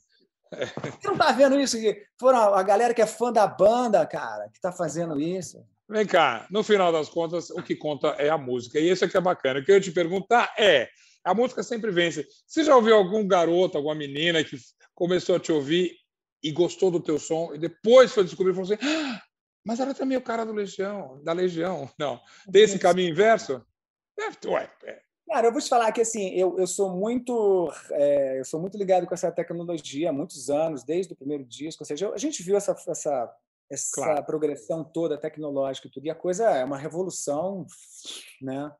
Você 0.50 1.08
não 1.08 1.16
tá 1.16 1.32
vendo 1.32 1.60
isso? 1.60 1.76
Foram 2.18 2.54
a 2.54 2.62
galera 2.62 2.92
que 2.92 3.02
é 3.02 3.06
fã 3.06 3.32
da 3.32 3.46
banda, 3.46 4.04
cara, 4.06 4.48
que 4.52 4.60
tá 4.60 4.72
fazendo 4.72 5.20
isso. 5.20 5.64
Vem 5.88 6.06
cá, 6.06 6.46
no 6.50 6.62
final 6.62 6.92
das 6.92 7.08
contas, 7.08 7.50
o 7.50 7.62
que 7.62 7.74
conta 7.74 8.08
é 8.10 8.28
a 8.28 8.38
música. 8.38 8.78
E 8.78 8.90
isso 8.90 9.04
aqui 9.04 9.16
é 9.16 9.20
bacana. 9.20 9.60
O 9.60 9.64
que 9.64 9.70
eu 9.70 9.76
ia 9.76 9.80
te 9.80 9.90
perguntar 9.90 10.52
é: 10.58 10.88
a 11.24 11.34
música 11.34 11.62
sempre 11.62 11.90
vence. 11.90 12.26
Você 12.46 12.64
já 12.64 12.76
ouviu 12.76 12.94
algum 12.94 13.26
garoto, 13.26 13.76
alguma 13.76 13.94
menina 13.94 14.42
que 14.44 14.56
começou 14.94 15.36
a 15.36 15.40
te 15.40 15.52
ouvir 15.52 15.96
e 16.42 16.50
gostou 16.52 16.90
do 16.90 17.00
teu 17.00 17.18
som 17.18 17.52
e 17.54 17.58
depois 17.58 18.12
foi 18.12 18.24
descobrir 18.24 18.52
e 18.52 18.54
falou 18.54 18.72
assim: 18.72 18.86
ah, 18.86 19.22
mas 19.64 19.80
era 19.80 19.94
também 19.94 20.16
o 20.16 20.22
cara 20.22 20.44
do 20.44 20.52
Legião, 20.52 21.20
da 21.22 21.32
Legião. 21.32 21.90
Não. 21.98 22.20
Tem 22.50 22.62
esse 22.62 22.78
caminho 22.78 23.10
inverso? 23.10 23.64
É, 24.18 24.48
ué, 24.48 24.70
é, 24.84 25.02
Cara, 25.30 25.46
eu 25.46 25.52
vou 25.52 25.60
te 25.60 25.68
falar 25.68 25.92
que 25.92 26.00
assim, 26.00 26.30
eu, 26.30 26.58
eu 26.58 26.66
sou 26.66 26.90
muito 26.90 27.72
é, 27.92 28.40
eu 28.40 28.44
sou 28.44 28.58
muito 28.58 28.76
ligado 28.76 29.06
com 29.06 29.14
essa 29.14 29.30
tecnologia 29.30 30.10
há 30.10 30.12
muitos 30.12 30.50
anos, 30.50 30.82
desde 30.82 31.12
o 31.12 31.16
primeiro 31.16 31.44
disco. 31.44 31.84
Ou 31.84 31.86
seja, 31.86 32.12
a 32.12 32.18
gente 32.18 32.42
viu 32.42 32.56
essa, 32.56 32.72
essa, 32.88 33.32
essa 33.70 33.94
claro. 33.94 34.24
progressão 34.24 34.82
toda 34.82 35.16
tecnológica 35.16 35.86
e 35.86 35.90
tudo, 35.90 36.06
e 36.06 36.10
a 36.10 36.16
coisa 36.16 36.50
é 36.50 36.64
uma 36.64 36.76
revolução 36.76 37.64
né, 38.42 38.72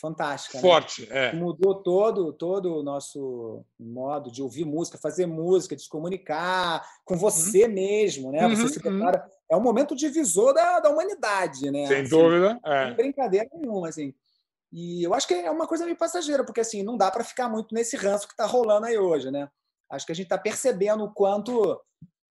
fantástica. 0.00 0.56
Né? 0.56 0.62
Forte, 0.62 1.06
né? 1.10 1.26
é. 1.26 1.32
Mudou 1.34 1.74
todo, 1.82 2.32
todo 2.32 2.78
o 2.78 2.82
nosso 2.82 3.62
modo 3.78 4.32
de 4.32 4.42
ouvir 4.42 4.64
música, 4.64 4.96
fazer 4.96 5.26
música, 5.26 5.76
de 5.76 5.82
se 5.82 5.90
comunicar 5.90 6.88
com 7.04 7.16
uhum. 7.16 7.20
você 7.20 7.66
uhum. 7.66 7.72
mesmo, 7.72 8.32
né? 8.32 8.48
Você 8.48 8.62
uhum, 8.62 8.68
se 8.68 8.80
prepara. 8.80 9.24
Uhum. 9.24 9.30
É 9.50 9.56
um 9.58 9.62
momento 9.62 9.94
divisor 9.94 10.54
da, 10.54 10.80
da 10.80 10.88
humanidade, 10.88 11.70
né? 11.70 11.86
Sem 11.86 12.00
assim, 12.00 12.08
dúvida. 12.08 12.58
É. 12.64 12.86
Sem 12.86 12.96
brincadeira 12.96 13.46
nenhuma, 13.52 13.90
assim. 13.90 14.14
E 14.72 15.02
eu 15.02 15.14
acho 15.14 15.26
que 15.26 15.34
é 15.34 15.50
uma 15.50 15.66
coisa 15.66 15.84
meio 15.84 15.96
passageira, 15.96 16.44
porque 16.44 16.60
assim, 16.60 16.82
não 16.82 16.96
dá 16.96 17.10
para 17.10 17.24
ficar 17.24 17.48
muito 17.48 17.74
nesse 17.74 17.96
ranço 17.96 18.26
que 18.26 18.32
está 18.32 18.46
rolando 18.46 18.86
aí 18.86 18.98
hoje, 18.98 19.30
né? 19.30 19.48
Acho 19.90 20.04
que 20.04 20.12
a 20.12 20.14
gente 20.14 20.26
está 20.26 20.36
percebendo 20.36 21.04
o 21.04 21.12
quanto 21.12 21.80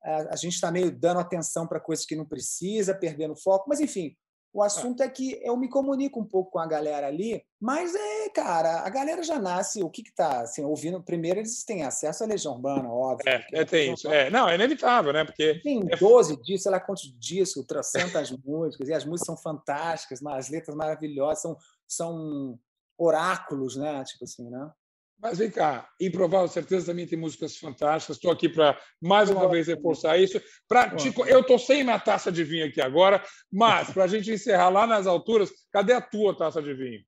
é, 0.04 0.28
a 0.30 0.36
gente 0.36 0.54
está 0.54 0.71
meio 0.71 0.91
dando 0.91 1.19
atenção 1.19 1.65
para 1.65 1.80
coisas 1.80 2.06
que 2.06 2.15
não 2.15 2.26
precisa, 2.26 2.93
perdendo 2.93 3.36
foco, 3.36 3.65
mas 3.67 3.80
enfim, 3.80 4.15
o 4.56 4.63
assunto 4.63 5.04
é. 5.04 5.08
é 5.08 5.10
que 5.10 5.38
eu 5.43 5.58
me 5.58 5.67
comunico 5.67 6.17
um 6.17 6.24
pouco 6.24 6.52
com 6.52 6.60
a 6.60 6.65
galera 6.65 7.08
ali, 7.08 7.43
mas 7.60 7.93
é, 7.93 8.30
cara, 8.30 8.86
a 8.86 8.89
galera 8.89 9.21
já 9.21 9.38
nasce, 9.38 9.84
o 9.84 9.89
que 9.89 10.02
que 10.02 10.15
tá, 10.15 10.43
assim, 10.43 10.63
ouvindo, 10.63 11.04
primeiro 11.04 11.41
eles 11.41 11.65
têm 11.65 11.84
acesso 11.84 12.24
à 12.24 12.28
Legião 12.28 12.54
Urbana, 12.54 12.89
óbvio. 12.89 13.28
É, 13.28 13.45
é 13.52 13.65
tem 13.65 13.93
isso. 13.93 14.08
É, 14.08 14.30
não, 14.30 14.48
é 14.48 14.56
inevitável, 14.56 15.12
né? 15.12 15.26
Porque... 15.26 15.60
Tem 15.62 15.82
12 15.82 16.34
é... 16.34 16.36
dias, 16.38 16.63
sei 16.63 16.71
lá 16.71 16.80
quantos 16.80 17.13
discos, 17.19 17.65
trocentas 17.65 18.32
músicas, 18.45 18.88
e 18.88 18.93
as 18.93 19.04
músicas 19.04 19.26
são 19.26 19.36
fantásticas, 19.36 20.26
as 20.26 20.50
letras 20.50 20.74
maravilhosas, 20.74 21.41
são 21.41 21.58
são 21.88 22.60
oráculos, 22.98 23.76
né? 23.76 24.04
Tipo 24.04 24.26
assim, 24.26 24.50
né? 24.50 24.71
Mas 25.17 25.38
vem 25.38 25.50
cá, 25.50 25.89
Improvável 26.00 26.48
Certeza 26.48 26.88
também 26.88 27.08
tem 27.08 27.17
músicas 27.17 27.58
fantásticas. 27.58 28.17
Estou 28.17 28.32
aqui 28.32 28.50
para, 28.50 28.78
mais 29.02 29.30
uma 29.30 29.50
vez, 29.50 29.67
reforçar 29.67 30.17
isso. 30.17 30.41
Pra, 30.67 30.93
eu 31.28 31.39
estou 31.39 31.58
sem 31.58 31.84
minha 31.84 32.00
taça 32.00 32.32
de 32.32 32.43
vinho 32.43 32.65
aqui 32.65 32.82
agora, 32.82 33.24
mas 33.52 33.89
para 33.91 34.04
a 34.04 34.08
gente 34.08 34.32
encerrar 34.32 34.69
lá 34.69 34.86
nas 34.86 35.08
alturas, 35.08 35.50
cadê 35.71 35.93
a 35.93 36.02
tua 36.02 36.36
taça 36.38 36.62
de 36.62 36.74
vinho? 36.74 37.02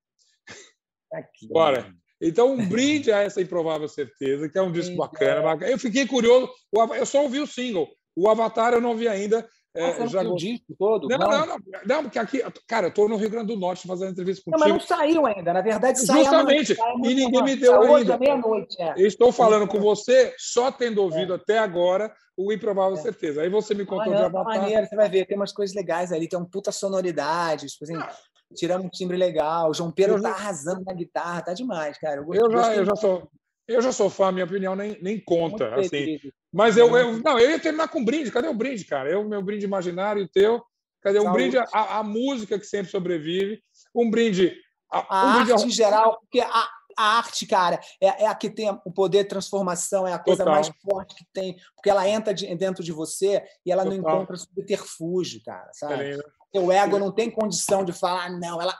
Aqui. 1.12 1.48
Bora. 1.48 1.94
Então, 2.20 2.52
um 2.52 2.68
brinde 2.68 3.12
a 3.12 3.20
essa 3.20 3.40
improvável 3.40 3.88
certeza, 3.88 4.48
que 4.48 4.58
é 4.58 4.62
um 4.62 4.72
disco 4.72 4.96
bacana, 4.96 5.42
bacana. 5.42 5.70
Eu 5.70 5.78
fiquei 5.78 6.06
curioso, 6.06 6.50
eu 6.96 7.06
só 7.06 7.22
ouvi 7.22 7.38
o 7.38 7.46
single. 7.46 7.88
O 8.16 8.28
Avatar 8.28 8.72
eu 8.72 8.80
não 8.80 8.96
vi 8.96 9.06
ainda. 9.06 9.48
É, 9.74 10.06
já 10.08 10.22
o 10.22 10.34
disco 10.34 10.74
todo? 10.78 11.08
Não, 11.08 11.18
não, 11.18 11.46
não, 11.46 11.56
não, 11.86 12.02
porque 12.02 12.18
aqui, 12.18 12.42
cara, 12.66 12.86
eu 12.86 12.88
estou 12.88 13.08
no 13.08 13.16
Rio 13.16 13.30
Grande 13.30 13.54
do 13.54 13.60
Norte 13.60 13.86
fazendo 13.86 14.10
entrevista 14.10 14.42
contigo. 14.42 14.66
Não, 14.66 14.74
mas 14.74 14.88
não 14.88 14.96
saiu 14.96 15.26
ainda, 15.26 15.52
na 15.52 15.60
verdade 15.60 16.00
sai 16.00 16.24
Justamente, 16.24 16.76
e 17.04 17.14
ninguém 17.14 17.42
me 17.42 17.54
deu 17.54 17.78
hoje 17.78 18.10
ainda. 18.10 18.18
meia-noite. 18.18 18.76
É. 18.80 19.00
estou 19.00 19.30
falando 19.30 19.68
com 19.68 19.78
você, 19.78 20.34
só 20.38 20.72
tendo 20.72 21.02
ouvido 21.02 21.34
é. 21.34 21.36
até 21.36 21.58
agora 21.58 22.12
o 22.36 22.52
Improvável 22.52 22.96
é. 22.96 23.00
Certeza. 23.00 23.42
Aí 23.42 23.48
você 23.48 23.74
me 23.74 23.84
contou 23.84 24.14
de 24.14 24.22
Avatar. 24.22 24.58
Maneiro, 24.58 24.86
você 24.86 24.94
vai 24.94 25.08
ver, 25.08 25.26
tem 25.26 25.36
umas 25.36 25.52
coisas 25.52 25.74
legais 25.74 26.12
ali, 26.12 26.28
tem 26.28 26.38
uma 26.38 26.48
puta 26.48 26.70
sonoridade, 26.70 27.66
tipo 27.66 27.84
assim, 27.84 27.96
ah. 27.96 28.10
tirando 28.54 28.84
um 28.84 28.88
timbre 28.88 29.16
legal. 29.16 29.70
O 29.70 29.74
João 29.74 29.90
Pedro 29.90 30.16
eu 30.16 30.22
tá 30.22 30.30
já... 30.30 30.34
arrasando 30.36 30.84
na 30.84 30.94
guitarra, 30.94 31.42
tá 31.42 31.52
demais, 31.52 31.98
cara. 31.98 32.20
Eu, 32.20 32.32
eu 32.32 32.50
já, 32.50 32.74
eu 32.76 32.84
já 32.84 32.96
sou. 32.96 33.28
Eu 33.68 33.82
já 33.82 33.92
sou 33.92 34.08
fã, 34.08 34.32
minha 34.32 34.46
opinião 34.46 34.74
nem, 34.74 34.98
nem 35.02 35.20
conta. 35.20 35.70
Muito 35.72 35.94
assim. 35.94 36.18
Mas 36.50 36.78
eu, 36.78 36.96
eu, 36.96 37.18
não, 37.18 37.38
eu 37.38 37.50
ia 37.50 37.60
terminar 37.60 37.88
com 37.88 38.00
um 38.00 38.04
brinde. 38.04 38.32
Cadê 38.32 38.48
o 38.48 38.54
brinde, 38.54 38.84
cara? 38.86 39.10
Eu, 39.10 39.22
meu 39.28 39.42
brinde 39.42 39.66
imaginário 39.66 40.22
e 40.22 40.24
o 40.24 40.28
teu. 40.28 40.64
Cadê 41.02 41.20
um 41.20 41.30
brinde 41.30 41.58
à, 41.72 42.02
música 42.02 42.58
que 42.58 42.64
sempre 42.64 42.90
sobrevive? 42.90 43.62
Um 43.94 44.10
brinde. 44.10 44.56
A, 44.90 45.16
a 45.16 45.32
arte 45.34 45.52
brinde... 45.52 45.66
em 45.66 45.70
geral, 45.70 46.18
porque 46.20 46.40
a, 46.40 46.68
a 46.96 47.18
arte, 47.18 47.46
cara, 47.46 47.78
é, 48.00 48.24
é, 48.24 48.26
a 48.26 48.34
que 48.34 48.48
tem 48.48 48.70
o 48.84 48.90
poder 48.90 49.22
de 49.22 49.28
transformação, 49.28 50.08
é 50.08 50.14
a 50.14 50.18
coisa 50.18 50.44
Total. 50.44 50.54
mais 50.54 50.70
forte 50.82 51.14
que 51.14 51.24
tem, 51.32 51.56
porque 51.76 51.90
ela 51.90 52.08
entra 52.08 52.32
de, 52.32 52.52
dentro 52.56 52.82
de 52.82 52.90
você 52.90 53.44
e 53.64 53.70
ela 53.70 53.84
Total. 53.84 53.98
não 53.98 54.14
encontra 54.14 54.36
subterfúgio, 54.36 55.42
cara, 55.44 55.70
sabe? 55.74 56.18
É 56.18 56.18
o 56.58 56.72
ego 56.72 56.98
não 56.98 57.12
tem 57.12 57.30
condição 57.30 57.84
de 57.84 57.92
falar, 57.92 58.30
não, 58.30 58.60
ela. 58.60 58.74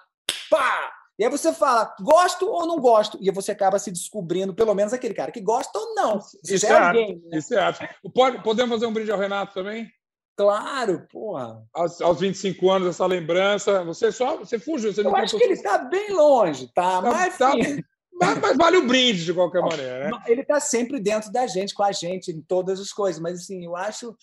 Pá! 0.51 0.98
E 1.19 1.25
aí 1.25 1.31
você 1.31 1.53
fala, 1.53 1.95
gosto 2.01 2.49
ou 2.49 2.65
não 2.65 2.79
gosto? 2.79 3.19
E 3.21 3.29
você 3.33 3.51
acaba 3.51 3.79
se 3.79 3.91
descobrindo, 3.91 4.55
pelo 4.55 4.73
menos 4.73 4.93
aquele 4.93 5.15
cara 5.15 5.33
que 5.33 5.41
gosta 5.41 5.77
ou 5.77 5.95
não. 5.95 6.21
Isso 6.45 6.65
é, 6.65 6.71
é 6.71 6.79
alguém. 6.79 7.23
Né? 7.27 7.39
Isso 7.39 7.55
é 7.55 7.73
Pode, 8.15 8.43
podemos 8.45 8.77
fazer 8.77 8.87
um 8.87 8.93
brinde 8.93 9.11
ao 9.11 9.19
Renato 9.19 9.53
também? 9.53 9.91
Claro, 10.37 11.05
porra. 11.11 11.61
Aos, 11.75 12.01
aos 12.01 12.21
25 12.21 12.71
anos, 12.71 12.89
essa 12.89 13.05
lembrança. 13.05 13.83
Você 13.83 14.13
só 14.13 14.37
você 14.37 14.57
fugiu. 14.61 14.93
Você 14.93 15.05
Eu 15.05 15.17
acho 15.17 15.37
que 15.37 15.43
ele 15.43 15.55
está 15.55 15.79
bem 15.79 16.13
longe, 16.13 16.69
tá? 16.73 17.03
tá 17.03 17.11
mas, 17.11 17.37
tá, 17.37 17.53
mas, 18.13 18.39
mas, 18.39 18.57
vale 18.57 18.77
o 18.77 18.87
brinde 18.87 19.25
de 19.25 19.35
qualquer 19.35 19.61
maneira. 19.67 20.11
Né? 20.11 20.23
Ele 20.29 20.43
está 20.43 20.61
sempre 20.61 21.01
dentro 21.01 21.33
da 21.33 21.49
gente, 21.49 21.75
com 21.75 21.83
a 21.83 21.91
gente, 21.91 22.31
em 22.31 22.41
todas 22.41 22.79
as 22.79 22.93
coisas. 22.93 23.21
Mas 23.21 23.41
assim, 23.41 23.65
eu 23.65 23.75
acho 23.75 24.17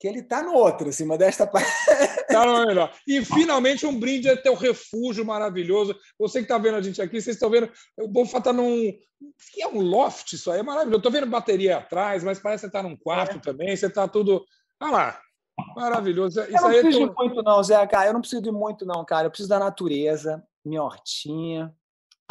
que 0.00 0.08
ele 0.08 0.20
está 0.20 0.42
no 0.42 0.54
outro, 0.54 0.88
assim, 0.88 1.06
desta 1.18 1.46
parte. 1.46 1.70
Tá 2.30 2.46
no 2.46 2.64
melhor. 2.64 2.92
E 3.08 3.24
finalmente 3.24 3.84
um 3.84 3.98
brinde 3.98 4.28
é 4.28 4.36
teu 4.36 4.54
refúgio 4.54 5.24
maravilhoso. 5.24 5.96
Você 6.16 6.38
que 6.38 6.44
está 6.44 6.58
vendo 6.58 6.76
a 6.76 6.80
gente 6.80 7.02
aqui, 7.02 7.20
vocês 7.20 7.34
estão 7.34 7.50
vendo. 7.50 7.68
O 7.98 8.06
Bonfá 8.06 8.38
está 8.38 8.52
num. 8.52 8.92
que 9.52 9.60
é 9.60 9.66
um 9.66 9.80
loft, 9.80 10.32
isso 10.32 10.48
aí 10.48 10.60
é 10.60 10.62
maravilhoso. 10.62 10.98
Estou 10.98 11.10
vendo 11.10 11.26
bateria 11.26 11.78
atrás, 11.78 12.22
mas 12.22 12.38
parece 12.38 12.62
que 12.62 12.66
está 12.68 12.84
num 12.84 12.96
quarto 12.96 13.38
é. 13.38 13.40
também. 13.40 13.76
Você 13.76 13.86
está 13.86 14.06
tudo. 14.06 14.44
Olha 14.80 14.92
lá. 14.92 15.20
Maravilhoso. 15.74 16.40
Isso 16.40 16.50
eu 16.50 16.60
não 16.60 16.68
aí 16.68 16.80
preciso 16.80 17.02
é 17.02 17.08
de 17.08 17.14
muito, 17.16 17.42
não, 17.42 17.62
Zé, 17.64 17.86
cara. 17.88 18.06
Eu 18.06 18.12
não 18.12 18.20
preciso 18.20 18.42
de 18.42 18.52
muito, 18.52 18.86
não, 18.86 19.04
cara. 19.04 19.26
Eu 19.26 19.30
preciso 19.30 19.48
da 19.48 19.58
natureza, 19.58 20.40
minha 20.64 20.84
hortinha. 20.84 21.74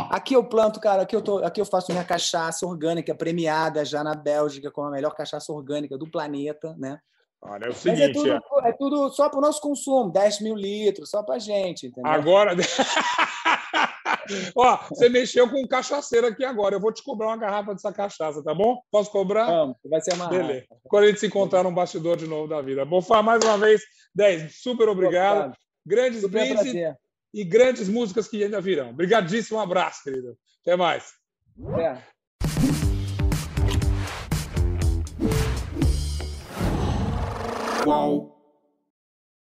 Aqui 0.09 0.33
eu 0.33 0.45
planto, 0.45 0.79
cara, 0.79 1.01
aqui 1.01 1.13
eu, 1.13 1.21
tô, 1.21 1.39
aqui 1.39 1.59
eu 1.59 1.65
faço 1.65 1.91
minha 1.91 2.05
cachaça 2.05 2.65
orgânica, 2.65 3.13
premiada 3.13 3.83
já 3.83 4.01
na 4.01 4.15
Bélgica 4.15 4.71
como 4.71 4.87
a 4.87 4.91
melhor 4.91 5.13
cachaça 5.13 5.51
orgânica 5.51 5.97
do 5.97 6.09
planeta, 6.09 6.73
né? 6.79 7.01
Olha, 7.41 7.65
é 7.65 7.69
o 7.69 7.73
seguinte. 7.73 7.99
Mas 7.99 8.09
é 8.09 8.13
tudo, 8.13 8.67
é 8.67 8.71
tudo 8.73 9.09
só 9.11 9.29
para 9.29 9.39
o 9.39 9.41
nosso 9.41 9.61
consumo, 9.61 10.11
10 10.11 10.41
mil 10.41 10.55
litros, 10.55 11.09
só 11.09 11.23
para 11.23 11.35
a 11.35 11.39
gente, 11.39 11.87
entendeu? 11.87 12.11
Agora. 12.11 12.53
Ó, 14.55 14.77
você 14.89 15.09
mexeu 15.09 15.49
com 15.49 15.61
um 15.61 15.67
cachaceiro 15.67 16.27
aqui 16.27 16.43
agora. 16.43 16.75
Eu 16.75 16.79
vou 16.79 16.91
te 16.91 17.03
cobrar 17.03 17.27
uma 17.27 17.37
garrafa 17.37 17.73
dessa 17.73 17.91
cachaça, 17.91 18.43
tá 18.43 18.53
bom? 18.53 18.79
Posso 18.91 19.11
cobrar? 19.11 19.45
Vamos, 19.45 19.77
vai 19.85 20.01
ser 20.01 20.13
uma. 20.13 20.27
Beleza. 20.27 20.65
Quando 20.83 21.05
a 21.05 21.07
gente 21.07 21.19
se 21.19 21.27
encontrar 21.27 21.63
num 21.63 21.73
bastidor 21.73 22.17
de 22.17 22.27
novo 22.27 22.47
da 22.47 22.61
vida. 22.61 22.85
Falar 23.01 23.23
mais 23.23 23.43
uma 23.43 23.57
vez, 23.57 23.81
10, 24.13 24.61
super 24.61 24.89
obrigado. 24.89 25.37
obrigado. 25.37 25.57
Grandes 25.85 26.25
brindes 26.25 26.73
e 27.33 27.43
grandes 27.43 27.87
músicas 27.87 28.27
que 28.27 28.43
ainda 28.43 28.59
virão. 28.59 28.89
Obrigadíssimo, 28.89 29.57
um 29.57 29.61
abraço, 29.61 30.03
querido. 30.03 30.37
Até 30.61 30.75
mais. 30.75 31.13
É. 31.79 32.18
Qual? 37.89 38.28